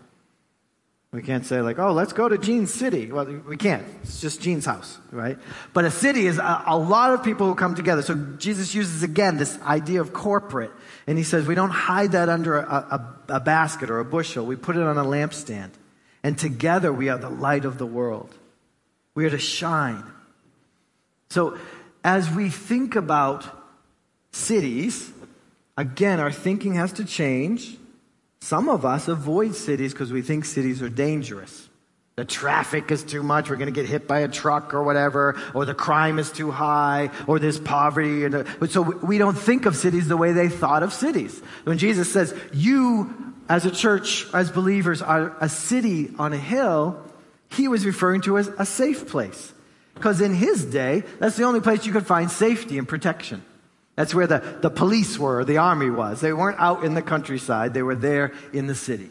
We 1.17 1.23
can't 1.23 1.47
say 1.47 1.63
like, 1.63 1.79
oh, 1.79 1.95
let's 1.95 2.13
go 2.13 2.29
to 2.29 2.37
Gene's 2.37 2.75
city. 2.75 3.11
Well, 3.11 3.25
we 3.25 3.57
can't. 3.57 3.87
It's 4.03 4.21
just 4.21 4.43
Gene's 4.43 4.67
house, 4.67 4.99
right? 5.11 5.39
But 5.73 5.87
a 5.87 5.91
city 5.91 6.27
is 6.27 6.37
a, 6.37 6.65
a, 6.67 6.77
lot 6.77 7.15
of 7.15 7.25
people 7.25 7.47
who 7.47 7.55
come 7.55 7.75
together. 7.75 8.03
So 8.03 8.15
Jesus 8.37 8.75
uses 8.75 9.03
again 9.03 9.39
this 9.39 9.59
idea 9.63 10.03
of 10.03 10.13
corporate. 10.13 10.73
And 11.07 11.17
he 11.17 11.25
says 11.25 11.47
we 11.47 11.55
don't 11.55 11.71
hide 11.71 12.13
that 12.13 12.29
under 12.29 12.59
a, 12.59 12.63
a, 13.31 13.37
a 13.37 13.41
basket 13.41 13.89
or 13.89 13.99
a 13.99 14.05
bushel. 14.05 14.45
We 14.45 14.57
put 14.57 14.77
it 14.77 14.83
on 14.83 14.99
a 14.99 15.05
lampstand. 15.05 15.71
And 16.23 16.39
together 16.39 16.93
we 16.93 17.09
are 17.09 17.17
the 17.17 17.31
light 17.31 17.65
of 17.65 17.79
the 17.79 17.87
world. 17.87 18.35
We 19.15 19.25
are 19.25 19.31
to 19.31 19.39
shine. 19.39 20.05
So 21.31 21.57
as 22.05 22.31
we 22.31 22.51
think 22.51 22.95
about 22.95 23.47
cities, 24.33 25.11
again, 25.79 26.21
our 26.21 26.31
thinking 26.31 26.75
has 26.75 26.93
to 26.93 27.07
change. 27.07 27.79
Some 28.47 28.69
of 28.69 28.85
us 28.85 29.09
avoid 29.09 29.57
cities 29.57 29.93
because 29.93 30.13
we 30.13 30.23
think 30.23 30.45
cities 30.45 30.81
are 30.81 30.89
dangerous. 30.89 31.69
The 32.15 32.25
traffic 32.25 32.93
is 32.93 33.03
too 33.03 33.25
much. 33.25 33.51
We're 33.51 33.57
going 33.57 33.75
to 33.75 33.81
get 33.81 33.91
hit 33.91 34.07
by 34.07 34.21
a 34.21 34.29
truck 34.29 34.73
or 34.73 34.85
whatever, 34.85 35.37
or 35.53 35.65
the 35.65 35.75
crime 35.75 36.21
is 36.21 36.31
too 36.31 36.53
high, 36.53 37.11
or 37.27 37.41
there's 37.41 37.59
poverty. 37.59 38.25
And 38.25 38.35
uh, 38.37 38.67
so 38.69 38.83
we 38.83 39.19
don't 39.19 39.37
think 39.37 39.67
of 39.67 39.75
cities 39.75 40.07
the 40.07 40.17
way 40.17 40.31
they 40.31 40.49
thought 40.49 40.85
of 40.85 40.93
cities. 40.93 41.43
When 41.65 41.77
Jesus 41.77 42.13
says, 42.13 42.33
you 42.53 43.35
as 43.49 43.67
a 43.67 43.71
church, 43.73 44.33
as 44.33 44.53
believers, 44.53 45.03
are 45.03 45.37
a 45.41 45.49
city 45.49 46.15
on 46.17 46.33
a 46.33 46.39
hill, 46.39 47.03
he 47.51 47.67
was 47.67 47.85
referring 47.85 48.21
to 48.23 48.39
as 48.39 48.47
a 48.61 48.65
safe 48.65 49.09
place. 49.09 49.53
Because 49.95 50.21
in 50.21 50.33
his 50.33 50.65
day, 50.65 51.03
that's 51.19 51.37
the 51.37 51.43
only 51.43 51.61
place 51.61 51.85
you 51.85 51.93
could 51.93 52.07
find 52.07 52.31
safety 52.31 52.79
and 52.79 52.87
protection. 52.87 53.43
That's 53.97 54.15
where 54.15 54.27
the, 54.27 54.59
the 54.61 54.71
police 54.71 55.19
were, 55.19 55.45
the 55.45 55.57
army 55.57 55.91
was. 55.91 56.21
They 56.21 56.33
weren't 56.33 56.61
out 56.61 56.85
in 56.85 56.95
the 56.95 57.03
countryside, 57.03 57.75
they 57.75 57.83
were 57.83 57.97
there 57.97 58.33
in 58.53 58.67
the 58.67 58.75
city. 58.75 59.11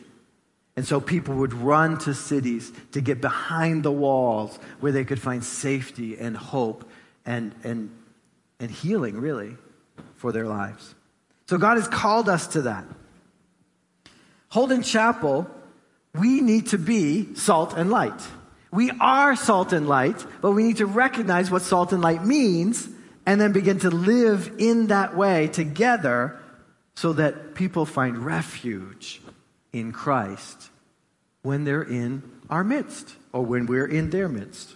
And 0.77 0.85
so 0.85 0.99
people 0.99 1.35
would 1.35 1.53
run 1.53 1.97
to 1.99 2.13
cities 2.13 2.71
to 2.91 3.01
get 3.01 3.21
behind 3.21 3.83
the 3.83 3.91
walls 3.91 4.57
where 4.79 4.91
they 4.91 5.05
could 5.05 5.21
find 5.21 5.43
safety 5.43 6.17
and 6.17 6.35
hope 6.35 6.87
and, 7.25 7.55
and, 7.63 7.89
and 8.59 8.69
healing, 8.69 9.19
really, 9.19 9.55
for 10.15 10.31
their 10.31 10.45
lives. 10.45 10.93
So 11.47 11.57
God 11.57 11.77
has 11.77 11.87
called 11.87 12.27
us 12.27 12.47
to 12.47 12.63
that. 12.63 12.85
Holden 14.49 14.83
Chapel, 14.83 15.49
we 16.13 16.41
need 16.41 16.67
to 16.67 16.77
be 16.77 17.35
salt 17.35 17.73
and 17.75 17.89
light. 17.89 18.21
We 18.71 18.91
are 18.99 19.35
salt 19.35 19.71
and 19.71 19.87
light, 19.87 20.25
but 20.41 20.51
we 20.51 20.63
need 20.63 20.77
to 20.77 20.85
recognize 20.85 21.49
what 21.49 21.61
salt 21.61 21.93
and 21.93 22.01
light 22.01 22.25
means 22.25 22.89
and 23.25 23.41
then 23.41 23.51
begin 23.51 23.79
to 23.79 23.89
live 23.89 24.51
in 24.57 24.87
that 24.87 25.15
way 25.15 25.47
together 25.47 26.39
so 26.95 27.13
that 27.13 27.55
people 27.55 27.85
find 27.85 28.17
refuge 28.17 29.21
in 29.73 29.91
Christ 29.91 30.69
when 31.41 31.63
they're 31.63 31.81
in 31.81 32.23
our 32.49 32.63
midst 32.63 33.15
or 33.33 33.43
when 33.43 33.65
we're 33.65 33.87
in 33.87 34.09
their 34.09 34.29
midst. 34.29 34.73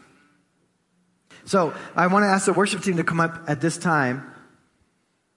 So 1.45 1.73
I 1.95 2.07
want 2.07 2.23
to 2.23 2.27
ask 2.27 2.45
the 2.45 2.53
worship 2.53 2.83
team 2.83 2.97
to 2.97 3.03
come 3.03 3.19
up 3.19 3.45
at 3.47 3.61
this 3.61 3.77
time. 3.77 4.29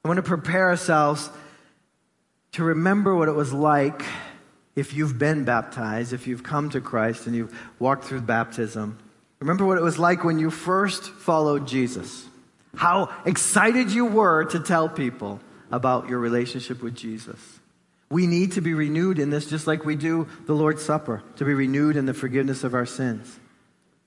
I 0.04 0.08
want 0.08 0.18
to 0.18 0.22
prepare 0.22 0.68
ourselves 0.68 1.30
to 2.52 2.64
remember 2.64 3.14
what 3.14 3.28
it 3.28 3.34
was 3.34 3.52
like 3.52 4.02
if 4.74 4.94
you've 4.94 5.18
been 5.18 5.44
baptized, 5.44 6.12
if 6.12 6.26
you've 6.26 6.42
come 6.42 6.70
to 6.70 6.80
Christ 6.80 7.26
and 7.26 7.36
you've 7.36 7.56
walked 7.78 8.04
through 8.04 8.22
baptism. 8.22 8.98
Remember 9.38 9.64
what 9.64 9.78
it 9.78 9.82
was 9.82 9.98
like 9.98 10.24
when 10.24 10.38
you 10.38 10.50
first 10.50 11.04
followed 11.04 11.66
Jesus 11.66 12.26
how 12.74 13.10
excited 13.24 13.90
you 13.90 14.06
were 14.06 14.44
to 14.46 14.60
tell 14.60 14.88
people 14.88 15.40
about 15.70 16.08
your 16.08 16.18
relationship 16.18 16.82
with 16.82 16.94
Jesus. 16.94 17.60
We 18.10 18.26
need 18.26 18.52
to 18.52 18.60
be 18.60 18.74
renewed 18.74 19.18
in 19.18 19.30
this 19.30 19.48
just 19.48 19.66
like 19.66 19.84
we 19.84 19.96
do 19.96 20.28
the 20.46 20.52
Lord's 20.52 20.84
Supper, 20.84 21.22
to 21.36 21.44
be 21.44 21.54
renewed 21.54 21.96
in 21.96 22.06
the 22.06 22.14
forgiveness 22.14 22.64
of 22.64 22.74
our 22.74 22.86
sins. 22.86 23.38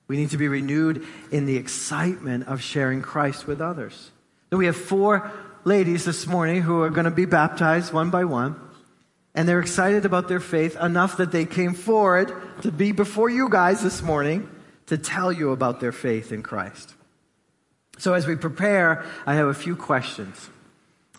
We 0.07 0.17
need 0.17 0.29
to 0.29 0.37
be 0.37 0.47
renewed 0.47 1.05
in 1.31 1.45
the 1.45 1.57
excitement 1.57 2.47
of 2.47 2.61
sharing 2.61 3.01
Christ 3.01 3.47
with 3.47 3.61
others. 3.61 4.11
So 4.51 4.57
we 4.57 4.67
have 4.67 4.75
four 4.75 5.31
ladies 5.63 6.05
this 6.05 6.27
morning 6.27 6.61
who 6.61 6.83
are 6.83 6.91
going 6.91 7.05
to 7.05 7.11
be 7.11 7.25
baptized 7.25 7.91
one 7.91 8.11
by 8.11 8.25
one. 8.25 8.59
And 9.33 9.49
they're 9.49 9.59
excited 9.59 10.05
about 10.05 10.27
their 10.27 10.39
faith 10.39 10.77
enough 10.77 11.17
that 11.17 11.31
they 11.31 11.45
came 11.45 11.73
forward 11.73 12.31
to 12.61 12.71
be 12.71 12.93
before 12.93 13.29
you 13.29 13.49
guys 13.49 13.81
this 13.81 14.01
morning 14.01 14.49
to 14.85 14.97
tell 14.97 15.31
you 15.31 15.51
about 15.51 15.81
their 15.81 15.91
faith 15.91 16.31
in 16.31 16.41
Christ. 16.41 16.93
So, 17.97 18.13
as 18.13 18.27
we 18.27 18.35
prepare, 18.35 19.05
I 19.25 19.35
have 19.35 19.47
a 19.47 19.53
few 19.53 19.75
questions. 19.75 20.49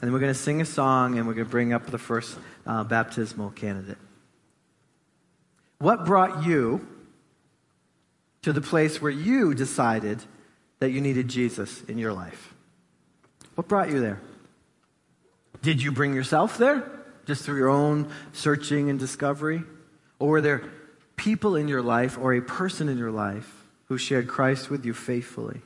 And 0.02 0.12
we're 0.12 0.18
going 0.18 0.32
to 0.32 0.38
sing 0.38 0.60
a 0.60 0.66
song 0.66 1.16
and 1.16 1.26
we're 1.26 1.34
going 1.34 1.46
to 1.46 1.50
bring 1.50 1.72
up 1.72 1.86
the 1.86 1.98
first 1.98 2.38
uh, 2.66 2.84
baptismal 2.84 3.50
candidate. 3.50 3.96
What 5.78 6.04
brought 6.04 6.44
you 6.44 6.86
to 8.42 8.52
the 8.52 8.60
place 8.60 9.00
where 9.00 9.10
you 9.10 9.54
decided 9.54 10.22
that 10.80 10.90
you 10.90 11.00
needed 11.00 11.28
Jesus 11.28 11.82
in 11.84 11.98
your 11.98 12.12
life? 12.12 12.54
What 13.54 13.68
brought 13.68 13.90
you 13.90 14.00
there? 14.00 14.20
Did 15.62 15.82
you 15.82 15.92
bring 15.92 16.14
yourself 16.14 16.58
there 16.58 16.88
just 17.24 17.44
through 17.44 17.56
your 17.56 17.70
own 17.70 18.10
searching 18.32 18.90
and 18.90 18.98
discovery? 18.98 19.62
Or 20.18 20.28
were 20.28 20.40
there 20.40 20.62
people 21.16 21.56
in 21.56 21.68
your 21.68 21.82
life 21.82 22.18
or 22.18 22.34
a 22.34 22.42
person 22.42 22.88
in 22.88 22.98
your 22.98 23.10
life 23.10 23.64
who 23.86 23.96
shared 23.96 24.28
Christ 24.28 24.70
with 24.70 24.84
you 24.84 24.92
faithfully? 24.92 25.62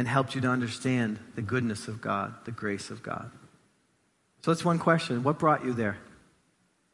And 0.00 0.08
helped 0.08 0.34
you 0.34 0.40
to 0.40 0.48
understand 0.48 1.18
the 1.34 1.42
goodness 1.42 1.86
of 1.86 2.00
God, 2.00 2.32
the 2.46 2.50
grace 2.50 2.88
of 2.88 3.02
God. 3.02 3.30
So 4.40 4.50
that's 4.50 4.64
one 4.64 4.78
question. 4.78 5.22
What 5.22 5.38
brought 5.38 5.62
you 5.62 5.74
there? 5.74 5.98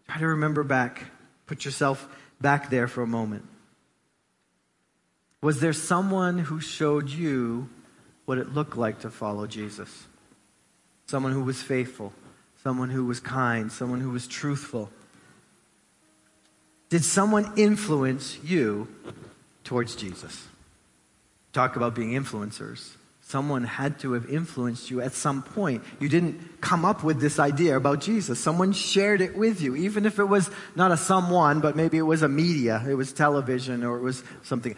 Try 0.08 0.18
to 0.18 0.26
remember 0.26 0.64
back. 0.64 1.04
Put 1.46 1.64
yourself 1.64 2.08
back 2.40 2.68
there 2.68 2.88
for 2.88 3.02
a 3.02 3.06
moment. 3.06 3.46
Was 5.40 5.60
there 5.60 5.72
someone 5.72 6.40
who 6.40 6.58
showed 6.58 7.08
you 7.08 7.68
what 8.24 8.38
it 8.38 8.52
looked 8.52 8.76
like 8.76 8.98
to 9.02 9.10
follow 9.10 9.46
Jesus? 9.46 10.08
Someone 11.06 11.30
who 11.30 11.44
was 11.44 11.62
faithful, 11.62 12.12
someone 12.64 12.90
who 12.90 13.04
was 13.04 13.20
kind, 13.20 13.70
someone 13.70 14.00
who 14.00 14.10
was 14.10 14.26
truthful. 14.26 14.90
Did 16.88 17.04
someone 17.04 17.52
influence 17.56 18.36
you 18.42 18.88
towards 19.62 19.94
Jesus? 19.94 20.48
Talk 21.56 21.76
about 21.76 21.94
being 21.94 22.10
influencers. 22.10 22.90
Someone 23.22 23.64
had 23.64 23.98
to 24.00 24.12
have 24.12 24.30
influenced 24.30 24.88
you 24.88 25.00
at 25.00 25.12
some 25.12 25.42
point. 25.42 25.82
You 25.98 26.08
didn't 26.08 26.60
come 26.60 26.84
up 26.84 27.02
with 27.02 27.18
this 27.18 27.40
idea 27.40 27.76
about 27.76 28.00
Jesus. 28.00 28.38
Someone 28.38 28.72
shared 28.72 29.20
it 29.20 29.36
with 29.36 29.60
you, 29.60 29.74
even 29.74 30.06
if 30.06 30.20
it 30.20 30.26
was 30.26 30.48
not 30.76 30.92
a 30.92 30.96
someone, 30.96 31.60
but 31.60 31.74
maybe 31.74 31.96
it 31.98 32.02
was 32.02 32.22
a 32.22 32.28
media, 32.28 32.84
it 32.88 32.94
was 32.94 33.12
television, 33.12 33.82
or 33.82 33.96
it 33.96 34.02
was 34.02 34.22
something. 34.44 34.76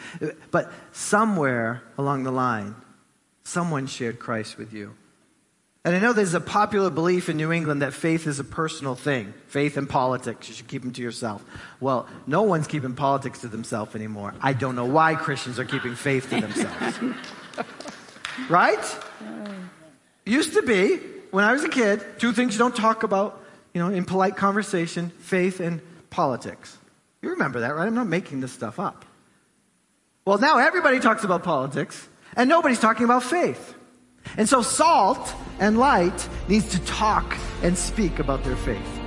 But 0.51 0.72
somewhere 0.93 1.83
along 1.99 2.22
the 2.22 2.31
line, 2.31 2.74
someone 3.45 3.87
shared 3.87 4.18
Christ 4.18 4.57
with 4.57 4.72
you. 4.72 4.95
And 5.89 5.97
I 5.97 6.01
know 6.01 6.12
there's 6.12 6.34
a 6.34 6.41
popular 6.41 6.91
belief 6.91 7.30
in 7.30 7.39
New 7.39 7.51
England 7.51 7.80
that 7.80 7.95
faith 7.95 8.26
is 8.26 8.39
a 8.39 8.45
personal 8.45 8.95
thing. 8.95 9.32
Faith 9.47 9.78
and 9.78 9.89
politics, 9.89 10.47
you 10.47 10.55
should 10.55 10.68
keep 10.68 10.82
them 10.82 10.93
to 10.93 11.01
yourself. 11.01 11.43
Well, 11.80 12.07
no 12.26 12.43
one's 12.43 12.66
keeping 12.66 12.95
politics 12.95 13.41
to 13.41 13.49
themselves 13.49 13.95
anymore. 13.95 14.34
I 14.43 14.53
don't 14.53 14.76
know 14.76 14.84
why 14.84 15.14
Christians 15.14 15.59
are 15.59 15.64
keeping 15.64 15.95
faith 15.95 16.28
to 16.28 16.43
themselves. 16.43 17.01
right? 18.51 18.99
Used 20.26 20.53
to 20.53 20.62
be, 20.62 20.97
when 21.30 21.45
I 21.45 21.55
was 21.55 21.64
a 21.64 21.70
kid, 21.70 22.05
two 22.18 22.32
things 22.34 22.53
you 22.53 22.59
don't 22.59 22.76
talk 22.76 23.03
about, 23.03 23.43
you 23.72 23.80
know, 23.80 23.89
in 23.89 24.05
polite 24.05 24.36
conversation, 24.36 25.09
faith 25.20 25.59
and 25.59 25.80
politics. 26.11 26.76
You 27.22 27.30
remember 27.30 27.61
that, 27.61 27.74
right? 27.74 27.86
I'm 27.86 27.95
not 27.95 28.09
making 28.09 28.41
this 28.41 28.53
stuff 28.53 28.78
up. 28.78 29.07
Well, 30.26 30.36
now 30.36 30.59
everybody 30.59 31.01
talks 31.01 31.24
about 31.24 31.45
politics, 31.45 32.07
and 32.36 32.47
nobody's 32.47 32.78
talking 32.78 33.07
about 33.07 33.22
faith. 33.22 33.76
And 34.37 34.49
so 34.49 34.62
salt 34.62 35.35
and 35.59 35.79
light 35.79 36.29
needs 36.49 36.68
to 36.70 36.79
talk 36.85 37.37
and 37.62 37.76
speak 37.76 38.18
about 38.18 38.45
their 38.45 38.57
faith. 38.57 38.97